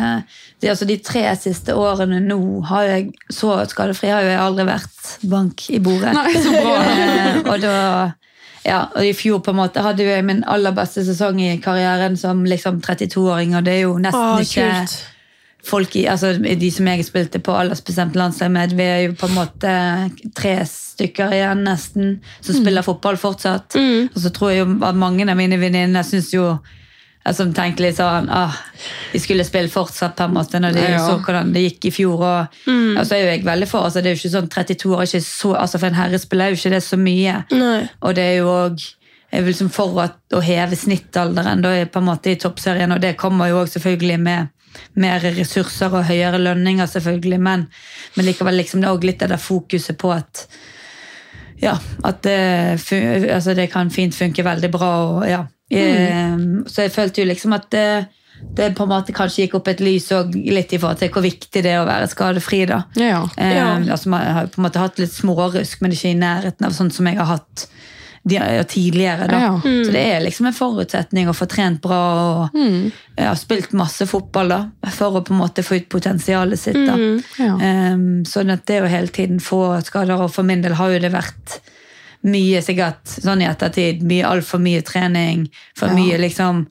det, 0.60 0.70
altså, 0.74 0.88
de 0.88 0.98
tre 1.04 1.24
siste 1.40 1.76
årene 1.78 2.20
nå 2.24 2.40
har 2.70 2.88
jeg 2.90 3.10
så 3.32 3.56
skadefri 3.70 4.12
har 4.12 4.26
jeg 4.26 4.40
aldri 4.42 4.68
vært 4.68 5.12
bank 5.30 5.68
i 5.74 5.82
bordet. 5.82 6.14
Nei, 6.16 6.32
så 6.36 6.54
bra. 6.54 6.78
Eh, 6.88 7.42
og 7.44 7.60
da 7.62 7.76
ja, 8.66 8.80
og 8.92 9.04
I 9.06 9.14
fjor 9.16 9.38
på 9.44 9.52
en 9.54 9.60
måte 9.60 9.82
hadde 9.84 10.04
jeg 10.04 10.24
min 10.26 10.42
aller 10.50 10.74
beste 10.76 11.04
sesong 11.06 11.38
i 11.40 11.54
karrieren 11.62 12.18
som 12.20 12.42
liksom 12.44 12.82
32-åring, 12.84 13.54
og 13.56 13.64
det 13.64 13.78
er 13.78 13.86
jo 13.86 13.94
nesten 14.02 14.34
Åh, 14.34 14.42
ikke 14.44 14.66
kult. 14.66 14.96
Folk 15.64 15.96
i, 15.96 16.06
altså 16.08 16.32
De 16.38 16.70
som 16.70 16.86
jeg 16.86 17.04
spilte 17.04 17.40
på 17.44 17.52
aldersbestemt 17.52 18.14
landslag 18.16 18.50
med, 18.54 18.72
vi 18.78 18.82
er 18.86 19.00
jo 19.08 19.12
på 19.18 19.26
en 19.28 19.34
måte 19.36 19.72
tre 20.38 20.54
stykker 20.64 21.32
igjen 21.34 21.64
nesten 21.66 22.20
som 22.40 22.54
Mm. 22.54 22.60
spiller 22.62 22.82
fotball 22.86 23.16
fortsatt. 23.16 23.76
Og 23.76 24.16
så 24.22 24.30
tror 24.32 24.50
jeg 24.52 24.64
jo 24.64 24.78
at 24.86 24.94
mange 24.94 25.28
av 25.28 25.36
mine 25.36 25.58
venninner 25.60 26.02
syns 26.06 26.32
jo 26.32 26.58
som 27.34 27.52
tenkte 27.52 27.82
litt 27.82 27.96
sånn 27.98 28.30
ah, 28.32 28.54
De 29.12 29.18
skulle 29.20 29.44
spille 29.44 29.68
fortsatt, 29.68 30.14
på 30.16 30.24
en 30.24 30.32
måte, 30.32 30.58
når 30.62 30.72
de 30.72 30.80
Ja. 30.80 30.98
så 31.04 31.18
hvordan 31.20 31.52
det 31.52 31.60
gikk 31.66 31.84
i 31.84 31.90
fjor. 31.90 32.22
Og, 32.22 32.46
så 33.04 33.12
er 33.12 33.20
jo 33.20 33.26
jeg 33.34 33.44
veldig 33.44 33.68
for, 33.68 33.84
altså, 33.84 34.00
Det 34.02 34.06
er 34.06 34.14
jo 34.14 34.20
ikke 34.22 34.36
sånn 34.38 34.48
32 34.48 34.94
år, 34.96 35.02
ikke 35.02 35.20
så, 35.20 35.54
altså, 35.60 35.78
for 35.78 35.86
en 35.88 35.94
herrespiller 35.94 36.44
er 36.46 36.50
jo 36.54 36.56
ikke 36.56 36.70
det 36.70 36.82
så 36.82 36.96
mye. 36.96 37.44
Nei. 37.52 37.88
Og 38.00 38.14
det 38.14 38.24
er 38.24 38.36
jo 38.38 38.46
òg 38.46 38.80
jeg 39.30 39.44
vil 39.44 39.52
liksom 39.52 39.68
for 39.70 39.92
å 40.32 40.40
heve 40.40 40.72
snittalderen 40.74 41.60
da 41.60 41.84
på 41.84 41.98
en 42.00 42.06
måte 42.06 42.30
i 42.32 42.36
toppserien, 42.36 42.90
og 42.94 43.00
det 43.02 43.18
kommer 43.18 43.48
jo 43.50 43.58
også 43.60 43.76
selvfølgelig 43.78 44.20
med 44.20 44.48
mer 44.98 45.22
ressurser 45.36 45.92
og 45.94 46.08
høyere 46.08 46.40
lønninger, 46.42 46.86
selvfølgelig, 46.86 47.40
men, 47.40 47.68
men 48.16 48.28
likevel 48.28 48.60
liksom 48.60 48.82
det 48.82 48.90
er 48.90 48.96
også 48.96 49.10
litt 49.10 49.24
det 49.28 49.40
fokuset 49.42 49.98
på 50.00 50.12
at 50.14 50.46
ja, 51.58 51.74
at 52.06 52.22
det, 52.22 52.38
altså 53.32 53.54
det 53.54 53.70
kan 53.72 53.90
fint 53.90 54.14
funke 54.14 54.44
veldig 54.46 54.70
bra. 54.70 54.90
Og, 55.08 55.24
ja. 55.26 55.42
mm. 55.70 56.68
Så 56.70 56.86
jeg 56.86 56.94
følte 56.94 57.22
jo 57.22 57.26
liksom 57.26 57.56
at 57.56 57.66
det, 57.74 57.88
det 58.56 58.68
på 58.78 58.86
en 58.86 58.92
måte 58.92 59.14
kanskje 59.16 59.44
gikk 59.44 59.58
opp 59.58 59.70
et 59.72 59.82
lys 59.82 60.06
og 60.14 60.36
litt 60.38 60.72
i 60.72 60.78
forhold 60.78 61.00
til 61.02 61.10
hvor 61.14 61.26
viktig 61.26 61.64
det 61.64 61.72
er 61.74 61.82
å 61.82 61.88
være 61.88 62.10
skadefri. 62.12 62.62
da. 62.70 62.84
Ja. 62.94 63.24
ja. 63.34 63.66
Um, 63.74 63.88
altså 63.90 64.14
man 64.14 64.26
har 64.38 64.52
på 64.52 64.62
en 64.62 64.68
måte 64.68 64.82
hatt 64.82 65.02
litt 65.02 65.14
smårusk, 65.14 65.82
men 65.82 65.94
ikke 65.96 66.12
i 66.12 66.20
nærheten 66.20 66.68
av 66.68 66.76
sånn 66.78 66.94
som 66.94 67.10
jeg 67.10 67.18
har 67.18 67.32
hatt 67.34 67.66
tidligere. 68.28 69.26
Da. 69.30 69.40
Ja. 69.40 69.60
Så 69.62 69.92
det 69.94 70.02
er 70.02 70.20
liksom 70.24 70.46
en 70.50 70.56
forutsetning 70.56 71.28
å 71.30 71.36
få 71.36 71.46
trent 71.50 71.80
bra 71.84 72.00
og 72.18 72.56
mm. 72.56 72.90
ja, 73.16 73.32
spilt 73.38 73.72
masse 73.78 74.06
fotball 74.06 74.52
da, 74.52 74.60
for 74.94 75.18
å 75.18 75.24
på 75.24 75.34
en 75.34 75.42
måte 75.42 75.64
få 75.66 75.80
ut 75.80 75.88
potensialet 75.88 76.60
sitt. 76.60 76.78
da. 76.86 76.96
Ja. 77.40 77.54
Um, 77.94 78.24
sånn 78.28 78.54
at 78.54 78.66
det 78.68 78.82
å 78.82 78.90
hele 78.90 79.12
tiden 79.14 79.40
få 79.40 79.80
skader, 79.86 80.20
og 80.20 80.32
for 80.34 80.46
min 80.46 80.62
del 80.64 80.76
har 80.78 80.94
jo 80.94 81.02
det 81.02 81.14
vært 81.14 81.60
mye 82.28 82.60
sikkert 82.64 83.06
sånn 83.06 83.42
i 83.44 83.48
ettertid, 83.48 84.02
mye 84.06 84.26
altfor 84.26 84.62
mye 84.62 84.82
trening, 84.82 85.48
for 85.78 85.88
Ja. 85.88 85.94
mye 85.94 86.18
liksom 86.18 86.66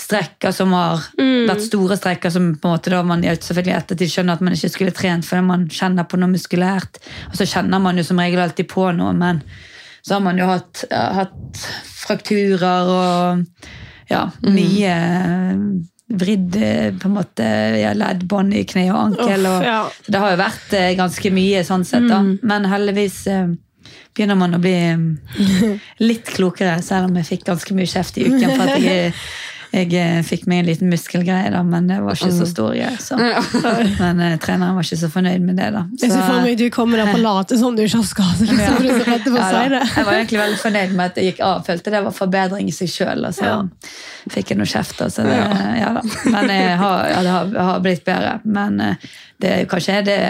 strekker 0.00 0.52
som 0.52 0.72
har 0.72 1.02
vært 1.18 1.66
store 1.66 1.96
strekker 1.98 2.32
som 2.32 2.54
på 2.56 2.68
en 2.68 2.74
måte 2.74 2.92
da 2.92 3.02
man 3.04 3.22
selvfølgelig 3.22 3.76
ettertid 3.76 4.12
skjønner 4.12 4.38
at 4.38 4.44
man 4.46 4.56
ikke 4.56 4.72
skulle 4.72 4.94
trent 4.96 5.26
fordi 5.28 5.44
man 5.44 5.66
kjenner 5.68 6.08
på 6.08 6.16
noe 6.20 6.32
muskulært. 6.32 7.00
Og 7.28 7.36
så 7.36 7.46
kjenner 7.48 7.82
man 7.82 8.00
jo 8.00 8.06
som 8.06 8.22
regel 8.22 8.40
alltid 8.40 8.68
på 8.70 8.86
noe, 8.96 9.12
men 9.12 9.42
så 10.02 10.16
har 10.16 10.24
man 10.24 10.40
jo 10.40 10.48
hatt, 10.50 10.84
ja, 10.90 11.06
hatt 11.20 11.62
frakturer 12.00 12.90
og 12.90 13.46
ja, 14.10 14.26
mye 14.42 14.94
vridd 16.10 16.56
eh, 16.58 16.94
på 16.98 17.08
en 17.08 17.14
måte 17.14 17.48
ja, 17.78 17.92
leddbånd 17.94 18.54
i 18.58 18.64
kne 18.66 18.88
og 18.90 19.00
ankel. 19.04 19.46
Uff, 19.46 19.58
Og, 19.60 19.66
ja. 19.66 19.80
så 19.94 20.14
det 20.14 20.22
har 20.22 20.32
jo 20.34 20.40
vært 20.40 20.72
eh, 20.78 20.92
ganske 20.98 21.34
mye 21.34 21.64
sånn 21.66 21.86
sett, 21.86 22.08
da. 22.10 22.22
Men 22.42 22.66
heldigvis 22.70 23.20
eh, 23.30 23.52
begynner 24.16 24.38
man 24.40 24.58
å 24.58 24.62
bli 24.62 24.74
eh, 24.90 25.86
litt 26.08 26.32
klokere, 26.34 26.80
selv 26.82 27.10
om 27.10 27.20
jeg 27.20 27.28
fikk 27.30 27.46
ganske 27.52 27.76
mye 27.78 27.90
kjeft 27.90 28.18
i 28.18 28.26
uken 28.26 28.56
for 28.56 28.66
at 28.66 28.82
jeg, 28.82 29.14
jeg 29.70 29.94
eh, 29.94 30.18
fikk 30.26 30.48
meg 30.50 30.64
en 30.64 30.66
liten 30.66 30.90
muskelgreie, 30.90 31.50
da, 31.54 31.60
men 31.66 31.86
det 31.86 32.00
var 32.02 32.16
ikke 32.18 32.32
så 32.34 32.46
stor 32.48 32.72
Jeg, 32.74 32.96
Så. 33.02 33.18
Men 34.02 34.20
eh, 34.24 34.34
treneren 34.42 34.74
var 34.74 34.86
ikke 34.86 34.98
så 34.98 35.10
fornøyd 35.12 35.44
med 35.46 35.60
det, 35.60 35.68
da. 35.76 35.84
Jeg 36.02 36.10
ser 36.10 36.24
for 36.26 36.42
meg 36.42 36.58
du 36.58 36.66
kommer 36.74 36.98
der 37.02 37.12
på 37.14 37.20
late 37.22 37.58
som 37.60 37.76
du 37.78 37.84
ikke 37.84 38.00
har 38.00 38.08
skade. 38.08 38.48
Liksom, 38.48 38.64
er 38.66 38.98
så 38.98 39.30
å 39.30 39.38
Ja, 39.38 39.46
si 39.46 39.94
Jeg 39.94 40.08
var 40.08 40.18
egentlig 40.18 40.42
veldig 40.42 40.60
fornøyd 40.64 40.96
med 40.98 41.04
at 41.06 41.18
det 41.20 41.26
gikk 41.28 41.42
av. 41.46 41.62
Følte 41.68 41.94
det 41.94 42.02
var 42.08 42.16
forbedring 42.16 42.70
i 42.70 42.74
seg 42.74 42.90
sjøl. 42.90 43.24
Og 43.28 43.36
så 43.38 43.46
Ja. 43.46 43.56
fikk 44.34 44.50
jeg 44.52 44.58
noe 44.60 44.70
kjeft. 44.70 45.00
Altså, 45.06 45.22
det, 45.28 45.38
ja, 45.80 45.94
da. 46.00 46.04
Men 46.34 46.50
jeg 46.56 46.76
har, 46.82 47.08
ja, 47.14 47.22
det 47.22 47.34
har, 47.36 47.56
har 47.70 47.82
blitt 47.86 48.04
bedre. 48.04 48.38
Men 48.44 48.80
eh, 48.80 49.10
det 49.40 49.54
er 49.54 49.70
kanskje 49.70 50.02
det 50.10 50.20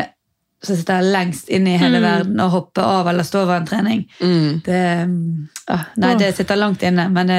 som 0.63 0.77
sitter 0.77 1.01
lengst 1.03 1.49
inne 1.49 1.75
i 1.75 1.79
hele 1.81 1.99
Mm. 1.99 2.05
verden 2.05 2.41
og 2.45 2.51
hopper 2.51 2.83
av 2.85 3.09
eller 3.09 3.25
står 3.25 3.43
over 3.47 3.57
en 3.57 3.67
trening. 3.67 4.03
Det, 4.65 4.81
ah, 5.73 5.85
nei, 5.97 6.15
det 6.21 6.35
sitter 6.37 6.57
langt 6.61 6.83
inne, 6.83 7.09
men 7.09 7.27
det 7.27 7.39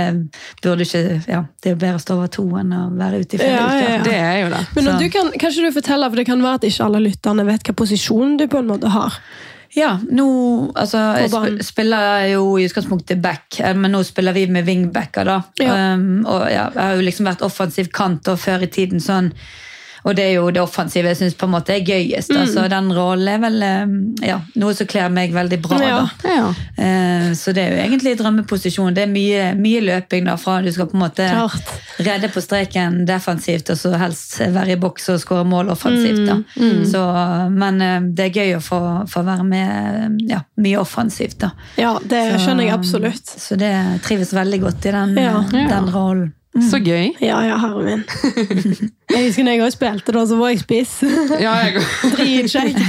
burde 0.63 0.81
ikke 0.87 1.21
ja, 1.29 1.43
Det 1.61 1.71
er 1.71 1.75
bedre 1.75 1.99
å 1.99 2.01
stå 2.01 2.15
over 2.17 2.27
to 2.33 2.47
enn 2.57 2.73
å 2.73 2.81
være 2.97 3.19
ute 3.21 3.35
i 3.35 3.37
flere 3.37 3.53
Ja, 3.53 3.67
uker. 3.67 3.91
ja. 3.91 4.01
Det 4.03 4.15
er 4.17 4.41
jo 4.41 4.49
det. 4.55 4.63
Men 4.75 4.97
du 4.99 5.07
kan, 5.13 5.31
kanskje 5.37 5.67
du 5.67 5.71
forteller, 5.71 6.09
for 6.09 6.15
det 6.15 6.25
kan 6.25 6.41
være 6.41 6.55
at 6.55 6.67
ikke 6.71 6.85
alle 6.85 7.03
lytterne 7.05 7.45
vet 7.45 7.63
hva 7.69 7.73
posisjon 7.77 8.37
du 8.41 8.47
på 8.47 8.57
en 8.57 8.67
måte 8.73 8.89
har. 8.89 9.13
Ja, 9.73 9.93
nå 10.11 10.25
altså, 10.75 10.97
jeg 11.21 11.29
sp 11.31 11.61
spiller 11.63 12.25
jo 12.33 12.57
i 12.59 12.65
utgangspunktet 12.67 13.21
back, 13.23 13.59
eh, 13.61 13.73
men 13.73 13.93
nå 13.93 14.01
spiller 14.03 14.33
vi 14.33 14.47
med 14.47 14.65
wingbacker. 14.67 15.23
da. 15.23 15.37
Ja. 15.61 15.93
Um, 15.93 16.25
og 16.25 16.41
ja, 16.51 16.69
Jeg 16.73 16.81
har 16.81 16.95
jo 16.97 17.01
liksom 17.05 17.25
vært 17.29 17.41
offensiv 17.45 17.87
kant 17.93 18.27
og 18.27 18.39
før 18.39 18.63
i 18.63 18.67
tiden 18.67 18.99
sånn. 18.99 19.31
Og 20.03 20.15
det 20.17 20.23
er 20.25 20.33
jo 20.39 20.47
det 20.53 20.61
offensive 20.63 21.11
jeg 21.11 21.17
syns 21.19 21.35
er 21.69 21.83
gøyest. 21.85 22.31
Mm. 22.31 22.39
altså 22.41 22.67
Den 22.69 22.91
rollen 22.95 23.27
er 23.27 23.41
vel 23.43 23.63
um, 23.63 24.15
ja, 24.25 24.39
noe 24.55 24.73
som 24.73 24.87
kler 24.89 25.09
meg 25.13 25.33
veldig 25.33 25.59
bra. 25.61 25.79
Ja. 25.81 25.99
Ja. 26.25 26.47
Eh, 26.77 27.33
Så 27.37 27.53
det 27.53 27.63
er 27.63 27.75
jo 27.75 27.83
egentlig 27.85 28.15
drømmeposisjon. 28.19 28.93
Det 28.97 29.03
er 29.03 29.11
mye, 29.11 29.43
mye 29.59 29.81
løping 29.85 30.25
da, 30.25 30.37
fra 30.41 30.59
du 30.61 30.71
skal 30.73 30.89
på 30.89 30.97
en 30.97 31.03
måte 31.05 31.27
Klart. 31.29 31.71
redde 31.99 32.31
på 32.33 32.41
streken 32.41 33.05
defensivt, 33.05 33.69
og 33.69 33.77
så 33.77 33.93
helst 34.01 34.39
være 34.41 34.75
i 34.75 34.79
boks 34.81 35.09
og 35.13 35.21
skåre 35.21 35.45
mål 35.45 35.69
offensivt. 35.75 36.25
da. 36.27 36.39
Mm, 36.57 36.83
Så, 36.89 37.05
men 37.53 37.81
eh, 37.81 38.01
det 38.17 38.29
er 38.29 38.41
gøy 38.41 38.57
å 38.57 38.65
få, 38.65 38.81
få 39.11 39.23
være 39.27 39.45
med 39.47 40.27
ja, 40.29 40.41
mye 40.57 40.81
offensivt. 40.81 41.39
da. 41.45 41.53
Ja, 41.77 41.95
det 42.03 42.25
skjønner 42.41 42.65
jeg 42.65 42.73
absolutt. 42.73 43.25
Så 43.37 43.55
det 43.59 43.73
trives 44.05 44.33
veldig 44.33 44.61
godt 44.65 44.85
i 44.89 44.91
den, 44.97 45.15
den 45.15 45.91
rollen. 45.93 46.31
Så 46.59 46.81
gøy. 46.83 47.13
Ja, 47.23 47.37
ja, 47.47 47.55
herre 47.61 47.79
min. 47.85 48.01
Jeg 49.11 49.25
husker 49.27 49.43
når 49.43 49.53
jeg 49.55 49.61
også 49.63 49.75
spilte, 49.77 50.13
da, 50.15 50.21
så 50.27 50.35
var 50.39 50.49
jeg 50.51 50.59
spiss. 50.61 50.91
Ja, 51.45 51.53
jeg, 51.63 51.81
Dritkjekt. 52.15 52.79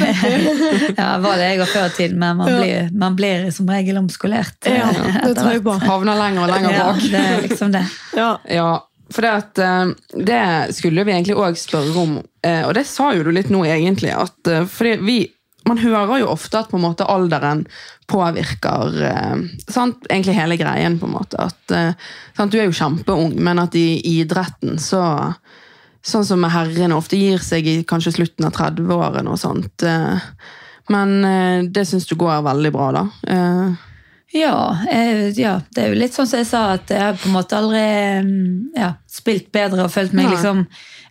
Ja, 1.00 1.08
var 1.22 1.38
det 1.38 1.48
jeg 1.52 1.60
òg 1.62 1.70
før 1.70 1.86
i 1.86 1.94
tiden, 1.96 2.18
men 2.22 2.36
man, 2.40 2.50
Ja. 2.50 2.58
blir, 2.60 2.88
man 3.04 3.16
blir 3.18 3.48
som 3.54 3.70
regel 3.70 3.98
omskolert. 4.02 4.56
Ja, 4.66 4.88
det 5.26 5.34
tror 5.38 5.52
jeg 5.54 5.62
på. 5.66 5.76
havner 5.82 6.18
lenger 6.18 6.44
og 6.46 6.50
lenger 6.54 6.74
Ja, 6.74 6.88
bak. 6.90 7.02
det 7.10 7.22
er 7.22 7.42
liksom 7.46 7.72
det. 7.74 7.84
Ja. 8.18 8.32
Ja, 8.50 8.68
for 9.12 9.26
det, 9.26 9.32
at, 9.42 9.58
eh, 9.62 9.94
det 10.30 10.42
skulle 10.78 11.04
vi 11.06 11.12
egentlig 11.14 11.36
òg 11.38 11.58
spørre 11.60 11.94
om, 12.02 12.18
eh, 12.42 12.62
og 12.66 12.74
det 12.78 12.86
sa 12.90 13.10
jo 13.14 13.22
du 13.26 13.30
litt 13.34 13.50
nå, 13.52 13.62
egentlig. 13.66 14.10
At, 14.14 14.38
eh, 14.50 14.64
fordi 14.66 14.96
vi, 15.06 15.18
man 15.68 15.78
hører 15.78 16.22
jo 16.22 16.30
ofte 16.32 16.58
at 16.58 16.70
på 16.70 16.78
en 16.78 16.84
måte 16.84 17.06
alderen 17.08 17.64
påvirker 18.10 18.96
eh, 19.08 19.42
sant? 19.68 20.06
egentlig 20.10 20.36
hele 20.36 20.58
greien. 20.60 20.98
på 20.98 21.06
en 21.06 21.16
måte. 21.16 21.38
At, 21.38 21.70
eh? 21.70 21.92
Du 22.48 22.58
er 22.58 22.66
jo 22.66 22.76
kjempeung, 22.76 23.36
men 23.38 23.62
at 23.62 23.76
i 23.78 24.00
idretten 24.18 24.78
så 24.82 25.34
Sånn 26.02 26.24
som 26.26 26.42
herrene 26.50 26.96
ofte 26.98 27.14
gir 27.14 27.38
seg 27.38 27.62
i 27.70 27.72
kanskje 27.86 28.10
slutten 28.16 28.48
av 28.48 28.56
30-årene 28.56 29.30
og 29.30 29.38
sånt. 29.38 29.84
eh, 29.86 30.18
Men 30.90 31.12
eh, 31.24 31.62
det 31.70 31.84
syns 31.86 32.08
du 32.10 32.16
går 32.18 32.42
veldig 32.42 32.72
bra, 32.74 32.88
da. 32.96 33.04
Eh, 34.32 34.40
Ja, 34.40 34.78
jeg, 34.88 35.34
ja, 35.36 35.60
det 35.74 35.82
er 35.82 35.92
jo 35.92 35.98
litt 36.00 36.14
sånn 36.16 36.26
som 36.26 36.40
jeg 36.40 36.48
sa, 36.48 36.62
at 36.78 36.88
jeg 36.88 37.02
har 37.02 37.18
på 37.20 37.28
en 37.28 37.34
måte 37.34 37.56
aldri 37.58 37.82
mm, 38.24 38.72
ja, 38.78 38.94
spilt 39.10 39.50
bedre 39.52 39.84
og 39.84 39.92
følt 39.92 40.14
meg 40.16 40.30
ja. 40.30 40.30
liksom 40.36 40.62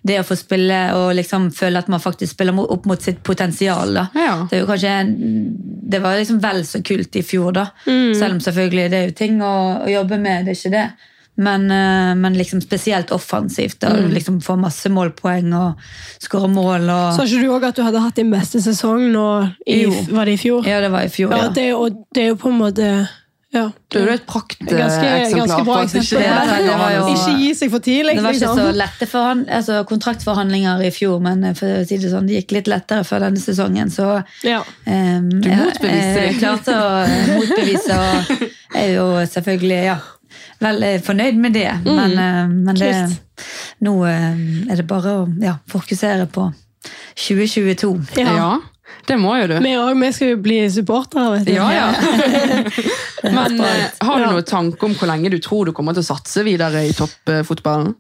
Det 0.02 0.16
å 0.18 0.26
få 0.26 0.34
spille 0.40 0.80
og 0.98 1.12
liksom 1.14 1.52
føle 1.54 1.78
at 1.78 1.90
man 1.94 2.02
faktisk 2.02 2.34
spiller 2.34 2.58
opp 2.58 2.88
mot 2.90 3.02
sitt 3.02 3.20
potensial. 3.24 3.94
da. 3.94 4.08
Det 4.50 4.58
er 4.58 4.64
jo 4.64 4.70
kanskje 4.72 4.96
Det 5.94 6.00
var 6.02 6.18
liksom 6.18 6.40
vel 6.42 6.66
så 6.66 6.82
kult 6.82 7.16
i 7.16 7.22
fjor, 7.22 7.52
da. 7.54 7.68
Selv 8.18 8.34
om 8.34 8.42
selvfølgelig 8.42 8.90
det 8.90 8.98
er 8.98 9.08
jo 9.12 9.18
ting 9.22 9.42
å, 9.46 9.54
å 9.86 9.90
jobbe 9.92 10.18
med, 10.18 10.46
det 10.46 10.56
er 10.56 10.58
ikke 10.58 10.74
det. 10.74 10.88
Men, 11.38 11.72
eh, 11.72 12.16
men 12.16 12.34
liksom 12.38 12.60
spesielt 12.62 13.12
offensivt. 13.12 13.80
da, 13.80 13.94
liksom 14.12 14.42
Få 14.44 14.58
masse 14.60 14.90
målpoeng 14.92 15.54
og 15.56 15.80
skåre 16.22 16.50
mål. 16.52 16.90
og... 16.90 17.16
Sa 17.16 17.24
ikke 17.24 17.42
du 17.42 17.48
òg 17.56 17.64
at 17.70 17.76
du 17.80 17.84
hadde 17.84 18.02
hatt 18.04 18.16
din 18.20 18.30
beste 18.34 18.62
sesong 18.62 19.08
nå 19.14 19.26
i, 19.66 19.84
Jo. 19.86 19.92
var 20.12 20.26
det 20.26 20.34
i 20.36 20.42
fjor? 20.44 20.68
Ja, 20.68 20.82
det 20.82 20.92
var 20.92 21.02
i 21.08 21.10
fjor, 21.10 21.32
Ja, 21.32 21.46
ja. 21.46 21.50
det, 21.56 21.70
jo- 21.72 22.06
det 22.14 22.24
er 22.24 22.28
jo 22.34 22.36
på 22.36 22.52
en 22.52 22.60
måte 22.60 22.92
ja. 23.52 23.66
Du 23.92 23.98
er 24.00 24.06
jo 24.08 24.14
et 24.14 24.26
prakteksemplar 24.28 25.66
på 25.68 25.74
at 25.76 25.92
ikke 26.00 26.20
det 26.22 26.28
det 26.64 27.40
gi 27.42 27.50
seg 27.60 27.72
for 27.74 27.84
tidlig. 27.84 28.14
Det 28.16 28.24
var 28.24 28.32
ikke 28.38 28.46
liksom. 28.46 28.62
så 28.62 28.76
lette 28.80 29.08
forhand, 29.12 29.50
altså, 29.52 29.82
kontraktforhandlinger 29.90 30.84
i 30.88 30.92
fjor, 30.96 31.20
men 31.20 31.44
eh, 31.50 31.54
for 31.58 31.82
å 31.82 31.84
si 31.88 31.98
det 32.00 32.12
sånn, 32.14 32.30
det 32.30 32.38
gikk 32.40 32.56
litt 32.56 32.70
lettere 32.72 33.04
før 33.08 33.26
denne 33.26 33.44
sesongen. 33.44 33.92
Så 33.92 34.08
Ja. 34.48 34.62
um, 34.88 35.28
jeg, 35.44 35.76
det. 35.82 35.92
jeg 35.92 36.40
klarte 36.40 36.78
å 36.80 37.04
eh, 37.04 37.28
motbevise, 37.36 38.00
og 38.00 38.32
jeg 38.32 38.86
er 38.86 38.94
jo 38.96 39.10
selvfølgelig 39.36 39.84
ja, 39.90 39.98
veldig 40.62 40.92
fornøyd 41.06 41.40
med 41.42 41.56
det. 41.58 41.70
Men, 41.86 42.18
eh, 42.18 42.42
men 42.52 42.78
det, 42.80 42.92
nå 43.86 43.96
eh, 44.10 44.28
er 44.70 44.82
det 44.82 44.88
bare 44.90 45.16
å 45.22 45.24
ja, 45.42 45.58
fokusere 45.72 46.28
på 46.32 46.50
2022. 47.16 47.96
Ja. 48.22 48.36
Ja, 48.38 48.52
det 49.08 49.18
må 49.22 49.34
jo 49.40 49.50
du. 49.50 49.58
Vi 49.64 49.74
òg, 49.80 49.96
vi 50.00 50.12
skal 50.14 50.34
jo 50.34 50.40
bli 50.46 50.60
supportere, 50.74 51.40
vet 51.40 51.50
du. 51.50 51.56
Ja, 51.56 51.68
ja. 51.74 51.90
Men 53.38 53.60
eh, 53.66 53.90
har 54.02 54.22
du 54.22 54.30
noen 54.30 54.48
tanke 54.48 54.88
om 54.88 54.96
hvor 54.98 55.10
lenge 55.10 55.34
du 55.34 55.40
tror 55.42 55.70
du 55.70 55.76
kommer 55.78 55.98
til 55.98 56.06
å 56.06 56.12
satse 56.14 56.46
videre 56.48 56.86
i 56.88 56.96
toppfotballen? 56.98 57.96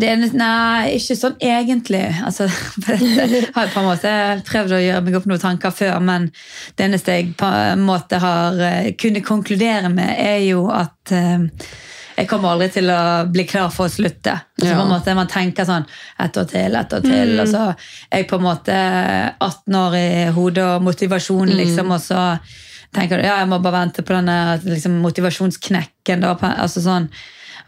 Det 0.00 0.08
er, 0.08 0.22
nei, 0.38 0.94
ikke 0.98 1.16
sånn 1.18 1.36
egentlig. 1.44 2.04
Altså, 2.24 2.46
jeg 2.88 3.42
har 3.54 3.72
på 3.74 3.82
en 3.82 3.88
måte 3.88 4.12
prøvd 4.48 4.76
å 4.76 4.80
gjøre 4.84 5.02
meg 5.06 5.18
opp 5.18 5.28
noen 5.30 5.42
tanker 5.42 5.74
før, 5.74 5.98
men 6.04 6.30
det 6.78 6.86
eneste 6.88 7.18
jeg 7.18 7.34
på 7.38 7.48
en 7.74 7.84
måte 7.86 8.20
har 8.22 8.58
eh, 8.64 8.90
kunnet 8.98 9.26
konkludere 9.26 9.90
med, 9.92 10.14
er 10.18 10.40
jo 10.46 10.66
at 10.72 11.12
eh, 11.16 11.46
jeg 12.18 12.26
kommer 12.26 12.50
aldri 12.56 12.66
til 12.74 12.90
å 12.90 13.00
bli 13.30 13.44
klar 13.46 13.68
for 13.70 13.86
å 13.86 13.92
slutte. 13.92 14.32
Så 14.58 14.66
Ja. 14.66 14.74
på 14.74 14.86
en 14.86 14.90
måte 14.90 15.14
Man 15.14 15.28
tenker 15.30 15.64
sånn 15.68 15.84
ett 16.18 16.36
år 16.36 16.48
til, 16.50 16.74
ett 16.74 16.92
år 16.96 17.04
til, 17.04 17.34
og 17.38 17.46
så 17.46 17.60
er 18.10 18.22
jeg 18.24 18.28
på 18.30 18.40
en 18.40 18.46
måte 18.48 18.78
18 19.38 19.76
år 19.78 19.94
i 20.00 20.08
hodet 20.34 20.64
og 20.64 20.82
motivasjon, 20.82 21.52
liksom, 21.60 21.92
og 21.94 22.02
så 22.02 22.24
tenker 22.94 23.20
du 23.20 23.26
ja, 23.28 23.36
jeg 23.38 23.48
må 23.50 23.60
bare 23.62 23.84
vente 23.84 24.02
på 24.02 24.16
denne 24.16 24.58
liksom, 24.64 24.98
motivasjonsknekken. 25.04 26.24
Da, 26.24 26.34
altså 26.56 26.82
sånn 26.82 27.06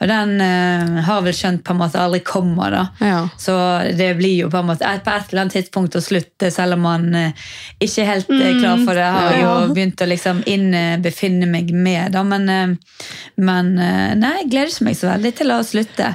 og 0.00 0.08
den 0.08 0.40
eh, 0.40 1.00
har 1.04 1.20
vel 1.24 1.34
skjønt 1.36 1.62
på 1.64 1.74
en 1.74 1.80
måte 1.82 2.00
aldri 2.00 2.22
kommer. 2.24 2.72
da. 2.72 2.84
Ja. 3.04 3.18
Så 3.38 3.54
det 3.98 4.14
blir 4.16 4.46
jo 4.46 4.50
på 4.52 4.62
en 4.62 4.70
måte 4.70 4.88
på 5.04 5.12
et 5.12 5.32
eller 5.32 5.42
annet 5.44 5.56
tidspunkt 5.58 5.98
å 5.98 6.04
slutte, 6.04 6.48
selv 6.54 6.78
om 6.78 6.86
man 6.88 7.04
eh, 7.14 7.50
ikke 7.78 8.04
er 8.04 8.12
helt 8.14 8.32
eh, 8.32 8.54
klar 8.62 8.80
for 8.86 8.96
det. 8.96 9.04
Jeg 9.04 9.44
har 9.44 9.66
jo 9.66 9.74
begynt 9.76 10.00
å 10.00 10.08
liksom 10.08 10.40
innbefinne 10.48 11.50
meg 11.50 11.74
med, 11.76 12.14
da, 12.16 12.24
men, 12.24 12.48
eh, 12.48 13.04
men 13.44 13.74
eh, 13.76 14.14
nei, 14.16 14.32
jeg 14.40 14.48
gleder 14.54 14.72
ikke 14.72 14.88
meg 14.88 14.98
så 15.02 15.12
veldig 15.12 15.34
til 15.42 15.52
å 15.52 15.60
slutte. 15.68 16.14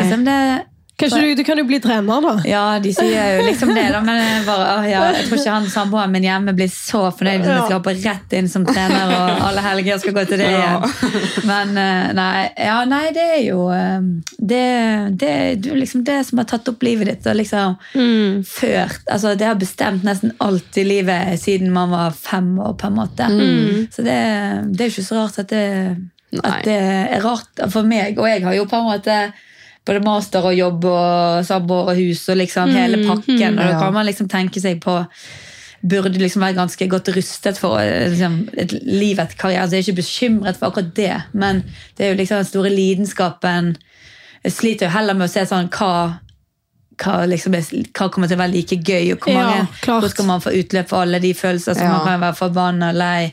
Liksom 0.00 0.24
det, 0.26 0.40
Kanskje 0.96 1.20
du, 1.20 1.34
du 1.36 1.42
kan 1.44 1.58
jo 1.60 1.64
bli 1.68 1.76
trener, 1.84 2.22
da? 2.24 2.30
ja, 2.48 2.62
de 2.80 2.88
sier 2.96 3.34
jo 3.36 3.44
liksom 3.44 3.74
det, 3.76 3.84
da, 3.92 3.98
men 4.00 4.46
bare, 4.46 4.68
ja, 4.88 5.02
jeg 5.12 5.26
tror 5.26 5.40
ikke 5.42 5.52
han 5.52 5.66
samboeren 5.68 6.14
min 6.14 6.24
hjemme 6.24 6.54
blir 6.56 6.70
så 6.72 7.02
fornøyd 7.12 7.42
hvis 7.42 7.50
jeg 7.50 7.64
skal 7.66 7.76
hoppe 7.76 7.92
rett 7.98 8.36
inn 8.38 8.48
som 8.48 8.64
trener 8.64 9.12
og 9.12 9.42
alle 9.50 9.64
helger 9.66 10.00
skal 10.00 10.14
gå 10.16 10.24
til 10.30 10.40
det 10.40 10.48
igjen. 10.54 10.86
Men 11.50 11.76
eh, 11.82 12.06
nei, 12.16 12.46
ja, 12.64 12.78
nei, 12.88 13.02
det 13.12 13.26
er 13.34 13.42
jo 13.44 13.66
eh, 13.76 14.08
det, 14.38 14.64
det, 15.20 15.32
det 15.66 15.76
liksom 15.82 16.06
det 16.08 16.16
som 16.30 16.40
har 16.40 16.48
tatt 16.48 16.70
opp 16.72 16.86
livet 16.86 17.10
ditt. 17.12 17.28
Og 17.28 17.36
liksom 17.42 17.76
ført, 18.48 19.02
altså 19.12 19.34
Det 19.36 19.50
har 19.50 19.60
bestemt 19.60 20.06
nesten 20.06 20.32
alt 20.44 20.78
i 20.80 20.84
livet 20.86 21.36
siden 21.42 21.74
man 21.76 21.92
var 21.92 22.16
fem 22.16 22.54
år, 22.56 22.72
på 22.80 22.88
en 22.88 22.96
måte. 22.96 23.28
Så 23.92 24.04
det, 24.06 24.20
det 24.72 24.80
er 24.80 24.88
jo 24.88 24.94
ikke 24.94 25.10
så 25.10 25.20
rart 25.20 25.42
at 25.44 25.52
det, 25.52 25.66
at 26.40 26.64
det 26.64 26.78
er 26.80 27.20
rart 27.24 27.66
for 27.72 27.84
meg. 27.84 28.16
Og 28.16 28.30
jeg 28.30 28.46
har 28.48 28.56
jo 28.56 28.64
på 28.70 28.80
en 28.80 28.88
måte 28.94 29.18
både 29.86 30.02
master 30.04 30.44
og 30.48 30.54
jobb 30.58 30.84
og 30.90 31.44
samboer 31.46 31.92
og 31.92 31.96
hus 32.00 32.24
og 32.32 32.36
liksom 32.40 32.72
hele 32.74 33.02
pakken. 33.06 33.58
Og 33.58 33.64
da 33.64 33.78
kan 33.80 33.92
man 33.94 34.06
liksom 34.08 34.28
tenke 34.32 34.60
seg 34.62 34.80
på 34.84 35.02
Burde 35.86 36.18
liksom 36.18 36.40
være 36.42 36.56
ganske 36.56 36.86
godt 36.90 37.08
rustet 37.14 37.58
for 37.60 37.78
liksom, 37.78 38.48
et 38.58 38.72
liv 38.82 39.18
etter 39.22 39.36
karriere. 39.38 39.68
Så 39.68 39.76
jeg 39.76 39.82
er 39.84 39.84
ikke 39.92 40.00
bekymret 40.00 40.56
for 40.58 40.70
akkurat 40.72 40.88
det, 40.96 41.12
men 41.36 41.60
det 41.94 42.06
er 42.06 42.08
jo 42.10 42.16
liksom 42.18 42.40
den 42.40 42.48
store 42.48 42.70
lidenskapen. 42.72 43.68
Jeg 44.42 44.52
sliter 44.56 44.86
jo 44.88 44.94
heller 44.96 45.14
med 45.14 45.28
å 45.28 45.30
se 45.30 45.44
sånn 45.46 45.68
hva 45.76 45.92
hva, 46.96 47.26
liksom 47.28 47.52
hva 47.92 48.08
kommer 48.10 48.26
til 48.26 48.38
å 48.38 48.40
være 48.40 48.54
like 48.56 48.78
gøy, 48.80 49.12
og 49.12 49.20
hvor, 49.20 49.34
mange, 49.36 49.68
ja, 49.84 49.98
hvor 50.00 50.08
skal 50.10 50.26
man 50.32 50.40
få 50.42 50.54
utløp 50.56 50.88
for 50.88 51.04
alle 51.04 51.20
de 51.22 51.34
følelser 51.36 51.76
som 51.76 51.84
Ja. 51.84 51.92
man 51.92 52.06
kan 52.08 52.20
være 52.24 52.38
forbanna 52.40 52.90
lei. 52.96 53.32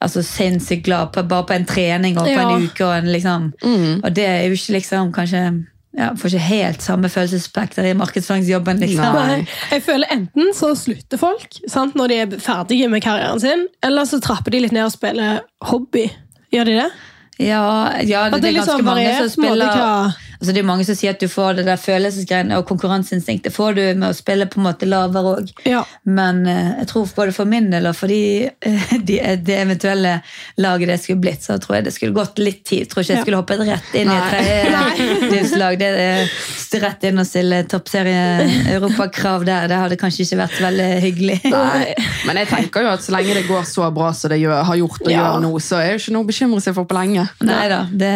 Altså 0.00 0.22
Sinnssykt 0.24 0.84
glad 0.88 1.12
på, 1.12 1.22
bare 1.28 1.44
på 1.46 1.54
en 1.54 1.66
trening 1.68 2.16
og 2.18 2.24
på 2.24 2.32
Ja. 2.32 2.48
en 2.56 2.62
uke. 2.66 2.84
Og, 2.84 2.96
en, 2.96 3.12
liksom, 3.12 3.52
Mm. 3.62 4.00
og 4.02 4.14
det 4.14 4.24
er 4.26 4.42
jo 4.48 4.54
ikke 4.54 4.72
liksom 4.80 5.12
kanskje 5.12 5.66
ja, 5.96 6.10
Får 6.16 6.34
ikke 6.34 6.44
helt 6.44 6.84
samme 6.84 7.08
følelsesspekter 7.08 7.88
i 7.88 7.94
markedsføringsjobben. 7.96 8.82
liksom. 8.84 9.16
Nei. 9.16 9.38
Jeg 9.72 9.82
føler 9.86 10.12
Enten 10.12 10.52
så 10.56 10.74
slutter 10.76 11.20
folk 11.20 11.60
sant, 11.72 11.96
når 11.96 12.12
de 12.12 12.18
er 12.20 12.38
ferdige 12.42 12.88
med 12.92 13.02
karrieren 13.04 13.40
sin, 13.40 13.66
eller 13.82 14.04
så 14.08 14.20
trapper 14.20 14.52
de 14.52 14.60
litt 14.66 14.76
ned 14.76 14.90
og 14.90 14.92
spiller 14.92 15.40
hobby. 15.70 16.04
Gjør 16.52 16.68
de 16.68 16.78
det? 16.82 16.90
Ja, 17.38 17.64
ja 18.00 18.26
det, 18.32 18.40
det 18.42 18.50
er 18.50 18.58
ganske 18.60 18.76
liksom 18.76 18.84
mange 18.86 19.16
som 19.18 19.32
spiller 19.32 20.12
altså 20.38 20.52
Det 20.52 20.60
er 20.62 20.66
mange 20.68 20.84
som 20.88 20.96
sier 20.98 21.14
at 21.14 21.20
du 21.22 21.28
får 21.30 21.58
det 21.60 21.66
der 21.68 21.80
følelsesgreiene 21.80 22.58
og 22.60 22.66
konkurranseinstinktet 22.68 23.54
får 23.54 23.76
du 23.78 23.82
med 23.98 24.08
å 24.10 24.16
spille 24.16 24.46
på 24.50 24.60
en 24.60 24.66
måte 24.68 24.88
lavere 24.88 25.32
òg. 25.40 25.52
Ja. 25.68 25.82
Men 26.04 26.44
eh, 26.46 26.72
jeg 26.82 26.88
tror 26.92 27.08
både 27.16 27.32
for 27.36 27.48
min 27.50 27.70
del 27.72 27.86
og 27.90 27.96
for 27.98 28.12
de, 28.12 28.48
eh, 28.50 28.94
de, 29.08 29.18
det 29.46 29.58
eventuelle 29.62 30.18
laget 30.62 30.88
det 30.92 30.98
skulle 31.02 31.22
blitt, 31.24 31.42
så 31.46 31.58
tror 31.62 31.78
jeg 31.78 31.88
det 31.88 31.94
skulle 31.96 32.16
gått 32.16 32.38
litt 32.42 32.62
tid. 32.68 32.84
Jeg 32.84 32.90
tror 32.92 33.02
ikke 33.04 33.14
jeg 33.16 33.24
skulle 33.26 33.40
hoppet 33.42 33.64
rett 33.66 33.94
inn 33.98 34.12
i 34.12 34.16
et 34.16 34.30
tredjedivslag. 34.34 35.78
Det 35.86 36.80
er 36.80 36.82
rett 36.82 37.04
inn 37.08 37.20
og 37.22 37.26
stille 37.28 37.62
toppserie 37.70 38.46
europakrav 38.74 39.44
der. 39.46 39.68
Det 39.70 39.76
hadde 39.80 39.96
kanskje 40.00 40.24
ikke 40.26 40.38
vært 40.42 40.58
veldig 40.60 40.88
hyggelig. 41.04 41.36
Nei. 41.52 41.94
Men 42.26 42.40
jeg 42.42 42.50
tenker 42.50 42.84
jo 42.84 42.90
at 42.96 43.04
så 43.04 43.14
lenge 43.14 43.36
det 43.38 43.46
går 43.48 43.64
så 43.68 43.88
bra 43.94 44.10
som 44.16 44.32
det 44.32 44.40
gjør, 44.42 44.60
har 44.68 44.80
gjort 44.82 45.00
og 45.06 45.10
Ja. 45.12 45.18
gjør 45.20 45.44
nå, 45.46 45.52
så 45.62 45.78
er 45.80 45.94
det 45.94 46.02
ikke 46.02 46.16
noe 46.16 46.26
å 46.26 46.30
bekymre 46.32 46.60
seg 46.64 46.76
for 46.76 46.88
på 46.90 46.98
lenge. 46.98 47.24
Nei 47.46 47.62
da. 47.72 47.80
Det, 47.90 48.12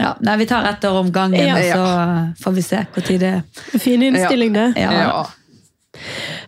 ja. 0.00 0.14
Nei, 0.24 0.36
vi 0.40 0.46
tar 0.50 0.64
ett 0.70 0.84
år 0.88 0.96
om 1.04 1.12
gangen, 1.12 1.44
Ja. 1.46 1.76
så 1.76 2.44
får 2.44 2.56
vi 2.56 2.62
se 2.64 2.86
når 2.96 3.10
det 3.20 3.34
er. 3.34 3.42
Fin 3.78 4.02
innstilling, 4.02 4.52
det. 4.56 4.72
Ja. 4.80 4.92
Ja. 4.92 5.26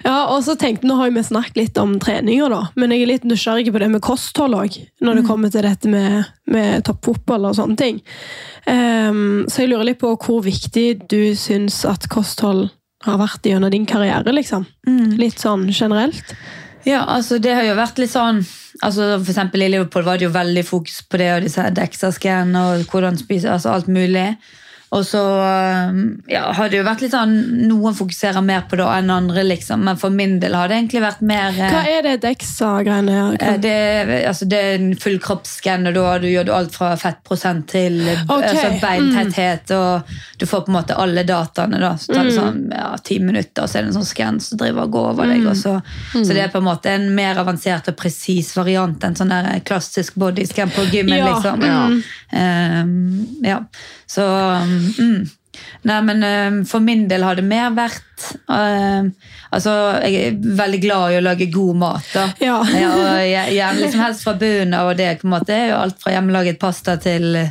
Ja, 0.05 0.17
og 0.33 0.43
så 0.47 0.55
tenkte, 0.59 0.87
Nå 0.87 0.95
har 0.97 1.11
vi 1.11 1.23
snakket 1.27 1.57
litt 1.59 1.79
om 1.79 1.97
treninger, 2.01 2.49
da, 2.51 2.61
men 2.79 2.93
jeg 2.95 3.03
er 3.05 3.11
litt 3.11 3.25
nysgjerrig 3.29 3.73
på 3.75 3.81
det 3.83 3.91
med 3.91 4.03
kosthold 4.05 4.55
òg. 4.57 4.79
Når 5.03 5.19
det 5.19 5.25
kommer 5.29 5.53
til 5.53 5.67
dette 5.67 5.91
med, 5.91 6.31
med 6.47 6.85
toppfotball 6.87 7.51
og 7.51 7.57
sånne 7.59 7.77
ting. 7.79 8.01
Um, 8.67 9.45
så 9.51 9.65
jeg 9.65 9.73
lurer 9.73 9.91
litt 9.91 10.01
på 10.03 10.15
hvor 10.17 10.43
viktig 10.47 11.09
du 11.11 11.35
syns 11.39 11.83
at 11.91 12.07
kosthold 12.11 12.69
har 13.03 13.19
vært 13.19 13.43
gjennom 13.51 13.71
din 13.75 13.87
karriere. 13.87 14.31
liksom. 14.33 14.67
Litt 15.19 15.43
sånn 15.43 15.67
generelt. 15.75 16.35
Ja, 16.89 17.05
altså 17.07 17.39
det 17.39 17.55
har 17.55 17.67
jo 17.67 17.79
vært 17.79 18.01
litt 18.03 18.11
sånn 18.11 18.41
altså 18.83 19.19
For 19.21 19.31
eksempel 19.31 19.63
i 19.63 19.69
Liverpool 19.71 20.07
var 20.07 20.19
det 20.19 20.27
jo 20.27 20.35
veldig 20.35 20.65
fokus 20.67 21.03
på 21.07 21.21
det, 21.21 21.29
og 21.37 21.45
disse 21.45 21.63
DEXA-scan 21.77 22.57
og 22.59 22.87
hvordan 22.91 23.19
spise, 23.21 23.51
altså 23.53 23.75
alt 23.75 23.91
mulig. 23.93 24.33
Og 24.93 25.07
så 25.09 25.21
um, 25.89 26.01
ja, 26.29 26.43
har 26.53 26.69
det 26.69 26.77
jo 26.77 26.85
vært 26.85 27.01
litt 27.01 27.15
sånn 27.15 27.31
Noen 27.71 27.95
fokuserer 27.97 28.45
mer 28.45 28.67
på 28.69 28.77
det 28.77 28.85
enn 28.93 29.13
andre, 29.15 29.45
liksom. 29.47 29.87
Men 29.87 29.97
for 30.01 30.13
min 30.13 30.35
del 30.43 30.53
har 30.59 30.69
det 30.69 30.77
egentlig 30.83 31.01
vært 31.05 31.23
mer 31.25 31.57
eh, 31.57 31.73
Hva 31.73 31.81
er 31.89 32.05
det 32.05 32.13
DEXA-greiene? 32.27 33.15
gjør? 33.17 33.39
det, 33.63 33.73
er- 33.73 34.13
altså 34.29 34.49
det 34.51 34.59
er 34.61 34.75
en 34.77 34.91
full 35.01 35.17
kroppsskann, 35.23 35.89
og 35.89 35.97
da 35.97 36.19
du 36.21 36.29
gjør 36.29 36.49
du 36.49 36.53
alt 36.57 36.77
fra 36.77 36.91
fettprosent 37.01 37.65
til 37.73 37.97
okay. 38.05 38.51
Altså 38.51 38.73
beintetthet. 38.83 39.73
Og 39.79 40.13
du 40.39 40.45
får 40.51 40.67
på 40.67 40.73
en 40.75 40.77
måte 40.77 40.99
alle 41.01 41.25
dataene. 41.29 41.81
da, 41.81 41.95
Så 41.97 42.13
tar 42.13 42.29
det 42.29 42.37
sånn 42.37 42.61
ja, 42.75 42.91
ti 43.01 43.19
minutter, 43.25 43.65
og 43.65 43.73
så 43.73 43.81
er 43.81 43.87
det 43.87 43.93
en 43.95 43.99
sånn 44.01 44.11
skann 44.13 44.43
som 44.45 44.61
driver 44.61 44.85
og 44.91 44.97
går 44.99 45.09
over 45.15 45.33
deg. 45.33 45.47
Og 45.49 45.57
så, 45.57 45.79
så 46.13 46.29
det 46.35 46.45
er 46.45 46.53
på 46.53 46.61
en 46.61 46.69
måte 46.69 46.93
en 46.93 47.09
mer 47.17 47.41
avansert 47.41 47.89
og 47.89 47.97
presis 48.01 48.53
variant 48.59 49.09
enn 49.09 49.17
sånn 49.17 49.33
der 49.33 49.49
klassisk 49.65 50.21
bodyscan 50.21 50.73
på 50.75 50.85
gymmen. 50.93 51.17
Ja, 51.23 51.33
liksom. 51.33 51.65
ja. 51.65 51.81
Um, 52.33 53.41
ja. 53.45 53.59
Så 54.13 54.25
mm. 54.99 55.31
Nei, 55.85 55.97
men 56.01 56.23
ehm, 56.25 56.55
for 56.65 56.81
min 56.81 57.03
del 57.11 57.23
har 57.27 57.37
det 57.37 57.43
mer 57.45 57.75
vært 57.77 58.23
uh, 58.49 59.05
Altså, 59.53 59.73
jeg 60.01 60.31
er 60.31 60.39
veldig 60.57 60.79
glad 60.81 61.13
i 61.13 61.19
å 61.19 61.25
lage 61.27 61.49
god 61.53 61.77
mat. 61.77 62.07
da. 62.15 62.23
Ja. 62.41 62.55
og 62.63 63.19
jeg- 63.21 63.53
Gjerne 63.59 63.83
liksom 63.83 64.01
helst 64.01 64.25
fra 64.25 64.33
bunnen 64.41 64.73
av, 64.79 64.89
og 64.89 64.97
det 64.97 65.11
på 65.21 65.29
en 65.29 65.35
måte 65.35 65.53
er 65.53 65.67
jo 65.75 65.77
alt 65.83 66.01
fra 66.01 66.15
hjemmelaget 66.15 66.59
pasta 66.63 66.97
til 66.97 67.37
eh, 67.37 67.51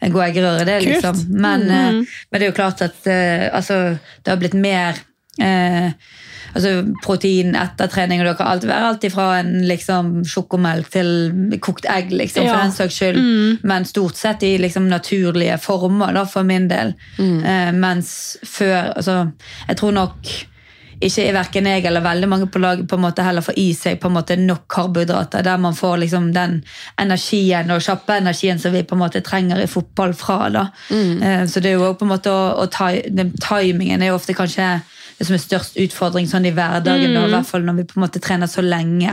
en 0.00 0.14
god 0.14 0.24
eggerøre. 0.30 0.64
det 0.64 0.78
liksom. 0.86 1.20
Men, 1.28 1.66
eh, 1.68 1.92
men 2.30 2.40
det 2.40 2.46
er 2.46 2.50
jo 2.54 2.56
klart 2.56 2.80
at 2.88 3.04
uh, 3.04 3.50
altså, 3.52 3.82
det 4.24 4.32
har 4.32 4.40
blitt 4.40 4.56
mer 4.56 4.96
eh, 5.38 5.92
altså 6.54 6.94
protein 7.04 7.54
etter 7.56 7.88
trening. 7.92 8.20
og 8.20 8.26
Det 8.26 8.36
kan 8.38 8.46
alt 8.52 8.64
være 8.68 8.88
alt 8.92 9.06
fra 9.12 9.26
en 9.40 9.62
liksom, 9.68 10.12
sjokomelk 10.28 10.90
til 10.92 11.58
kokt 11.60 11.86
egg, 11.88 12.12
liksom, 12.12 12.46
for 12.46 12.52
Ja. 12.54 12.62
den 12.62 12.72
saks 12.72 12.94
skyld. 13.00 13.64
Men 13.64 13.84
stort 13.84 14.16
sett 14.16 14.42
i 14.42 14.58
liksom, 14.58 14.88
naturlige 14.88 15.58
former, 15.60 16.12
da, 16.12 16.24
for 16.24 16.42
min 16.42 16.68
del. 16.68 16.94
Eh, 17.18 17.72
mens 17.72 18.36
før 18.44 18.92
altså, 18.96 19.32
Jeg 19.68 19.76
tror 19.76 19.92
nok 19.92 20.16
ikke 21.02 21.24
i 21.26 21.32
hverken 21.34 21.66
jeg 21.66 21.84
eller 21.84 22.00
veldig 22.00 22.28
mange 22.28 22.46
på 22.46 22.60
laget 22.62 22.86
på 22.86 22.94
en 22.94 23.02
måte 23.02 23.24
heller 23.26 23.42
får 23.42 23.56
i 23.58 23.72
seg 23.74 23.98
på 23.98 24.06
en 24.06 24.14
måte 24.14 24.36
nok 24.38 24.68
karbohydrater, 24.70 25.42
der 25.42 25.56
man 25.58 25.74
får 25.74 25.96
liksom 25.98 26.32
den 26.32 26.60
energien 27.00 27.70
og 27.74 27.82
kjappe 27.82 28.20
energien 28.20 28.60
som 28.62 28.72
vi 28.72 28.84
på 28.86 28.94
en 28.94 29.00
måte 29.02 29.20
trenger 29.20 29.58
i 29.58 29.66
fotball 29.66 30.14
fra. 30.14 30.48
da. 30.54 30.66
Mm. 30.90 31.48
Så 31.48 31.60
det 31.60 31.72
er 31.72 31.80
jo 31.80 31.94
på 31.98 32.06
en 32.06 32.12
måte 32.12 32.30
å, 32.30 32.54
å 32.62 32.66
ta, 32.70 32.92
den 33.10 33.32
timingen 33.42 34.02
er 34.02 34.12
jo 34.12 34.14
ofte 34.20 34.36
kanskje 34.38 34.68
som 35.20 35.34
er 35.34 35.38
størst 35.42 35.76
utfordring 35.82 36.26
sånn 36.30 36.46
i 36.48 36.52
hverdagen, 36.56 37.12
da, 37.14 37.20
i 37.26 37.30
hvert 37.34 37.46
fall 37.46 37.62
når 37.66 37.74
vi 37.80 37.84
på 37.90 37.94
en 37.98 38.02
måte 38.06 38.20
trener 38.22 38.46
så 38.50 38.62
lenge. 38.64 39.10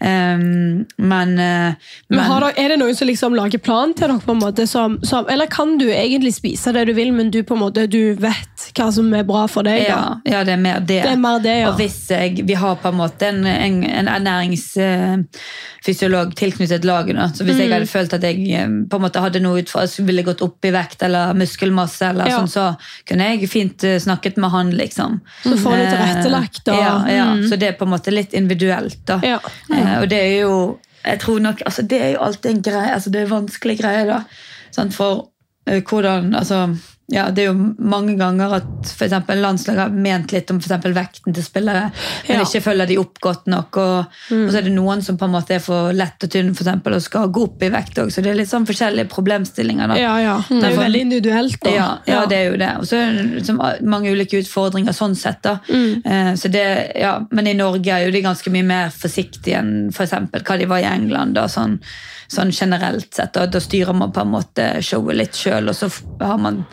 Um, 0.00 0.86
men, 0.98 1.38
eh, 1.38 1.74
Men 2.08 2.18
har 2.20 2.40
dere, 2.40 2.52
er 2.56 2.68
det 2.72 2.78
noen 2.80 2.94
som 2.96 3.08
liksom 3.08 3.34
lager 3.36 3.58
plan 3.58 3.92
til 3.94 4.08
dere? 4.08 4.18
på 4.24 4.32
en 4.34 4.38
måte 4.40 4.66
som, 4.66 4.98
som, 5.02 5.26
Eller 5.28 5.46
kan 5.46 5.76
du 5.78 5.86
egentlig 5.90 6.32
spise 6.34 6.72
det 6.72 6.86
du 6.86 6.92
vil, 6.94 7.12
men 7.12 7.30
du 7.30 7.42
på 7.42 7.54
en 7.54 7.60
måte, 7.62 7.86
du 7.90 8.14
vet 8.14 8.70
hva 8.78 8.90
som 8.92 9.12
er 9.14 9.22
bra 9.28 9.46
for 9.50 9.62
deg? 9.66 9.82
Ja, 9.88 10.16
ja, 10.24 10.44
det 10.44 10.52
er 10.54 10.62
mer 10.62 10.80
det. 10.80 11.02
Det 11.02 11.12
er 11.12 11.16
mer 11.20 11.38
det, 11.42 11.56
ja. 11.60 11.68
Og 11.70 11.76
hvis 11.80 11.98
jeg, 12.10 12.42
vi 12.46 12.54
har 12.58 12.76
på 12.82 12.88
en 12.92 12.96
måte 12.98 13.26
en, 13.28 13.44
en, 13.46 13.82
en 13.84 14.08
ernæringsfysiolog 14.08 16.34
tilknyttet 16.38 16.84
laget, 16.88 17.14
nå, 17.16 17.28
så 17.34 17.44
hvis 17.44 17.56
Mm. 17.58 17.62
jeg 17.62 17.72
hadde 17.72 17.86
følt 17.90 18.12
at 18.14 18.22
jeg 18.22 18.50
eh, 18.54 18.66
på 18.90 18.96
en 18.96 19.02
måte 19.02 19.20
hadde 19.22 19.40
noe 19.42 19.60
utfordring, 19.62 20.06
ville 20.06 20.22
gått 20.26 20.42
opp 20.42 20.64
i 20.64 20.70
vekt 20.74 21.02
eller 21.02 21.34
muskelmasse, 21.34 22.06
eller 22.12 22.26
Ja. 22.28 22.38
sånn, 22.38 22.48
så 22.48 22.76
kunne 23.08 23.24
jeg 23.34 23.48
fint 23.50 23.84
eh, 23.84 23.98
snakket 23.98 24.36
med 24.36 24.50
han, 24.50 24.70
liksom. 24.70 25.20
Så 25.42 25.56
får 25.56 25.76
du 25.76 25.84
tilrettelagt, 25.84 26.64
da. 26.64 26.72
Eh, 26.72 26.78
Ja, 26.84 27.08
ja. 27.16 27.24
Mm. 27.34 27.48
så 27.48 27.56
det 27.56 27.68
er 27.68 27.72
på 27.78 27.84
en 27.84 27.92
måte 27.94 28.10
litt 28.14 28.32
individuelt, 28.34 29.00
da. 29.06 29.20
Ja. 29.22 29.38
Eh, 29.72 29.96
og 30.02 30.08
det 30.10 30.18
er 30.18 30.40
jo 30.42 30.78
jeg 31.04 31.20
tror 31.20 31.38
nok, 31.40 31.60
altså 31.64 31.82
Det 31.82 32.00
er 32.02 32.10
jo 32.12 32.18
alltid 32.20 32.50
en 32.50 32.62
greie, 32.62 32.92
altså 32.94 33.10
det 33.10 33.20
er 33.22 33.26
vanskelige 33.30 33.82
greier. 33.82 34.06
da. 34.06 34.22
Sant? 34.70 34.94
For 34.94 35.28
eh, 35.66 35.82
hvordan 35.82 36.34
altså, 36.34 36.76
ja, 37.10 37.30
Det 37.30 37.42
er 37.42 37.46
jo 37.52 37.74
mange 37.80 38.16
ganger 38.18 38.52
at 38.58 38.90
for 38.92 39.08
landslaget 39.08 39.80
har 39.80 39.90
ment 39.90 40.32
litt 40.32 40.50
om 40.52 40.58
for 40.60 40.76
vekten 40.92 41.32
til 41.34 41.42
spillere, 41.42 41.90
men 42.28 42.36
Ja. 42.36 42.44
ikke 42.44 42.60
følger 42.62 42.86
de 42.86 42.98
opp 42.98 43.18
godt 43.24 43.46
nok. 43.46 43.76
Og, 43.76 43.98
og 44.30 44.50
så 44.52 44.58
er 44.58 44.62
det 44.68 44.72
noen 44.74 45.00
som 45.02 45.16
på 45.16 45.24
en 45.24 45.32
måte 45.32 45.54
er 45.56 45.62
for 45.64 45.92
lett 45.96 46.22
og 46.22 46.30
tynn 46.30 46.54
for 46.54 46.64
eksempel, 46.64 46.94
og 46.98 47.02
skal 47.02 47.28
gå 47.32 47.42
opp 47.48 47.62
i 47.62 47.70
vekt 47.70 47.96
òg. 48.02 48.10
Så 48.12 48.20
det 48.22 48.30
er 48.32 48.34
litt 48.36 48.50
sånn 48.50 48.66
forskjellige 48.68 49.08
problemstillinger. 49.08 49.88
da. 49.88 49.96
Ja, 49.96 50.18
ja. 50.20 50.34
Det 50.50 50.62
er 50.64 50.74
jo 50.74 50.82
veldig 50.82 51.00
individuelt. 51.00 51.60
da. 51.62 51.70
Ja, 51.70 51.88
ja, 52.06 52.26
det 52.26 52.36
er 52.36 52.50
jo 52.50 52.56
det. 52.58 52.72
Og 52.78 52.84
så 52.84 52.96
er 53.00 53.12
det 53.16 53.24
liksom 53.40 53.62
mange 53.88 54.12
ulike 54.12 54.42
utfordringer 54.42 54.92
sånn 54.92 55.16
sett. 55.16 55.40
da. 55.42 55.58
Eh, 55.70 56.34
Så 56.34 56.48
det, 56.52 56.92
ja, 57.00 57.20
men 57.30 57.46
i 57.46 57.54
Norge 57.54 57.88
er 57.88 58.04
jo 58.04 58.10
de 58.12 58.20
ganske 58.22 58.50
mye 58.52 58.64
mer 58.64 58.90
forsiktige 58.90 59.56
enn 59.58 59.90
for 59.92 60.04
eksempel 60.04 60.42
hva 60.44 60.58
de 60.58 60.66
var 60.66 60.78
i 60.78 60.84
England. 60.84 61.34
da, 61.34 61.46
sånn, 61.48 61.80
sånn 62.28 62.50
generelt 62.52 63.14
sett. 63.14 63.32
Da, 63.32 63.46
da 63.46 63.58
styrer 63.60 63.94
man 63.94 64.12
på 64.12 64.20
en 64.20 64.30
måte 64.30 64.82
showet 64.82 65.16
litt 65.16 65.32
sjøl, 65.32 65.68
og 65.68 65.74
så 65.74 65.88
har 66.20 66.36
man 66.38 66.66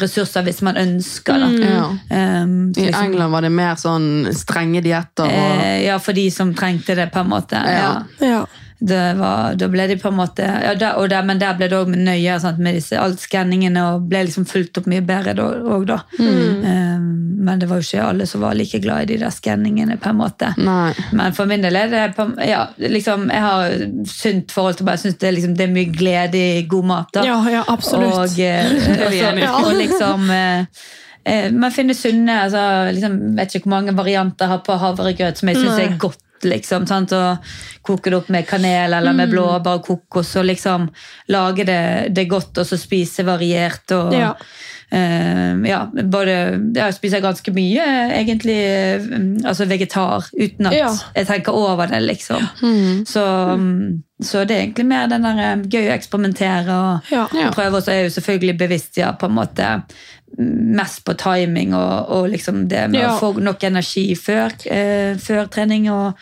ressurser 0.00 0.46
hvis 0.46 0.62
man 0.66 0.78
ønsker. 0.80 1.38
da. 1.38 1.50
Ja. 1.64 1.88
Um, 2.42 2.74
så 2.74 2.80
I 2.80 2.86
liksom, 2.88 3.04
England 3.04 3.32
var 3.32 3.46
det 3.46 3.52
mer 3.54 3.74
sånn 3.80 4.08
strenge 4.36 4.82
dietter. 4.84 5.26
Og, 5.26 5.66
eh, 5.66 5.84
ja, 5.86 5.98
for 6.02 6.16
de 6.16 6.28
som 6.34 6.54
trengte 6.54 6.96
det, 6.98 7.10
på 7.14 7.24
en 7.24 7.30
måte. 7.36 7.60
ja. 7.66 7.92
Ja. 8.20 8.28
Ja. 8.28 8.46
Det 8.78 9.14
var, 9.18 9.56
da 9.58 9.66
ble 9.66 9.88
de 9.90 9.96
på 9.98 10.12
en 10.12 10.18
måte 10.20 10.44
ja, 10.46 10.70
der, 10.78 11.00
og 11.00 11.08
der, 11.10 11.24
Men 11.26 11.40
der 11.40 11.56
ble 11.58 11.66
det 11.66 11.74
òg 11.74 11.88
nøye 11.90 12.36
sant, 12.38 12.60
med 12.62 12.76
disse, 12.78 12.94
alt 12.94 13.18
skanningene 13.18 13.82
og 13.82 14.04
ble 14.06 14.20
liksom 14.28 14.46
fulgt 14.46 14.78
opp 14.78 14.86
mye 14.86 15.02
bedre 15.02 15.34
òg, 15.42 15.88
da. 15.88 15.96
Um, 16.20 16.62
men 17.44 17.58
det 17.58 17.68
var 17.70 17.80
jo 17.80 17.86
ikke 17.86 18.04
alle 18.08 18.26
som 18.26 18.40
var 18.44 18.54
like 18.58 18.78
glad 18.84 19.02
i 19.02 19.10
de 19.12 19.18
der 19.22 19.30
skanningene, 19.34 19.96
på 20.02 20.10
en 20.10 20.16
måte. 20.20 20.50
Nei. 20.58 20.92
Men 21.12 21.32
for 21.36 21.46
min 21.50 21.62
del 21.64 21.76
er 21.76 21.88
det 21.92 22.02
på, 22.16 22.26
ja, 22.44 22.66
liksom, 22.78 23.28
Jeg 23.30 23.40
har 23.42 23.74
sunt 24.10 24.52
forhold 24.52 24.76
til 24.78 24.84
bare, 24.86 24.96
jeg 24.98 25.06
synes 25.06 25.18
det, 25.22 25.34
liksom, 25.34 25.56
det 25.58 25.66
er 25.68 25.74
mye 25.74 25.92
glede 25.94 26.38
i 26.58 26.62
god 26.68 26.84
mat. 26.92 27.12
da. 27.14 27.24
Ja, 27.26 27.38
ja, 27.50 27.64
absolutt. 27.68 28.14
Og, 28.14 28.38
eh, 28.38 28.70
vi 29.10 29.26
altså, 29.42 29.64
og 29.64 29.74
liksom 29.78 30.30
eh, 30.30 30.64
eh, 31.24 31.50
Man 31.52 31.70
finner 31.74 31.94
sunne 31.94 32.38
altså, 32.44 32.62
liksom, 32.94 33.18
Vet 33.36 33.54
ikke 33.54 33.68
hvor 33.68 33.76
mange 33.78 33.96
varianter 33.96 34.46
jeg 34.46 34.54
har 34.56 34.64
på 34.66 34.78
havregrøt 34.78 35.36
som 35.40 35.48
jeg 35.52 35.56
syns 35.62 35.78
er 35.84 35.98
godt. 35.98 36.24
liksom, 36.44 36.86
sant? 36.86 37.12
Og 37.12 37.38
Koke 37.82 38.10
det 38.12 38.18
opp 38.20 38.28
med 38.30 38.46
kanel 38.46 38.92
eller 38.94 39.10
Mm. 39.12 39.16
med 39.16 39.30
blåbær 39.32 39.78
og 39.80 39.86
kokos. 39.86 40.36
Og 40.36 40.44
liksom 40.44 40.88
lage 41.34 41.64
det, 41.64 42.14
det 42.14 42.28
godt, 42.28 42.58
og 42.58 42.66
så 42.66 42.76
spise 42.78 43.24
variert. 43.26 43.90
og 43.96 44.12
Ja. 44.14 44.34
Eh, 44.92 45.68
ja, 45.68 45.84
bare 46.12 46.36
Jeg 46.74 46.94
spiser 46.94 47.20
ganske 47.20 47.52
mye, 47.52 47.84
egentlig, 48.14 48.56
eh, 48.64 49.00
altså 49.44 49.64
vegetar, 49.68 50.28
uten 50.40 50.66
at 50.66 50.72
Ja. 50.76 50.88
jeg 51.16 51.26
tenker 51.26 51.52
over 51.52 51.86
det, 51.86 52.02
liksom. 52.02 52.42
Så, 53.06 53.24
mm, 53.56 54.02
så 54.22 54.44
det 54.44 54.56
er 54.56 54.62
egentlig 54.66 54.86
mer 54.86 55.06
den 55.06 55.22
der 55.22 55.38
eh, 55.44 55.64
gøy 55.70 55.88
å 55.90 55.94
eksperimentere 55.96 56.74
og 56.74 57.10
Ja. 57.12 57.26
Prøve. 57.54 57.76
Og 57.78 57.82
så 57.82 57.92
er 57.92 58.00
jeg 58.02 58.10
jo 58.10 58.20
selvfølgelig 58.20 58.58
bevisst, 58.58 58.96
ja, 58.98 59.12
på 59.12 59.26
en 59.30 59.36
måte 59.38 59.82
mest 60.38 61.00
på 61.06 61.14
timing 61.16 61.70
og, 61.72 62.10
og 62.12 62.26
liksom 62.28 62.66
det 62.68 62.82
med 62.92 63.00
Ja. 63.00 63.14
å 63.14 63.18
få 63.18 63.40
nok 63.40 63.62
energi 63.64 64.12
før, 64.14 64.52
eh, 64.68 65.14
før 65.16 65.46
trening 65.48 65.86
og, 65.90 66.18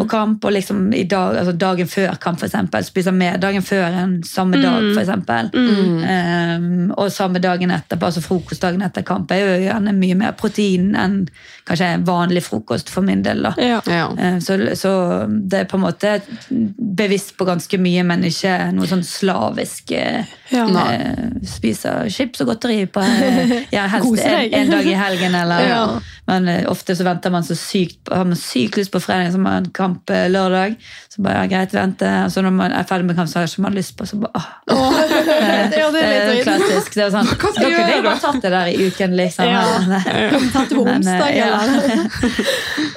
og 0.00 0.06
kamp. 0.08 0.44
Og 0.48 0.52
liksom 0.56 0.86
i 0.96 1.02
dag, 1.04 1.36
altså 1.36 1.52
dagen 1.52 1.86
før 1.86 2.16
kamp, 2.18 2.38
for 2.40 2.46
eksempel. 2.48 2.82
Spiser 2.86 3.12
mer 3.12 3.36
dagen 3.42 3.60
før 3.62 3.92
enn 3.92 4.14
samme 4.24 4.56
dag, 4.62 4.80
for 4.94 5.02
eksempel. 5.02 5.50
Um, 5.52 6.92
og 6.96 7.10
samme 7.12 7.38
dagen 7.44 7.70
etterpå, 7.74 8.08
altså 8.08 8.22
frokostdagen 8.24 8.82
etter 8.86 9.04
kamp, 9.06 9.30
er 9.30 9.42
jo 9.44 9.60
gjerne 9.66 9.92
mye 10.00 10.16
mer 10.18 10.32
protein 10.32 10.94
enn 10.98 11.18
kanskje 11.68 11.92
en 11.98 12.04
vanlig 12.08 12.42
frokost 12.46 12.88
for 12.90 13.04
min 13.06 13.22
del. 13.22 13.42
da. 13.42 13.52
Ja. 13.60 13.80
Ja. 13.86 14.08
Eh, 14.18 14.38
Så, 14.42 14.56
så 14.80 14.94
det 15.28 15.60
er 15.60 15.64
på 15.70 15.76
en 15.76 15.84
måte 15.84 16.16
bevisst 16.50 17.31
på 17.38 17.46
ganske 17.48 17.78
mye, 17.80 18.04
men 18.06 18.24
ikke 18.28 18.54
noe 18.76 18.88
sånn 18.90 19.04
slavisk 19.06 19.92
eh, 19.96 20.24
Ja. 20.52 20.66
eh, 20.68 21.28
Spiser 21.48 22.08
chips 22.12 22.42
og 22.44 22.50
godteri 22.52 22.84
på 22.92 23.00
eh, 23.02 23.54
ja, 23.76 23.86
helst 23.92 24.20
en, 24.24 24.52
en 24.58 24.70
dag 24.76 24.88
i 24.88 24.96
helgen. 24.98 25.34
Eller, 25.42 25.68
Ja. 25.72 25.84
Men 26.28 26.46
eh, 26.48 26.64
ofte 26.70 26.94
så 26.96 27.04
venter 27.06 27.32
man 27.34 27.42
så 27.44 27.56
sykt 27.58 28.10
har 28.12 28.24
man 28.28 28.38
sykt 28.38 28.76
lyst 28.78 28.92
på 28.94 29.00
fredag, 29.02 29.32
så 29.32 29.40
har 29.40 29.46
man 29.46 29.70
kamp 29.74 30.10
eh, 30.14 30.28
lørdag. 30.30 30.76
Så 31.12 31.22
bare 31.24 31.42
ja, 31.42 31.48
greit, 31.50 31.74
vente. 31.74 32.08
Og 32.26 32.30
så 32.32 32.44
når 32.44 32.54
man 32.56 32.72
er 32.76 32.86
ferdig 32.88 33.08
med 33.08 33.18
kamp, 33.18 33.28
så 33.28 33.40
har 33.40 33.48
ikke 33.50 33.64
man 33.64 33.74
lyst 33.76 33.96
på 33.98 34.06
så 34.08 34.20
bare, 34.22 34.38
ah. 34.38 34.48
Åh, 34.72 35.00
ja, 35.80 35.88
det 35.92 36.02
er 36.02 36.30
litt 36.30 36.44
klassisk. 36.46 36.94
Det 36.94 37.06
er 37.08 37.14
sånn, 37.14 37.28
Hva 37.32 37.50
skal 37.52 37.66
dere 37.66 37.82
kunne 37.82 38.04
bare 38.06 38.22
tatt 38.22 38.40
det 38.44 38.52
der 38.54 38.70
i 38.72 38.86
uken, 38.88 39.16
liksom. 39.18 39.50
Ja. 39.50 39.64
Men, 39.88 40.50
Tatt 40.52 40.70
det 40.70 40.78
på 40.78 40.84
onsdag, 40.86 41.32
ja. 41.36 41.48
eller? 41.58 42.42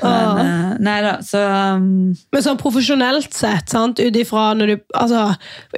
men, 0.06 0.78
nei 0.86 0.96
da, 1.06 1.14
så 1.26 1.42
um, 1.76 1.88
Men 2.34 2.44
sånn 2.46 2.60
profesjonelt 2.62 3.34
sett, 3.36 3.72
sant? 3.74 4.00
ut 4.00 4.14
ifra 4.26 4.50
når 4.58 4.74
du 4.74 4.76
altså, 4.98 5.24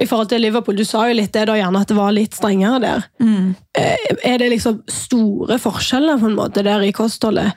I 0.00 0.08
forhold 0.08 0.32
til 0.32 0.42
Liverpool, 0.42 0.76
du 0.76 0.84
sa 0.88 1.06
jo 1.08 1.16
litt 1.20 1.32
det 1.36 1.46
da 1.50 1.56
gjerne 1.60 1.84
at 1.84 1.92
det 1.92 1.98
var 1.98 2.14
litt 2.16 2.36
strengere 2.36 2.80
der. 2.82 3.08
mm. 3.22 3.48
Eh, 3.78 4.06
Er 4.24 4.38
det 4.40 4.50
liksom 4.50 4.82
store 4.90 5.60
forskjeller 5.62 6.18
på 6.18 6.32
en 6.32 6.38
måte 6.38 6.64
der 6.66 6.82
i 6.82 6.92
kostholdet? 6.96 7.52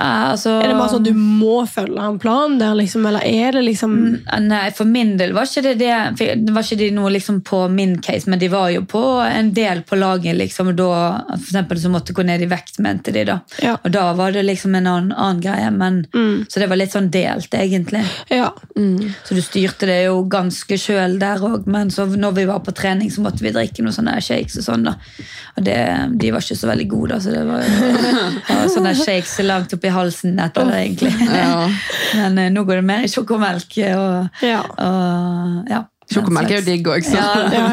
Ja, 0.00 0.30
altså, 0.32 0.54
Er 0.62 0.70
det 0.70 0.76
bare 0.78 0.88
sånn 0.94 1.02
at 1.04 1.10
du 1.10 1.18
må 1.20 1.56
følge 1.68 2.00
en 2.08 2.18
plan 2.22 2.54
der, 2.60 2.72
liksom? 2.78 3.04
Eller 3.10 3.20
er 3.26 3.52
det 3.58 3.64
liksom 3.66 3.96
Nei, 4.46 4.62
for 4.72 4.88
min 4.88 5.10
del 5.20 5.34
var 5.36 5.44
ikke 5.44 5.62
det 5.66 5.74
det. 5.82 6.36
Det 6.40 6.54
var 6.56 6.64
ikke 6.64 6.78
de 6.80 6.86
noe 6.96 7.10
liksom 7.12 7.42
på 7.44 7.58
min 7.72 7.98
case, 8.02 8.30
men 8.30 8.40
de 8.40 8.48
var 8.52 8.70
jo 8.72 8.80
på 8.88 9.02
en 9.26 9.50
del 9.56 9.82
på 9.84 9.98
laget. 10.00 10.36
liksom, 10.38 10.70
og 10.72 10.78
da, 10.80 10.88
For 11.34 11.50
eksempel 11.50 11.82
så 11.82 11.90
måtte 11.92 12.14
gå 12.16 12.24
ned 12.24 12.40
i 12.46 12.48
vekt, 12.48 12.78
mente 12.80 13.12
de. 13.12 13.24
da. 13.28 13.38
Ja. 13.62 13.76
Og 13.84 13.90
da 13.92 14.06
var 14.16 14.32
det 14.32 14.46
liksom 14.48 14.74
en 14.78 14.86
annen, 14.88 15.12
annen 15.12 15.42
greie. 15.44 15.70
men 15.70 16.00
Så 16.48 16.60
det 16.62 16.70
var 16.70 16.80
litt 16.80 16.92
sånn 16.96 17.10
delt, 17.12 17.52
egentlig. 17.54 18.04
Ja. 18.32 18.52
Så 19.26 19.36
du 19.36 19.42
styrte 19.44 19.86
det 19.90 20.00
jo 20.06 20.22
ganske 20.32 20.78
sjøl 20.80 21.18
der 21.20 21.44
òg, 21.44 21.66
men 21.68 21.90
så 21.92 22.06
når 22.08 22.32
vi 22.40 22.46
var 22.48 22.64
på 22.64 22.72
trening, 22.72 23.10
så 23.12 23.20
måtte 23.24 23.44
vi 23.44 23.52
drikke 23.52 23.84
noen 23.84 23.96
sånne 23.98 24.16
shakes 24.24 24.56
og 24.62 24.64
sånn. 24.70 24.88
da. 24.88 24.96
Og 25.58 25.64
det, 25.66 25.76
de 26.16 26.30
var 26.32 26.40
ikke 26.40 26.56
så 26.56 26.70
veldig 26.72 26.88
gode, 26.88 27.12
da, 27.12 27.20
så 27.20 27.34
det 27.34 27.44
var 27.44 27.60
det 27.66 28.56
var 28.56 28.68
sånne 28.72 28.94
shakes 28.96 29.36
langt 29.44 29.74
oppi 29.76 29.89
halsen 29.94 30.38
etter 30.42 30.68
det, 30.70 30.80
egentlig. 30.86 31.12
Ja. 31.40 31.68
Men 32.20 32.38
eh, 32.38 32.50
nå 32.52 32.64
går 32.68 32.80
det 32.80 32.84
mer 32.90 33.06
i 33.06 33.10
sjokomelk 33.12 33.78
og, 33.94 34.44
Ja. 34.46 34.60
og 34.66 35.70
ja. 35.70 35.84
Sjokomelk 36.10 36.50
er 36.50 36.58
jo 36.58 36.64
digg 36.66 36.88
òg, 36.90 37.04
så. 37.06 37.20
Ja, 37.54 37.66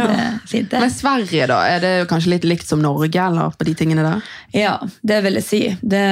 fint 0.45 0.69
det. 0.69 0.77
Men 0.83 0.91
Sverige, 0.93 1.47
da? 1.49 1.55
Er 1.73 1.79
det 1.81 1.93
kanskje 2.11 2.35
litt 2.35 2.43
likt 2.45 2.67
som 2.69 2.83
Norge, 2.83 3.17
eller 3.17 3.55
på 3.57 3.65
de 3.65 3.73
tingene 3.79 4.03
der? 4.05 4.27
Ja, 4.53 4.75
det 5.01 5.23
vil 5.25 5.39
jeg 5.39 5.45
si. 5.47 5.61
Det, 5.81 6.03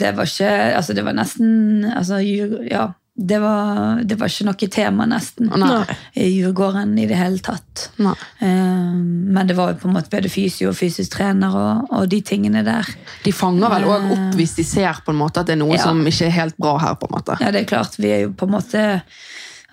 det 0.00 0.14
var 0.16 0.24
ikke 0.30 0.54
Altså, 0.78 0.96
det 0.96 1.04
var 1.04 1.18
nesten 1.18 1.84
altså, 1.90 2.22
Ja. 2.24 2.86
Det 3.18 3.38
var, 3.40 4.02
det 4.04 4.18
var 4.20 4.28
ikke 4.28 4.44
noe 4.44 4.68
tema, 4.68 5.06
nesten, 5.08 5.48
nei. 5.56 5.78
i 6.20 6.26
Djurgården 6.34 6.90
i 7.00 7.06
det 7.08 7.16
hele 7.16 7.38
tatt. 7.40 7.86
Nei. 8.04 8.12
Eh, 8.44 8.92
Men 9.36 9.46
det 9.48 9.56
var 9.56 9.72
jo 9.72 9.78
på 9.80 9.88
en 9.88 9.94
måte 9.96 10.12
både 10.12 10.28
fysio 10.28 10.68
og 10.68 10.76
fysisk 10.76 11.14
trener 11.16 11.56
og, 11.56 11.88
og 11.96 12.10
de 12.12 12.20
tingene 12.20 12.60
der. 12.66 12.84
De 13.24 13.32
fanger 13.32 13.72
vel 13.72 13.88
òg 13.88 14.10
opp 14.12 14.36
hvis 14.36 14.52
de 14.58 14.64
ser 14.68 15.00
på 15.06 15.14
en 15.14 15.20
måte 15.22 15.40
at 15.40 15.48
det 15.48 15.56
er 15.56 15.62
noe 15.64 15.78
Ja. 15.78 15.82
som 15.88 16.04
ikke 16.06 16.26
er 16.28 16.36
helt 16.36 16.56
bra 16.60 16.76
her. 16.78 16.94
på 17.00 17.08
en 17.08 17.16
måte. 17.16 17.38
Ja, 17.40 17.50
det 17.50 17.64
er 17.64 17.70
klart. 17.72 17.96
Vi 17.98 18.12
er 18.12 18.20
jo 18.26 18.34
på 18.36 18.44
en 18.50 18.52
måte 18.58 18.84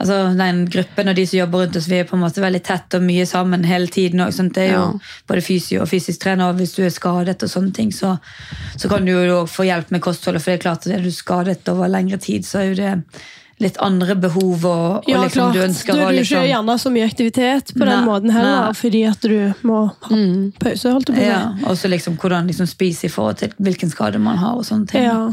altså 0.03 0.17
Den 0.37 0.63
gruppen 0.69 1.09
og 1.11 1.15
de 1.17 1.25
som 1.29 1.39
jobber 1.39 1.63
rundt 1.63 1.77
oss, 1.79 1.87
vi 1.89 1.99
er 2.01 2.07
på 2.09 2.17
en 2.17 2.23
måte 2.25 2.43
veldig 2.43 2.63
tett 2.67 2.97
og 2.99 3.05
mye 3.07 3.25
sammen 3.29 3.63
hele 3.65 3.87
tiden. 3.87 4.19
Også. 4.27 4.45
Det 4.53 4.67
er 4.69 4.73
jo 4.75 4.81
Ja. 4.83 5.11
både 5.27 5.41
fysio 5.45 5.81
og 5.81 5.87
fysisk 5.89 6.19
trener, 6.27 6.49
og 6.51 6.59
hvis 6.59 6.75
du 6.75 6.83
er 6.83 6.89
skadet, 6.93 7.41
og 7.43 7.49
sånne 7.49 7.73
ting, 7.73 7.91
så, 7.95 8.17
så 8.77 8.89
kan 8.91 9.05
du 9.05 9.11
jo 9.15 9.45
få 9.47 9.63
hjelp 9.65 9.91
med 9.95 10.01
kostholdet. 10.05 10.41
For 10.43 10.51
det 10.51 10.59
er 10.59 10.65
klart 10.69 10.85
at 10.87 10.93
er 10.99 11.01
du 11.01 11.11
skadet 11.11 11.67
over 11.71 11.87
lengre 11.87 12.17
tid, 12.21 12.43
så 12.45 12.59
er 12.61 12.69
jo 12.73 12.75
det 12.83 12.93
litt 13.61 13.77
andre 13.79 14.15
behov, 14.19 14.65
og, 14.65 14.95
og 14.97 15.03
Ja, 15.07 15.19
liksom, 15.21 15.51
klart. 15.51 15.53
du 15.53 15.59
ønsker 15.61 15.93
å 15.93 15.95
er 16.09 16.11
du 16.11 16.17
gjør 16.17 16.25
ikke 16.25 16.47
gjerne 16.49 16.73
så 16.81 16.89
mye 16.91 17.05
aktivitet 17.07 17.69
på 17.77 17.85
den 17.85 17.91
Nei, 17.93 18.05
måten 18.09 18.31
heller, 18.33 18.65
nei. 18.65 18.73
fordi 18.75 19.03
at 19.07 19.21
du 19.21 19.53
må 19.69 19.77
ha 20.01 20.17
pause, 20.59 20.91
holdt 20.91 21.11
på 21.13 21.21
ja, 21.21 21.53
Og 21.69 21.77
så 21.77 21.87
liksom 21.87 22.17
hvordan 22.17 22.49
liksom 22.49 22.67
spise 22.67 23.05
i 23.07 23.11
forhold 23.13 23.37
til 23.39 23.53
hvilken 23.63 23.93
skade 23.93 24.19
man 24.19 24.37
har. 24.41 24.57
og 24.57 24.65
sånne 24.65 24.87
ting. 24.89 25.03
Ja. 25.05 25.29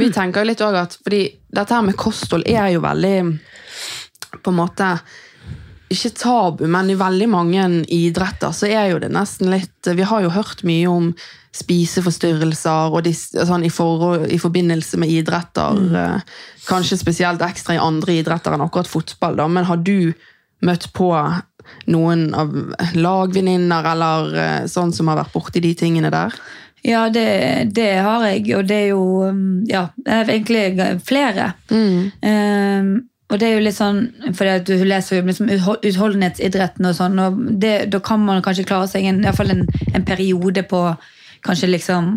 Vi 0.00 0.10
tenker 0.10 0.40
jo 0.42 0.48
litt 0.48 0.64
også 0.64 0.82
at, 0.82 0.96
fordi 1.04 1.20
dette 1.54 1.74
her 1.76 1.82
med 1.86 1.96
kosthold 2.00 2.42
er 2.48 2.72
jo 2.74 2.80
veldig 2.80 3.14
på 4.38 4.52
en 4.52 4.60
måte 4.60 4.94
ikke 5.90 6.12
tabu, 6.14 6.64
men 6.70 6.90
i 6.92 6.98
veldig 6.98 7.26
mange 7.32 7.66
idretter 7.90 8.54
så 8.54 8.68
er 8.70 8.92
jo 8.92 9.00
det 9.02 9.10
nesten 9.10 9.50
litt 9.50 9.88
Vi 9.90 10.06
har 10.06 10.22
jo 10.22 10.30
hørt 10.30 10.62
mye 10.62 10.86
om 10.86 11.08
spiseforstyrrelser 11.56 12.94
og 12.94 13.02
de, 13.08 13.12
sånn, 13.14 13.66
i, 13.66 13.72
for, 13.74 14.22
i 14.30 14.38
forbindelse 14.38 15.00
med 15.02 15.10
idretter. 15.10 15.74
Mm. 15.74 16.28
Kanskje 16.68 17.00
spesielt 17.00 17.42
ekstra 17.42 17.74
i 17.74 17.82
andre 17.82 18.20
idretter 18.20 18.54
enn 18.54 18.62
akkurat 18.62 18.90
fotball. 18.90 19.34
Da. 19.40 19.48
Men 19.50 19.66
har 19.66 19.82
du 19.82 20.12
møtt 20.62 20.92
på 20.94 21.10
noen 21.90 22.28
av 22.38 22.54
lagvenninner 22.94 23.90
eller 23.92 24.34
eh, 24.38 24.64
sånn 24.70 24.94
som 24.94 25.10
har 25.10 25.18
vært 25.24 25.34
borti 25.34 25.62
de 25.64 25.74
tingene 25.74 26.12
der? 26.14 26.38
Ja, 26.86 27.08
det, 27.12 27.26
det 27.76 27.90
har 28.00 28.24
jeg, 28.30 28.46
og 28.56 28.68
det 28.70 28.76
er 28.86 28.88
jo 28.94 29.02
um, 29.28 29.40
Ja, 29.68 29.88
egentlig 30.06 31.00
flere. 31.04 31.52
Um, 31.68 33.09
og 33.30 33.38
det 33.38 33.46
er 33.46 33.54
jo 33.54 33.62
litt 33.62 33.76
sånn, 33.76 34.00
fordi 34.34 34.54
du 34.66 34.84
leser 34.88 35.20
jo 35.20 35.26
liksom 35.28 35.50
utholdenhetsidretten 35.86 36.88
og 36.88 36.96
sånn, 36.98 37.18
og 37.22 37.38
det, 37.62 37.74
da 37.92 38.00
kan 38.02 38.22
man 38.24 38.42
kanskje 38.42 38.66
klare 38.66 38.90
seg 38.90 39.06
en, 39.06 39.22
i 39.22 39.28
hvert 39.28 39.38
fall 39.38 39.54
en, 39.54 39.62
en 39.94 40.06
periode 40.06 40.64
på 40.66 40.82
kanskje 41.46 41.70
liksom 41.70 42.16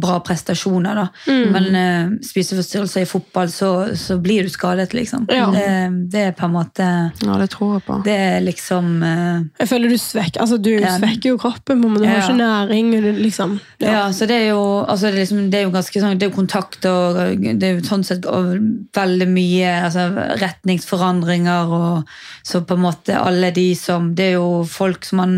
bra 0.00 0.18
prestasjoner, 0.24 0.98
da. 1.00 1.06
Men 1.54 1.68
uh, 1.74 2.12
spiseforstyrrelser 2.26 3.04
i 3.04 3.08
fotball, 3.08 3.50
så, 3.52 3.70
så 3.98 4.18
blir 4.22 4.46
du 4.46 4.52
skadet, 4.52 4.92
liksom. 4.96 5.26
Ja. 5.30 5.48
Det, 5.54 5.66
det 6.12 6.24
er 6.30 6.36
på 6.38 6.46
en 6.48 6.54
måte 6.54 6.86
Ja, 7.24 7.36
det 7.40 7.50
tror 7.54 7.76
jeg 7.78 7.84
på. 7.86 7.98
Det 8.06 8.14
er 8.14 8.40
liksom 8.44 9.02
uh, 9.02 9.40
Jeg 9.60 9.70
føler 9.70 9.92
du 9.92 9.98
svekker 10.00 10.42
altså 10.44 10.58
du 10.60 10.70
Ja. 10.70 10.96
svekker 10.98 11.34
jo 11.34 11.38
kroppen, 11.40 11.80
men 11.82 11.98
du 12.00 12.06
har 12.08 12.22
ikke 12.24 12.38
næring. 12.38 12.90
du 12.90 13.10
Liksom. 13.20 13.58
Ja, 13.82 14.12
så 14.12 14.26
det 14.26 14.36
er 14.36 14.48
jo, 14.52 14.84
altså 14.84 15.06
det 15.08 15.14
er 15.14 15.18
liksom, 15.24 15.42
det 15.50 15.58
er 15.58 15.64
jo 15.66 15.72
ganske 15.74 16.00
sånn, 16.02 16.18
det 16.18 16.26
er 16.26 16.30
jo 16.30 16.36
kontakt 16.36 16.86
og 16.88 17.18
det 17.60 17.66
er 17.66 17.76
jo 17.76 17.84
sånn 17.86 18.04
sett 18.06 18.26
og 18.28 18.52
veldig 18.96 19.28
mye 19.30 19.72
altså, 19.86 20.06
retningsforandringer 20.40 21.74
og 21.76 22.12
så 22.46 22.62
på 22.64 22.76
en 22.76 22.84
måte 22.84 23.18
alle 23.18 23.50
de 23.56 23.68
som, 23.78 24.12
det 24.16 24.30
er 24.30 24.38
jo 24.38 24.62
folk 24.68 25.04
som 25.06 25.22
man 25.22 25.34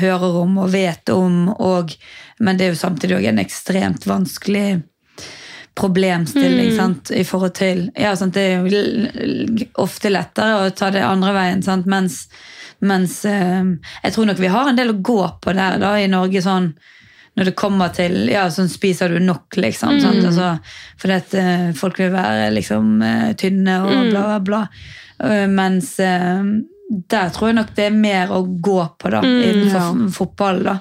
hører 0.00 0.40
om 0.44 0.58
og 0.62 0.72
vet 0.74 1.10
om, 1.14 1.48
og, 1.54 1.94
men 2.38 2.58
det 2.58 2.66
er 2.66 2.74
jo 2.74 2.80
samtidig 2.80 3.18
òg 3.18 3.28
en 3.30 3.42
ekstremt 3.42 4.06
vanskelig 4.08 4.82
problemstilling 5.74 6.76
sant, 6.76 7.10
i 7.10 7.24
forhold 7.26 7.54
til 7.58 7.88
ja, 7.98 8.12
sant, 8.16 8.36
Det 8.36 8.42
er 8.46 8.62
jo 8.62 9.68
ofte 9.82 10.12
lettere 10.12 10.60
å 10.62 10.74
ta 10.76 10.92
det 10.94 11.02
andre 11.02 11.32
veien, 11.34 11.64
sant, 11.66 11.88
mens, 11.90 12.24
mens 12.78 13.24
eh, 13.26 13.64
jeg 14.04 14.14
tror 14.14 14.28
nok 14.30 14.42
vi 14.42 14.52
har 14.54 14.70
en 14.70 14.78
del 14.78 14.94
å 14.94 15.00
gå 15.02 15.22
på 15.42 15.54
der 15.56 15.80
da, 15.82 15.96
i 15.98 16.10
Norge. 16.10 16.42
sånn 16.42 16.74
når 17.34 17.50
det 17.50 17.54
kommer 17.58 17.90
til 17.94 18.28
ja, 18.30 18.44
sånn 18.52 18.70
spiser 18.70 19.10
du 19.10 19.18
nok, 19.22 19.56
liksom. 19.58 19.96
Sant? 20.02 20.22
Altså, 20.22 20.52
fordi 21.00 21.16
at 21.16 21.34
uh, 21.34 21.64
folk 21.74 21.98
vil 21.98 22.12
være 22.14 22.52
liksom 22.54 23.00
uh, 23.02 23.32
tynne 23.38 23.80
og 23.82 24.12
bla, 24.12 24.26
bla, 24.28 24.36
bla. 24.38 24.60
Uh, 25.18 25.46
mens 25.50 25.96
eh, 26.02 26.46
der 27.10 27.32
tror 27.34 27.50
jeg 27.50 27.58
nok 27.58 27.72
det 27.74 27.88
er 27.88 27.96
mer 27.96 28.30
å 28.34 28.44
gå 28.44 28.78
på 29.00 29.10
da, 29.10 29.24
innenfor 29.24 29.80
ja. 29.80 30.12
fotball. 30.14 30.62
da. 30.68 30.78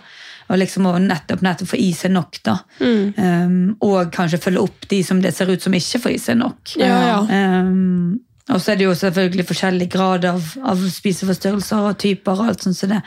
Og 0.49 0.59
liksom 0.59 0.89
å 0.89 0.97
nettopp, 0.99 1.41
nettopp 1.45 1.69
få 1.71 1.79
i 1.79 1.91
seg 1.95 2.11
nok. 2.11 2.41
da. 2.43 2.57
Um, 2.81 3.75
og 3.81 4.11
kanskje 4.13 4.41
følge 4.43 4.65
opp 4.65 4.87
de 4.91 4.99
som 5.07 5.21
det 5.23 5.33
ser 5.35 5.49
ut 5.53 5.63
som 5.63 5.73
ikke 5.73 6.01
får 6.03 6.15
i 6.15 6.21
seg 6.21 6.37
nok. 6.41 6.75
Ja, 6.81 6.99
ja. 7.07 7.19
Um, 7.63 8.19
og 8.51 8.59
så 8.59 8.73
er 8.73 8.79
det 8.79 8.87
jo 8.89 8.95
selvfølgelig 8.99 9.45
forskjellig 9.47 9.85
grad 9.93 10.25
av, 10.27 10.47
av 10.67 10.81
spiseforstyrrelser 10.91 11.85
og 11.87 11.99
typer. 12.03 12.35
og 12.35 12.49
alt 12.51 12.65
sånt 12.65 12.81
det. 12.91 12.99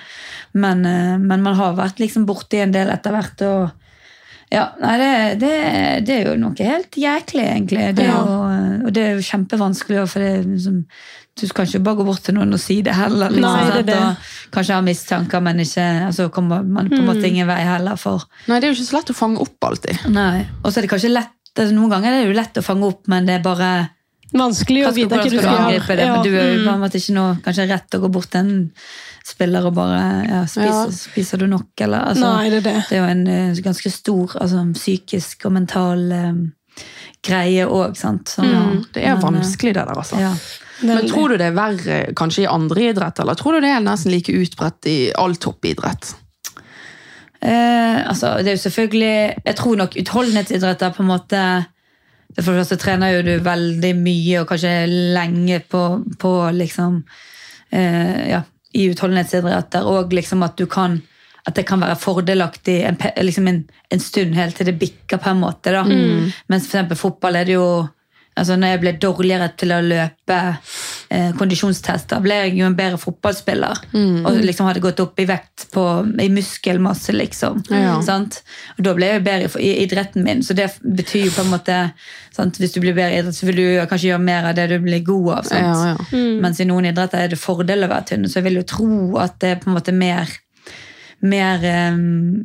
Men, 0.57 0.87
eh, 0.89 1.18
men 1.20 1.43
man 1.45 1.59
har 1.59 1.76
vært 1.76 2.01
liksom 2.01 2.24
borti 2.26 2.62
en 2.64 2.72
del 2.72 2.89
etter 2.89 3.12
hvert. 3.12 3.43
og 3.45 3.68
ja, 4.49 4.68
nei, 4.80 4.95
det, 4.97 5.11
det, 5.43 5.53
det 6.07 6.16
er 6.16 6.28
jo 6.30 6.37
noe 6.41 6.55
helt 6.57 6.97
jæklig, 6.97 7.45
egentlig. 7.51 7.87
Det 7.99 8.07
Ja. 8.07 8.16
jo, 8.22 8.87
og 8.87 8.93
det 8.95 9.03
er 9.03 9.14
jo 9.18 9.26
kjempevanskelig, 9.28 10.09
for 10.09 10.22
det 10.22 10.47
liksom, 10.47 10.84
du 11.37 11.47
kan 11.53 11.66
ikke 11.68 11.82
bare 11.84 11.97
gå 12.01 12.05
bort 12.09 12.22
til 12.24 12.34
noen 12.39 12.55
og 12.57 12.61
si 12.62 12.78
det 12.82 12.95
heller. 12.97 13.28
Liksom, 13.28 13.43
Nei, 13.45 13.70
det 13.82 13.87
det. 13.91 13.97
Og 14.01 14.53
kanskje 14.57 14.74
ha 14.78 14.80
mistanker, 14.87 15.43
men 15.45 15.59
ikke, 15.61 15.84
altså 16.07 16.30
kommer 16.32 16.62
man 16.64 16.89
på 16.89 16.97
en 16.97 17.03
Mm. 17.05 17.11
måte 17.11 17.28
ingen 17.28 17.47
vei 17.47 17.59
heller. 17.61 17.97
for 17.97 18.22
Nei, 18.49 18.59
det 18.61 18.68
er 18.68 18.72
jo 18.72 18.78
ikke 18.80 18.89
så 18.91 18.97
lett 18.97 19.11
å 19.12 19.16
fange 19.18 19.39
opp 19.45 19.61
alltid. 19.68 20.07
Nei. 20.11 20.47
Og 20.64 20.72
så 20.72 20.78
er 20.78 20.82
det 20.87 20.91
kanskje 20.91 21.12
lett 21.12 21.32
altså, 21.59 21.74
Noen 21.74 21.91
ganger 21.91 22.12
er 22.12 22.22
det 22.24 22.30
jo 22.32 22.41
lett 22.41 22.57
å 22.57 22.62
fange 22.64 22.84
opp, 22.89 23.03
men 23.09 23.26
det 23.26 23.34
er 23.34 23.43
bare 23.45 23.91
Vanskelig 24.37 24.82
å 24.89 24.93
vite 24.93 25.09
hvordan 25.14 25.30
du 25.30 25.39
skal 25.39 25.57
angripe 25.57 25.95
det? 25.97 26.05
Ja. 26.05 26.12
Men 26.16 26.22
du 26.26 26.32
er 26.37 26.49
jo 26.57 26.64
på 26.66 26.72
en 26.74 26.80
måte 26.82 26.99
ikke 26.99 27.14
noe 27.14 27.37
kanskje 27.45 27.68
rett 27.70 27.95
å 27.95 28.01
gå 28.03 28.09
bort 28.12 28.30
til 28.32 28.41
en 28.41 28.70
spiller 29.24 29.64
og 29.68 29.74
bare 29.76 30.01
ja, 30.28 30.41
spiser, 30.47 30.66
Ja. 30.66 30.91
spiser 30.91 31.39
du 31.39 31.47
nok, 31.47 31.68
eller 31.80 32.01
altså, 32.11 32.32
Nei, 32.34 32.51
det 32.51 32.59
er 32.59 32.66
det. 32.66 32.74
Det 32.89 32.97
er 32.99 33.03
jo 33.05 33.11
en 33.12 33.26
eh, 33.28 33.61
ganske 33.62 33.91
stor 33.93 34.34
altså, 34.41 34.64
psykisk 34.74 35.47
og 35.47 35.53
mental 35.53 36.03
um, 36.12 36.53
greie 37.22 37.64
òg, 37.66 37.97
sant. 37.97 38.28
Så, 38.34 38.43
Det 38.93 39.03
er 39.05 39.14
men, 39.14 39.22
eh, 39.22 39.22
vanskelig, 39.30 39.74
det 39.74 39.87
der, 39.87 39.95
altså. 39.95 40.18
Ja. 40.20 40.34
Men 40.84 41.08
tror 41.08 41.32
du 41.32 41.38
det 41.40 41.48
er 41.48 41.56
verre 41.56 41.98
kanskje 42.18 42.44
i 42.44 42.50
andre 42.50 42.90
idretter, 42.90 43.24
eller 43.24 43.38
tror 43.38 43.56
du 43.56 43.64
det 43.64 43.72
er 43.72 43.84
nesten 43.84 44.12
like 44.12 44.32
utbredt 44.32 44.88
i 44.90 44.96
all 45.16 45.36
toppidrett? 45.40 46.12
Eh, 47.40 47.98
altså, 48.08 48.36
det 48.40 48.50
er 48.50 48.56
jo 48.56 48.64
selvfølgelig 48.64 49.34
Jeg 49.44 49.56
tror 49.58 49.76
nok 49.76 49.96
utholdenhetsidretter 50.00 50.94
på 50.96 51.02
en 51.04 51.10
måte 51.10 51.40
For 52.40 52.48
det 52.48 52.62
første 52.62 52.78
trener 52.80 53.12
jo 53.12 53.26
du 53.26 53.44
veldig 53.44 53.90
mye 53.98 54.40
og 54.40 54.48
kanskje 54.48 54.72
lenge 54.88 55.60
på, 55.68 55.82
på 56.18 56.32
liksom 56.56 57.02
eh, 57.70 58.22
Ja, 58.32 58.40
i 58.76 58.88
utholdenhetsidretter, 58.92 59.84
og 59.84 60.12
liksom 60.16 60.42
at 60.44 60.56
du 60.58 60.66
kan 60.66 60.98
at 61.46 61.54
det 61.54 61.62
kan 61.68 61.78
være 61.78 61.94
fordelaktig 61.94 62.80
en, 62.88 62.96
liksom 63.22 63.46
en, 63.46 63.60
en 63.94 64.00
stund 64.02 64.34
helt 64.34 64.56
til 64.58 64.66
det 64.66 64.72
bikker, 64.80 65.20
på 65.22 65.30
en 65.30 65.38
måte. 65.44 65.70
da. 65.70 65.84
Mens 65.86 66.66
for 66.66 66.74
eksempel 66.74 66.98
fotball 66.98 67.38
er 67.38 67.46
det 67.46 67.54
jo 67.54 67.68
altså 68.37 68.57
Når 68.61 68.72
jeg 68.72 68.80
ble 68.82 68.93
dårligere 69.01 69.49
til 69.57 69.72
å 69.72 69.78
løpe 69.84 70.39
eh, 71.09 71.30
kondisjonstester, 71.39 72.20
ble 72.24 72.37
jeg 72.43 72.55
jo 72.59 72.66
en 72.68 72.76
bedre 72.76 73.01
fotballspiller. 73.01 73.82
Og 73.97 74.41
liksom 74.45 74.68
hadde 74.68 74.82
gått 74.84 75.01
opp 75.01 75.20
i 75.22 75.28
vekt 75.28 75.68
på, 75.72 75.84
i 76.22 76.28
muskelmasse, 76.32 77.14
liksom. 77.16 77.62
Ja. 77.72 77.97
Sant? 78.05 78.43
Og 78.76 78.84
da 78.87 78.95
ble 78.99 79.11
jeg 79.11 79.20
jo 79.20 79.26
bedre 79.30 79.64
i 79.64 79.72
idretten 79.87 80.26
min. 80.26 80.45
Så 80.45 80.57
det 80.59 80.68
betyr 80.84 81.28
jo 81.30 81.34
på 81.37 81.47
en 81.47 81.53
måte 81.55 81.80
sant? 82.37 82.61
Hvis 82.61 82.76
du 82.76 82.82
blir 82.84 82.97
bedre 82.97 83.16
i 83.16 83.20
idrett, 83.22 83.39
så 83.39 83.49
vil 83.49 83.61
du 83.62 83.66
kanskje 83.89 84.12
gjøre 84.12 84.26
mer 84.28 84.51
av 84.51 84.57
det 84.59 84.68
du 84.74 84.78
blir 84.84 85.05
god 85.07 85.30
av. 85.39 85.51
Sant? 85.51 85.66
Ja, 85.66 85.95
ja. 85.95 86.24
Mens 86.45 86.61
i 86.61 86.68
noen 86.68 86.91
idretter 86.93 87.24
er 87.24 87.32
det 87.32 87.41
fordel 87.41 87.87
å 87.87 87.93
være 87.93 88.12
tynn. 88.12 88.28
Så 88.28 88.41
jeg 88.41 88.51
vil 88.51 88.61
jo 88.61 88.66
tro 88.68 88.91
at 89.22 89.41
det 89.43 89.55
er 89.55 89.62
på 89.62 89.70
en 89.70 89.78
måte 89.78 89.97
mer 89.97 90.28
mer, 91.22 91.64
eh, 91.64 91.96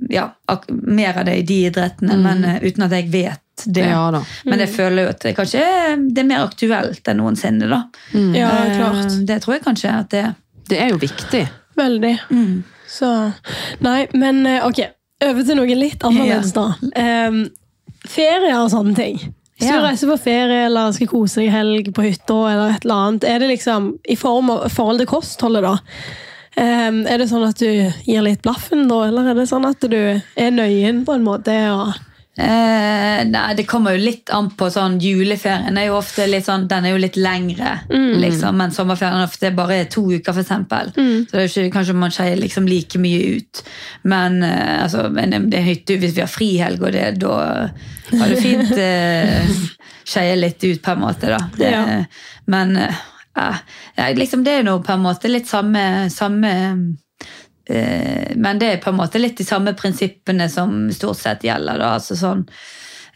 ja, 0.10 0.30
ak 0.48 0.66
mer 0.70 1.18
av 1.20 1.26
det 1.26 1.36
i 1.38 1.42
de 1.48 1.58
idrettene, 1.70 2.18
men 2.22 2.44
eh, 2.46 2.60
uten 2.64 2.84
at 2.88 2.92
jeg 2.92 3.10
vet 3.12 3.66
det. 3.66 3.86
Ja 3.92 4.10
da. 4.12 4.24
Men 4.46 4.60
jeg 4.64 4.70
føler 4.74 5.04
jo 5.04 5.10
at 5.10 5.20
det 5.22 5.36
kanskje 5.38 5.62
det 6.10 6.24
er 6.24 6.30
mer 6.30 6.46
aktuelt 6.48 7.08
enn 7.12 7.18
noensinne. 7.22 7.68
da. 7.70 7.82
Ja, 8.14 8.50
Eh, 8.66 8.78
klart. 8.78 9.18
Det 9.28 9.42
tror 9.44 9.54
jeg 9.58 9.64
kanskje 9.66 9.92
at 10.00 10.10
det 10.10 10.24
er. 10.26 10.34
Det 10.72 10.80
er 10.82 10.90
jo 10.90 10.98
viktig. 10.98 11.44
Veldig. 11.78 12.16
Så 12.88 13.34
Nei, 13.82 14.08
men 14.14 14.46
ok. 14.64 14.80
Over 15.24 15.44
til 15.46 15.56
noe 15.60 15.76
litt 15.78 16.02
annerledes, 16.04 16.52
da. 16.56 16.64
Um, 17.28 17.44
ferie 18.08 18.56
og 18.58 18.72
sånne 18.74 18.96
ting. 18.98 19.20
Hvis 19.60 19.70
Ja. 19.70 19.78
du 19.78 19.86
reiser 19.86 20.08
på 20.10 20.18
ferie 20.24 20.66
eller 20.66 20.92
skal 20.92 21.08
kose 21.08 21.36
deg 21.44 21.52
helg 21.54 21.92
på 21.94 22.02
hytta, 22.02 22.34
eller 22.50 22.72
et 22.74 22.86
eller 22.86 22.96
annet, 22.96 23.24
er 23.30 23.40
det 23.40 23.50
liksom 23.52 23.92
i 24.10 24.16
form 24.18 24.50
av, 24.50 24.64
forhold 24.74 24.98
til 25.04 25.06
kostholdet, 25.12 25.62
da? 25.62 25.76
Em, 26.60 27.06
er 27.08 27.18
det 27.22 27.30
sånn 27.32 27.48
at 27.48 27.60
du 27.60 27.68
gir 28.06 28.22
litt 28.26 28.42
blaffen, 28.44 28.88
da, 28.90 29.04
eller 29.08 29.32
er 29.32 29.36
det 29.40 29.48
sånn 29.50 29.66
at 29.70 29.80
du 29.88 30.00
er 30.20 30.52
nøyen 30.52 31.06
på 31.08 31.16
en 31.16 31.24
måte? 31.28 31.58
Og, 31.72 31.94
Eh, 32.38 33.26
nei, 33.28 33.54
Det 33.56 33.66
kommer 33.68 33.92
jo 33.92 34.06
litt 34.06 34.30
an 34.34 34.50
på 34.56 34.70
sånn 34.72 35.00
juleferien. 35.04 35.78
er 35.78 35.88
jo 35.90 35.98
ofte 35.98 36.28
litt 36.30 36.46
sånn, 36.46 36.68
Den 36.68 36.86
er 36.86 36.92
jo 36.92 36.98
litt 36.98 37.18
lengre, 37.18 37.82
liksom, 37.90 38.56
men 38.56 38.72
sommerferien 38.72 39.22
ofte 39.22 39.48
er 39.48 39.52
bare 39.52 39.86
to 39.86 40.02
uker, 40.02 40.32
for 40.34 40.42
eksempel. 40.42 40.94
Så 41.28 41.32
det 41.32 41.34
er 41.34 41.48
jo 41.48 41.70
ikke, 41.70 41.74
kanskje 41.76 41.96
man 41.96 42.10
skeier 42.10 42.40
liksom 42.40 42.66
like 42.68 42.98
mye 42.98 43.36
ut. 43.36 43.64
Men 44.06 44.42
eh, 44.44 44.84
altså, 44.84 45.10
det 45.14 45.54
er 45.54 45.62
hytte 45.62 46.00
hvis 46.00 46.16
vi 46.16 46.22
har 46.22 46.32
frihelg, 46.32 46.82
og 46.82 46.92
det, 46.94 47.20
da 47.20 47.70
har 48.18 48.30
du 48.30 48.36
fint 48.38 48.72
eh, 48.78 49.46
skeie 50.06 50.36
litt 50.40 50.64
ut, 50.64 50.82
på 50.82 50.92
en 50.96 51.00
måte. 51.04 51.28
da. 51.28 51.38
Det, 51.58 51.72
Ja. 51.72 52.04
Men 52.48 52.78
eh, 52.78 52.96
ja, 53.36 54.10
liksom, 54.18 54.44
det 54.44 54.58
er 54.60 54.64
nå 54.68 54.80
på 54.84 54.94
en 54.96 55.04
måte 55.06 55.32
litt 55.32 55.48
samme, 55.48 56.10
samme 56.12 56.52
Eh, 57.72 58.34
Men 58.36 58.58
det 58.60 58.68
er 58.68 58.78
på 58.84 58.90
en 58.90 58.98
måte 58.98 59.20
litt 59.22 59.38
de 59.38 59.46
samme 59.46 59.72
prinsippene 59.78 60.50
som 60.50 60.90
stort 60.92 61.18
sett 61.22 61.44
gjelder. 61.46 61.78
Da. 61.80 61.92
Altså 62.00 62.16
sånn, 62.18 62.42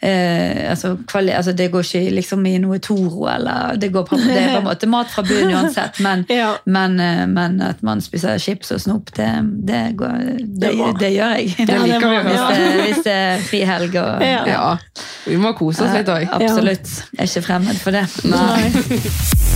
eh, 0.05 0.70
altså, 0.70 0.91
kvali 1.09 1.34
altså 1.36 1.51
det 1.57 1.72
går 1.74 1.84
ikke 1.84 2.13
liksom 2.13 2.45
i 2.47 2.53
noe 2.61 2.78
Toro, 2.80 3.26
eller 3.28 3.76
det, 3.82 3.89
går 3.91 4.05
på, 4.07 4.20
det 4.22 4.38
er 4.38 4.51
på 4.53 4.59
en 4.61 4.68
måte 4.70 4.88
mat 4.88 5.09
fra 5.11 5.26
bunnen 5.28 5.51
uansett. 5.57 5.99
Men, 6.05 6.24
Ja. 6.41 6.53
men, 6.66 6.99
eh, 7.01 7.26
men 7.28 7.57
at 7.66 7.82
man 7.84 8.01
spiser 8.05 8.38
chips 8.39 8.72
og 8.72 8.80
snop, 8.86 9.11
det, 9.18 9.28
det, 9.68 9.82
går, 9.97 10.16
det, 10.45 10.72
Det 10.72 10.74
det 11.01 11.11
gjør 11.18 11.36
jeg. 11.41 11.55
Ja, 11.57 11.66
det 11.74 11.82
liker 11.82 12.07
vi 12.07 12.16
å 12.16 12.24
må- 12.24 12.30
hvis, 12.30 12.41
ja. 12.45 12.82
hvis 12.86 13.03
det 13.09 13.18
er 13.26 13.45
frihelg 13.49 13.95
og 14.05 14.24
Ja. 14.30 14.41
Ja. 14.53 14.78
Vi 15.26 15.41
må 15.41 15.55
kose 15.57 15.84
oss 15.84 15.97
litt 15.97 16.07
òg. 16.07 16.30
Absolutt. 16.38 16.86
Jeg 17.18 17.26
er 17.26 17.34
ikke 17.34 17.47
fremmed 17.49 17.82
for 17.82 17.91
det. 17.91 18.05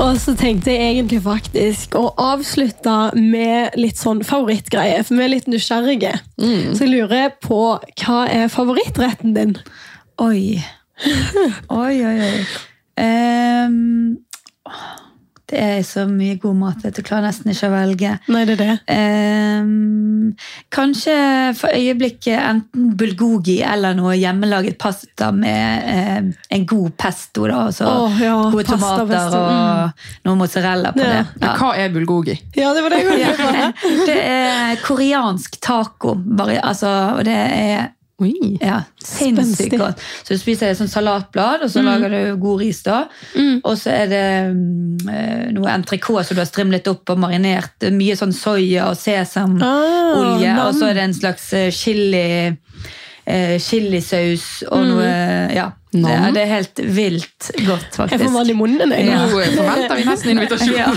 Og 0.00 0.16
så 0.16 0.32
tenkte 0.38 0.72
jeg 0.72 0.94
egentlig 0.94 1.20
faktisk 1.24 1.94
å 1.98 2.06
avslutte 2.20 2.94
med 3.18 3.76
litt 3.76 4.00
sånn 4.00 4.22
favorittgreie, 4.24 5.02
for 5.04 5.18
vi 5.18 5.26
er 5.26 5.32
litt 5.34 5.50
nysgjerrige. 5.50 6.14
Så 6.74 6.86
jeg 6.86 6.94
lurer 6.94 7.34
på 7.44 7.60
hva 8.00 8.20
er 8.32 8.48
favorittretten 8.52 9.36
din? 9.36 9.56
Oi. 10.24 10.56
Oi, 11.82 11.94
oi, 12.04 12.16
oi. 12.26 12.40
Ehm, 13.00 14.18
det 15.50 15.58
er 15.60 15.80
så 15.86 16.04
mye 16.08 16.36
god 16.40 16.56
mat 16.60 16.84
at 16.86 16.94
du 16.96 17.02
klarer 17.06 17.26
nesten 17.28 17.50
ikke 17.52 17.68
å 17.68 17.72
velge. 17.74 18.12
Nei, 18.30 18.44
det 18.48 18.54
er 18.56 18.60
det. 18.62 18.74
Ehm, 18.94 20.32
kanskje 20.72 21.14
for 21.58 21.74
øyeblikket 21.74 22.38
enten 22.38 22.92
bulgogi 22.98 23.58
eller 23.66 23.96
noe 23.98 24.14
hjemmelaget 24.18 24.78
pasta 24.80 25.30
med 25.34 25.90
eh, 25.90 26.30
en 26.56 26.66
god 26.70 26.94
pesto. 27.00 27.46
Da, 27.50 27.64
altså 27.68 27.88
oh, 27.90 28.18
ja, 28.22 28.36
gode 28.52 28.64
pasta, 28.68 28.78
tomater 28.78 29.10
pesto, 29.10 29.42
og 29.44 30.26
noe 30.28 30.40
mozzarella 30.44 30.92
på 30.96 31.04
Ja. 31.04 31.12
det. 31.16 31.44
Ja. 31.44 31.54
Hva 31.60 31.72
er 31.82 31.94
bulgogi? 31.94 32.36
Ja, 32.56 32.72
det 32.76 32.84
var 32.86 32.94
det 32.94 33.02
jeg 33.02 33.08
lurte 33.24 33.70
på. 33.80 33.94
Det 34.10 34.18
er 34.22 34.84
koreansk 34.86 35.60
taco. 35.64 36.14
Bare, 36.40 36.60
altså, 36.62 36.90
og 37.18 37.24
det 37.28 37.36
er 37.36 37.90
Oi. 38.20 38.58
ja, 38.60 38.82
sinnssykt 39.00 39.78
godt. 39.80 40.02
Så 40.24 40.36
du 40.36 40.40
spiser 40.42 40.70
et 40.70 40.78
sånt 40.78 40.92
salatblad, 40.92 41.64
og 41.64 41.70
så 41.72 41.80
lager 41.84 42.12
du 42.12 42.36
god 42.42 42.60
ris 42.60 42.82
da. 42.84 42.98
Og 43.64 43.78
så 43.80 43.94
er 43.94 44.10
det 44.10 44.24
um, 44.52 44.98
noe 45.56 45.72
entrecôte 45.72 46.26
som 46.28 46.36
du 46.36 46.42
har 46.42 46.50
strimlet 46.50 46.90
opp 46.92 47.14
og 47.14 47.22
marinert. 47.22 47.76
Er 47.80 47.96
Mye 47.96 48.16
sånn 48.18 48.34
soya 48.36 48.90
og 48.90 48.98
sesamolje. 49.00 50.52
Ah, 50.52 50.66
og 50.66 50.76
så 50.76 50.90
er 50.90 50.98
det 50.98 51.06
en 51.08 51.16
slags 51.16 51.52
eh, 51.56 51.70
chili 51.72 52.52
eh, 53.26 53.58
chilisaus 53.60 54.62
og 54.70 54.86
noe 54.86 55.10
Ja. 55.54 55.70
Det, 55.92 56.06
er- 56.06 56.30
det 56.30 56.42
er 56.44 56.46
helt 56.46 56.80
vilt 56.94 57.46
godt, 57.66 57.82
Jeg 57.82 57.94
faktisk. 57.96 58.22
får 58.24 58.34
vann 58.36 58.50
i 58.50 58.54
munnen. 58.54 58.92
Jeg. 58.94 59.06
Ja. 59.08 59.24
Nå 59.26 59.40
forventer 59.56 59.96
vi 59.98 60.04
nesten 60.06 60.30
invitasjon. 60.30 60.76
Ja. 60.76 60.92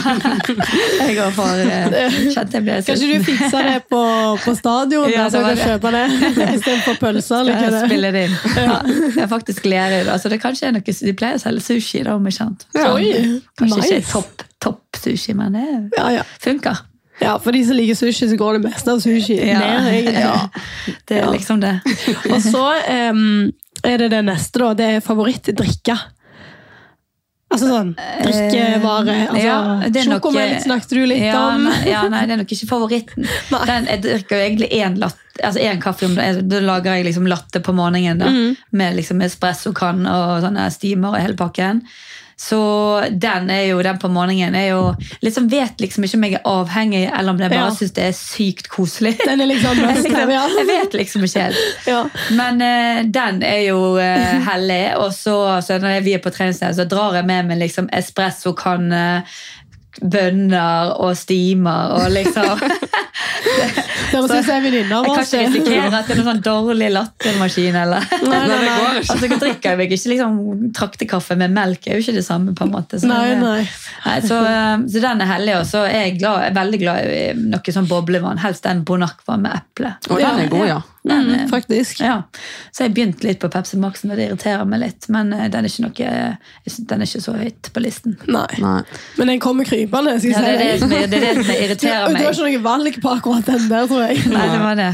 Jeg 1.08 1.16
går 1.18 1.32
for 1.34 1.64
eh, 1.64 2.18
kjente 2.36 2.60
jeg 2.60 2.66
ble 2.68 2.76
Kanskje 2.86 3.10
du 3.10 3.24
fikser 3.26 3.66
det 3.72 3.80
på, 3.90 4.02
på 4.46 4.54
stadion, 4.60 5.10
Ja, 5.10 5.26
så 5.34 5.42
kan 5.42 5.58
kjøpe 5.58 5.92
det 5.96 6.04
istedenfor 6.60 7.00
pølser? 7.02 7.40
eller 7.42 7.58
hva 7.58 7.66
Jeg 7.66 7.74
det 7.74 7.82
spiller 7.88 8.12
det 8.20 8.24
inn. 8.30 8.38
Ja, 8.68 8.78
jeg 8.86 9.24
er 9.26 9.32
faktisk 9.34 9.66
lærer. 9.66 10.14
Altså, 10.14 10.30
det 10.30 10.42
kanskje 10.46 10.70
er 10.70 10.78
noe, 10.78 10.86
de 10.86 11.14
pleier 11.18 11.42
å 11.42 11.44
selge 11.48 11.66
sushi, 11.72 12.04
da, 12.06 12.14
om 12.20 12.30
ikke 12.30 12.38
sant. 12.44 12.68
Ja, 12.78 12.92
oi, 12.94 13.10
kanskje 13.58 13.82
nice. 13.82 13.98
ikke 13.98 14.12
topp 14.14 14.46
topp 14.64 15.02
sushi, 15.02 15.34
men 15.36 15.58
det 15.58 15.66
Ja, 15.98 16.12
ja. 16.20 16.22
funker. 16.40 16.86
Ja, 17.22 17.36
for 17.40 17.52
de 17.52 17.64
som 17.66 17.76
liker 17.78 17.96
sushi, 17.96 18.30
så 18.30 18.38
går 18.40 18.58
det 18.60 18.64
meste 18.72 18.92
av 18.92 19.00
sushi 19.04 19.38
Ja. 19.48 19.60
ned. 19.60 19.92
egentlig. 19.94 20.20
Ja, 20.24 20.50
det 21.08 21.18
er 21.22 21.30
liksom 21.32 21.60
det. 21.62 21.76
Og 22.32 22.42
så 22.42 22.64
um, 23.12 23.52
er 23.84 23.98
det 23.98 24.10
det 24.12 24.24
neste, 24.26 24.60
da. 24.60 24.74
Det 24.74 24.86
er 24.96 25.00
favorittdrikke. 25.06 25.98
Altså 27.54 27.68
sånn 27.70 27.92
drikkevare. 27.94 29.16
Altså, 29.30 29.36
Eh, 29.38 29.44
Ja, 29.44 30.04
Sjokomelk 30.08 30.64
snakket 30.64 30.90
du 30.90 31.04
litt 31.06 31.22
ja, 31.22 31.38
om. 31.54 31.68
Nei, 31.68 31.84
ja, 31.92 32.02
nei, 32.10 32.24
det 32.26 32.34
er 32.34 32.40
nok 32.42 32.54
ikke 32.56 32.70
favoritten. 32.72 33.28
Den, 33.70 33.86
jeg 33.92 34.02
drikker 34.02 34.40
jo 34.40 34.48
egentlig 34.48 34.70
én 34.74 34.98
altså 35.04 35.60
en 35.62 35.82
kaffe 35.82 36.06
om 36.08 36.16
dagen. 36.18 36.48
Da 36.50 36.60
lager 36.66 36.96
jeg 36.98 37.06
liksom 37.12 37.28
latte 37.30 37.62
på 37.62 37.74
morgenen 37.78 38.18
da, 38.22 38.26
Mm. 38.34 38.56
med 38.72 38.96
liksom 38.98 39.22
espressokann 39.22 40.02
og 40.10 40.42
sånne 40.46 40.66
steamer 40.74 41.14
og 41.14 41.22
hele 41.22 41.38
pakken. 41.38 41.84
Så 42.44 42.60
den 43.12 43.50
er 43.54 43.62
jo 43.70 43.80
den 43.86 44.00
på 44.02 44.10
morgenen 44.12 44.56
er 44.58 44.66
jo 44.74 44.82
liksom 45.24 45.46
Vet 45.52 45.80
liksom 45.80 46.04
ikke 46.04 46.18
om 46.18 46.26
jeg 46.28 46.36
er 46.40 46.48
avhengig, 46.50 47.04
eller 47.08 47.32
om 47.32 47.40
jeg 47.40 47.54
bare 47.54 47.70
Ja. 47.70 47.76
syns 47.78 47.94
det 47.96 48.04
er 48.10 48.16
sykt 48.18 48.68
koselig. 48.72 49.14
Den 49.22 49.42
er 49.42 49.48
liksom 49.48 49.80
liksom, 49.88 50.34
jeg 50.34 50.68
vet 50.68 50.98
liksom 51.00 51.24
ikke 51.28 51.46
helt. 51.48 51.88
Ja. 51.88 52.02
Men 52.36 52.60
uh, 52.60 53.04
den 53.16 53.44
er 53.48 53.62
jo 53.70 53.80
uh, 53.96 54.36
hellig. 54.50 54.84
Og 55.00 55.14
så, 55.16 55.38
så 55.64 55.80
når 55.80 56.04
vi 56.04 56.18
er 56.18 56.24
på 56.24 56.34
treningssted, 56.36 56.76
så 56.76 56.88
drar 56.90 57.20
jeg 57.22 57.30
med 57.30 57.48
meg 57.52 57.62
liksom 57.64 57.88
espressokanne, 57.94 59.24
bønner 60.02 60.94
og 61.04 61.14
stimer 61.18 61.94
og 62.00 62.10
liksom 62.14 62.64
Høres 64.14 64.30
ut 64.30 64.46
som 64.46 64.56
en 64.56 64.64
venninne 64.64 64.98
av 64.98 65.06
Jeg 65.08 65.14
kan 65.16 65.26
ikke 65.26 65.42
risikere 65.48 65.90
at 65.98 66.08
det 66.08 66.14
er 66.14 66.20
noen 66.20 66.28
sånn 66.30 66.42
dårlig 66.46 66.90
lattermaskin. 66.94 67.78
eller... 67.78 68.06
Nei, 68.24 68.30
nei, 68.30 68.48
Nei, 68.50 68.60
det. 68.64 68.76
Altså, 69.02 69.18
jeg 69.26 69.40
drikker 69.42 69.74
jeg 69.82 69.90
ikke 69.90 70.12
liksom, 70.14 70.38
traktekaffe 70.78 71.38
med 71.40 71.54
melk. 71.56 71.88
er 71.88 71.98
jo 71.98 72.06
ikke 72.06 72.16
det 72.20 72.26
samme. 72.26 72.54
på 72.58 72.68
en 72.68 72.74
måte. 72.74 73.02
Så, 73.02 73.10
Nei, 73.10 73.34
nei. 73.40 73.62
Nei, 74.06 74.18
så, 74.26 74.40
eh, 74.50 74.86
så 74.94 75.04
den 75.08 75.26
er 75.26 75.32
hellig. 75.34 75.58
Og 75.60 75.68
så 75.70 75.84
er 75.90 76.08
jeg, 76.08 76.18
glad, 76.22 76.44
jeg 76.46 76.54
er 76.54 76.58
veldig 76.60 76.82
glad 76.84 77.12
i 77.14 77.22
noe 77.54 77.76
sånn 77.78 77.90
boblevann. 77.90 78.42
Helst 78.44 78.68
den 78.68 78.84
Bonacqua 78.88 79.38
med 79.42 79.62
eple. 79.62 79.96
Og 80.10 80.22
den 80.22 80.44
er 80.46 80.52
god, 80.54 80.68
ja. 80.70 80.82
Den, 81.06 81.26
Mm, 81.28 81.34
er- 81.36 81.48
faktisk. 81.52 82.00
ja. 82.00 82.22
Så 82.72 82.84
jeg 82.86 82.94
begynte 82.96 83.24
litt 83.28 83.40
på 83.42 83.50
Pepsi 83.52 83.76
Max, 83.78 84.06
og 84.06 84.16
det 84.16 84.30
irriterer 84.30 84.66
meg 84.66 84.80
litt. 84.80 85.10
Men 85.10 85.34
eh, 85.34 85.50
den 85.52 85.66
er 85.66 85.70
ikke, 85.70 85.84
noe, 85.84 86.38
den 86.88 87.02
er 87.02 87.06
ikke 87.06 87.22
så 87.26 87.34
høyt 87.36 87.70
på 87.74 87.82
listen. 87.84 88.16
Nei. 88.28 88.46
Nei. 88.64 88.82
Men 89.18 89.28
den 89.34 89.40
kommer 89.44 89.66
krypende. 89.68 90.14
skal 90.20 90.32
Ja, 90.32 90.40
det, 90.40 90.54
er 90.54 90.72
det, 90.72 90.80
som, 90.80 90.90
det 90.90 91.04
er 91.04 91.08
det 91.12 91.34
som 91.36 91.44
Du, 91.44 91.52
irriterer 91.52 92.08
du 92.08 92.14
meg. 92.14 92.24
har 92.24 92.32
ikke 92.32 92.48
noe 92.54 92.64
valg 92.64 93.02
på 93.04 93.12
akkurat 93.18 93.46
den 93.52 93.68
der, 93.70 93.88
tror 93.92 94.08
jeg. 94.08 94.24
Nei, 94.32 94.48
det 94.54 94.62
var 94.64 94.76
det. 94.76 94.92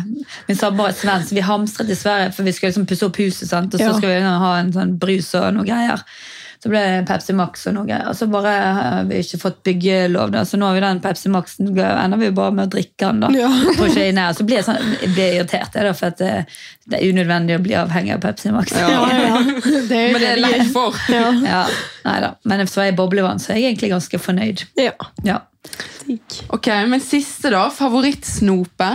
Min 0.48 0.58
samboer 0.58 0.88
er 0.90 0.98
svensk. 0.98 1.32
Vi 1.38 1.42
hamstret 1.46 1.90
i 1.94 1.96
Sverige, 2.02 2.34
for 2.34 2.44
vi 2.44 2.52
skulle 2.58 2.72
liksom 2.74 2.86
pusse 2.90 3.06
opp 3.06 3.18
huset. 3.22 3.48
Sant? 3.54 3.74
Og 3.74 3.80
så 3.80 3.86
Ja. 3.86 3.94
skulle 3.94 4.16
vi 4.18 4.22
ha 4.46 4.56
en 4.60 4.74
sånn 4.74 4.98
brus 4.98 5.34
og 5.36 5.54
noe 5.54 5.66
greier. 5.70 6.02
Så 6.60 6.68
ble 6.68 6.80
det 6.84 7.04
Pepsi 7.08 7.34
Max 7.38 7.62
og 7.70 7.76
noe. 7.78 7.98
Og 8.10 8.16
så 8.20 8.26
bare 8.28 8.52
har 8.76 9.06
vi 9.08 9.22
ikke 9.24 9.38
fått 9.40 9.62
byggelov, 9.64 10.34
da. 10.34 10.42
så 10.44 10.58
nå 10.60 10.68
har 10.68 10.76
vi 10.76 10.82
den 10.84 11.00
Pepsi 11.04 11.32
Maxen. 11.32 11.70
ender 11.72 12.20
vi 12.20 12.28
jo 12.28 12.36
bare 12.36 12.56
med 12.58 12.68
å 12.68 12.72
drikke 12.74 13.06
den, 13.06 13.22
da. 13.24 13.30
Ja. 13.32 13.48
Er. 13.80 14.34
Så 14.36 14.44
blir 14.44 14.58
jeg, 14.60 14.66
sånn, 14.68 14.92
jeg 15.00 15.14
blir 15.14 15.38
irritert, 15.38 15.78
jeg, 15.78 15.88
da, 15.88 15.94
for 15.96 16.12
at 16.12 16.20
det, 16.20 16.34
det 16.92 17.00
er 17.00 17.14
unødvendig 17.14 17.56
å 17.56 17.62
bli 17.64 17.78
avhengig 17.80 18.18
av 18.18 18.26
Pepsi 18.26 18.52
Max. 18.52 18.76
Ja. 18.76 18.90
Ja. 18.92 19.40
Det 19.64 20.02
er, 20.02 20.12
Men 20.14 20.20
det 20.20 20.34
er 20.34 20.42
lett 20.44 20.74
for. 20.76 21.00
Ja. 21.14 21.30
Ja, 21.48 21.62
neida. 22.04 22.34
Men 22.44 22.66
så 22.68 22.84
er 22.84 22.92
jeg 22.92 23.00
boblevann, 23.00 23.40
så 23.40 23.54
er 23.54 23.62
jeg 23.62 23.72
egentlig 23.72 23.94
ganske 23.96 24.22
fornøyd. 24.28 24.66
ja. 24.84 24.98
Ja. 25.24 25.40
Ok, 26.50 26.68
Men 26.90 27.02
siste, 27.04 27.52
da. 27.54 27.68
Favorittsnope? 27.70 28.88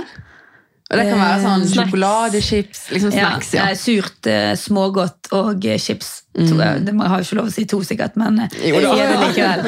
Og 0.95 1.01
det 1.01 1.07
kan 1.11 1.21
være 1.21 1.41
sånn 1.43 1.65
Eh, 1.65 1.69
snacks. 1.69 1.91
sjokoladechips. 1.91 2.83
Liksom 2.95 3.13
snacks, 3.15 3.53
ja. 3.57 3.65
Nei, 3.67 3.75
Surt, 3.81 4.27
eh, 4.31 4.53
smågodt 4.61 5.33
og 5.35 5.67
eh, 5.67 5.79
chips. 5.83 6.13
To, 6.35 6.57
det 6.59 6.91
må, 6.95 7.05
jeg 7.05 7.11
har 7.13 7.21
jo 7.21 7.27
ikke 7.29 7.37
lov 7.39 7.47
å 7.51 7.53
si 7.55 7.65
to, 7.71 7.79
sikkert, 7.87 8.17
men 8.19 8.41
eh, 8.47 8.57
Jo 8.71 8.81
jeg 8.81 8.87
da. 8.87 8.95
sier 8.95 9.13
det 9.13 9.19
likevel. 9.29 9.61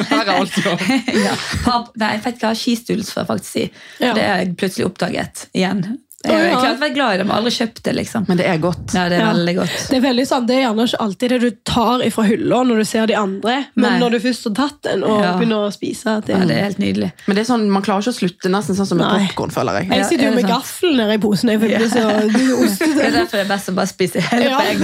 Ja. 1.27 1.35
Pap, 1.63 1.93
nei, 1.95 2.09
jeg 2.17 2.23
vet 2.25 2.35
ikke 2.39 2.49
hva 2.49 2.57
skistuls 2.59 3.11
får 3.13 3.21
jeg 3.23 3.29
faktisk 3.31 3.51
si. 3.53 3.65
Ja. 4.03 4.13
Det 4.17 4.25
har 4.27 4.41
jeg 4.43 4.55
plutselig 4.59 4.87
oppdaget 4.89 5.45
igjen. 5.55 5.85
Jeg 6.25 6.33
har 6.49 6.63
ja. 6.65 6.71
vært 6.81 6.95
glad 6.95 7.13
i 7.13 7.17
det, 7.19 7.25
men 7.29 7.35
aldri 7.37 7.51
kjøpt 7.53 7.83
det. 7.85 7.91
liksom. 7.93 8.23
Men 8.27 8.37
det 8.39 8.47
er 8.49 8.57
godt. 8.57 8.89
Ja, 8.97 9.03
det 9.07 9.19
er 9.19 9.21
Ja. 9.21 9.33
veldig 9.37 9.53
godt. 9.59 9.73
Det 9.91 9.97
er 9.97 10.01
veldig 10.01 10.23
sånn, 10.27 10.47
det 10.47 10.55
er 10.55 10.61
gjerne 10.65 10.85
ikke 10.89 10.99
alltid 11.05 11.29
det 11.29 11.39
du 11.43 11.51
tar 11.63 11.99
ifra 12.01 12.23
hylla 12.25 12.63
når 12.65 12.77
du 12.81 12.85
ser 12.89 13.05
de 13.05 13.13
andre, 13.13 13.65
men 13.75 13.85
Nei. 13.91 13.99
når 14.01 14.09
du 14.11 14.19
først 14.25 14.47
har 14.49 14.53
tatt 14.57 14.81
den 14.81 15.03
og 15.03 15.21
Ja. 15.23 15.33
begynner 15.37 15.67
å 15.67 15.71
spise 15.71 16.15
det, 16.25 16.33
Ja, 16.33 16.45
det 16.49 16.57
er 16.57 16.63
helt 16.65 16.79
nydelig. 16.81 17.11
Men 17.27 17.35
det 17.35 17.41
er 17.45 17.53
sånn, 17.53 17.69
man 17.69 17.83
klarer 17.85 18.01
ikke 18.01 18.15
å 18.15 18.17
slutte 18.17 18.49
nesten 18.49 18.75
sånn 18.75 18.87
som 18.87 18.97
med 18.97 19.07
popkorn, 19.29 19.51
føler 19.53 19.73
jeg. 19.77 19.89
Jeg 19.93 20.05
sitter 20.09 20.25
er 20.25 20.29
jo 20.29 20.35
med 20.35 20.41
sant? 20.49 20.53
gaffel 20.57 21.13
i 21.13 21.17
posen. 21.21 21.49
Jeg 21.53 21.59
føler 21.61 21.87
så 21.87 22.65
ost. 22.65 22.79
Det 22.79 23.05
er 23.05 23.11
derfor 23.11 23.37
det 23.37 23.45
er 23.45 23.51
best 23.53 23.69
å 23.69 23.75
bare 23.75 23.87
spise 23.87 24.19
hele 24.19 24.43
Ja. 24.49 24.57
på 24.57 24.65
en 24.73 24.79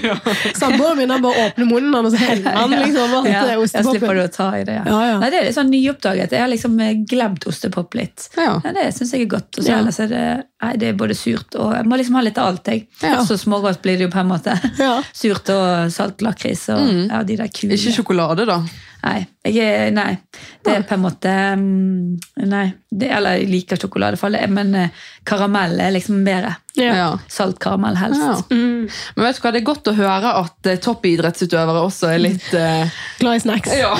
gang. 0.00 0.20
Samboeren 0.56 0.96
min 0.96 1.08
bare 1.20 1.34
åpner 1.52 1.68
munnen 1.68 1.94
og 2.06 2.12
så 2.12 2.16
heller 2.16 2.50
han 2.50 2.70
liksom 2.70 3.14
alt 3.14 3.28
Ja, 3.28 3.44
det 3.44 3.72
jeg 3.72 3.84
slipper 3.84 4.14
du 4.14 4.22
å 4.24 4.32
ta 4.32 4.50
i 4.56 4.64
det. 4.64 4.72
Ja. 4.74 4.84
Ja, 4.88 5.00
ja. 5.12 5.18
Nei, 5.20 5.30
det 5.30 5.38
er 5.42 5.44
litt 5.44 5.54
sånn 5.54 5.70
nyoppdaget. 5.70 6.30
Jeg 6.32 6.40
har 6.40 6.48
liksom 6.48 6.80
eh, 6.80 6.94
glemt 7.04 7.44
ostepop 7.46 7.92
litt. 7.94 8.28
Ja. 8.38 8.60
Ja, 8.64 8.72
det 8.72 8.88
syns 8.96 9.12
jeg 9.12 9.22
er 9.22 9.26
godt. 9.36 9.58
Og 9.58 9.64
så 9.64 9.68
Ja. 9.68 9.78
ellers 9.82 10.00
er 10.00 10.06
det, 10.08 10.44
nei, 10.64 10.72
det 10.80 10.90
er 10.90 10.98
både 10.98 11.14
surt 11.16 11.54
og 11.58 11.72
Jeg 11.76 11.86
må 11.88 11.98
liksom 12.00 12.18
ha 12.18 12.24
litt 12.26 12.38
av 12.40 12.52
alt. 12.52 12.68
Jeg. 12.72 12.86
Ja. 13.02 13.20
Så 13.26 13.38
smågodt 13.40 13.82
blir 13.84 13.98
det 13.98 14.08
jo 14.08 14.12
på 14.14 14.22
en 14.22 14.30
måte. 14.30 14.56
Ja. 14.80 14.98
Surt 15.20 15.50
og 15.54 15.92
salt 15.94 16.24
lakris 16.24 16.68
og 16.74 16.82
ja, 16.82 17.22
de 17.26 17.38
der 17.38 17.50
kule. 17.52 17.78
Ikke 17.78 17.94
sjokolade, 17.94 18.48
da. 18.48 18.60
Nei, 19.04 19.20
jeg 19.54 19.86
er, 19.88 19.90
nei. 19.96 20.18
Det 20.64 20.74
er 20.76 20.82
på 20.88 20.94
en 20.98 21.00
måte 21.06 21.32
mm, 21.56 22.44
Nei. 22.50 22.66
Det, 22.90 23.08
eller 23.12 23.36
jeg 23.36 23.48
liker 23.52 23.76
sjokoladefall, 23.76 24.36
men 24.48 24.70
eh, 24.74 24.94
karamell 25.28 25.74
er 25.84 25.90
liksom 25.92 26.22
bedre. 26.24 26.54
Ja. 26.78 27.10
Salt 27.28 27.58
karamell 27.60 27.98
helst. 28.00 28.22
Ja. 28.22 28.36
Mm. 28.54 28.86
Men 29.16 29.26
vet 29.26 29.36
du 29.36 29.42
hva, 29.44 29.50
det 29.52 29.60
er 29.60 29.66
godt 29.66 29.90
å 29.90 29.94
høre 29.98 30.30
at 30.40 30.68
eh, 30.70 30.78
toppidrettsutøvere 30.80 31.82
også 31.84 32.08
er 32.14 32.22
litt 32.22 32.46
uh... 32.56 32.88
Glad 33.20 33.36
i 33.36 33.42
snacks. 33.44 33.74
Ja. 33.76 33.90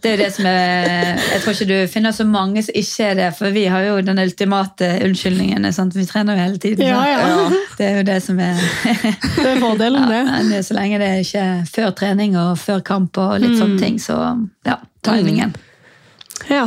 Det 0.00 0.12
er 0.14 0.20
det 0.22 0.28
som 0.36 0.46
er 0.48 1.18
Jeg 1.18 1.40
tror 1.42 1.52
ikke 1.56 1.68
du 1.68 1.76
finner 1.92 2.14
så 2.16 2.24
mange 2.28 2.62
som 2.64 2.76
ikke 2.80 3.08
er 3.10 3.18
det, 3.20 3.28
for 3.36 3.52
vi 3.54 3.66
har 3.68 3.84
jo 3.90 3.98
den 4.06 4.22
ultimate 4.22 4.88
unnskyldningen. 5.04 5.68
Sant? 5.76 5.96
Vi 5.98 6.06
trener 6.08 6.38
jo 6.38 6.46
hele 6.46 6.62
tiden. 6.64 6.86
Ja, 6.88 7.02
ja. 7.12 7.48
Det 7.76 7.90
er 7.90 8.00
jo 8.00 8.06
det 8.08 8.20
som 8.24 8.40
er 8.40 8.56
Det 9.36 9.48
er 9.52 9.60
fordelen, 9.62 10.00
ja, 10.08 10.22
det. 10.24 10.48
men 10.48 10.64
Så 10.64 10.78
lenge 10.78 11.02
det 11.02 11.10
er 11.12 11.24
ikke 11.26 11.46
før 11.74 11.92
trening 11.98 12.38
og 12.40 12.54
før 12.62 12.80
kamp 12.88 13.20
og 13.20 13.36
litt 13.42 13.48
Mm. 13.48 13.60
sånne 13.62 13.78
ting, 13.80 13.96
så 14.02 14.16
ja, 14.66 14.80
timingen. 15.06 15.54
Ja. 16.48 16.66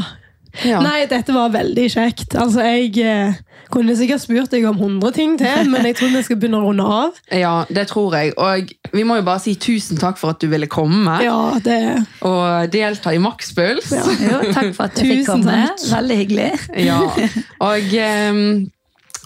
Ja. 0.65 0.81
Nei, 0.83 1.05
dette 1.07 1.33
var 1.33 1.51
veldig 1.53 1.85
kjekt. 1.93 2.35
Altså, 2.35 2.63
jeg 2.65 2.91
eh, 2.99 3.37
kunne 3.71 3.93
sikkert 3.95 4.23
spurt 4.23 4.51
deg 4.51 4.65
om 4.67 4.75
100 4.75 5.13
ting 5.15 5.37
til, 5.39 5.69
men 5.71 5.87
jeg 5.87 5.95
tror 5.99 6.11
vi 6.11 6.23
skal 6.25 6.39
begynne 6.41 6.59
å 6.59 6.65
runde 6.65 6.87
av. 6.97 7.21
ja, 7.43 7.53
det 7.71 7.87
tror 7.91 8.17
jeg. 8.19 8.33
Og 8.35 8.73
vi 8.91 9.05
må 9.07 9.21
jo 9.21 9.25
bare 9.27 9.43
si 9.43 9.55
tusen 9.55 9.99
takk 10.01 10.19
for 10.19 10.35
at 10.35 10.43
du 10.43 10.49
ville 10.51 10.67
komme 10.71 11.21
Ja, 11.23 11.55
det 11.63 11.79
og 12.27 12.73
delta 12.73 13.15
i 13.15 13.21
Makspuls. 13.23 13.93
Ja. 13.95 14.03
Jo, 14.27 14.43
takk 14.51 14.75
for 14.75 14.89
at 14.89 14.99
du 14.99 15.05
fikk 15.07 15.25
komme. 15.29 15.63
takk. 15.71 15.87
Veldig 15.95 16.19
hyggelig. 16.19 16.51
Ja. 16.83 16.99
Og 17.63 17.97
eh, 18.03 18.45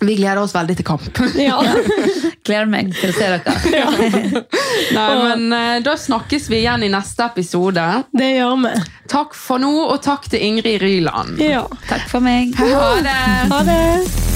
vi 0.05 0.17
gleder 0.19 0.43
oss 0.43 0.55
veldig 0.55 0.77
til 0.77 0.87
kamp. 0.93 1.23
Ja. 1.39 1.61
Gleder 2.45 2.69
meg 2.69 2.91
til 2.93 3.09
å 3.09 3.15
se 3.15 3.29
dere. 3.31 4.43
Nei, 4.95 5.07
men 5.23 5.47
eh, 5.57 5.79
Da 5.85 5.95
snakkes 5.97 6.45
vi 6.51 6.61
igjen 6.61 6.85
i 6.85 6.91
neste 6.93 7.25
episode. 7.25 7.85
Det 8.13 8.31
gjør 8.35 8.61
vi. 8.67 8.75
Takk 9.11 9.33
for 9.37 9.61
nå, 9.61 9.73
og 9.89 9.97
takk 10.05 10.29
til 10.29 10.45
Ingrid 10.45 10.81
Ryland. 10.85 11.41
Ja. 11.41 11.65
Takk 11.89 12.05
for 12.11 12.25
meg. 12.25 12.53
Ha 12.61 12.87
det! 13.05 13.19
Ha 13.53 13.65
det. 13.65 14.34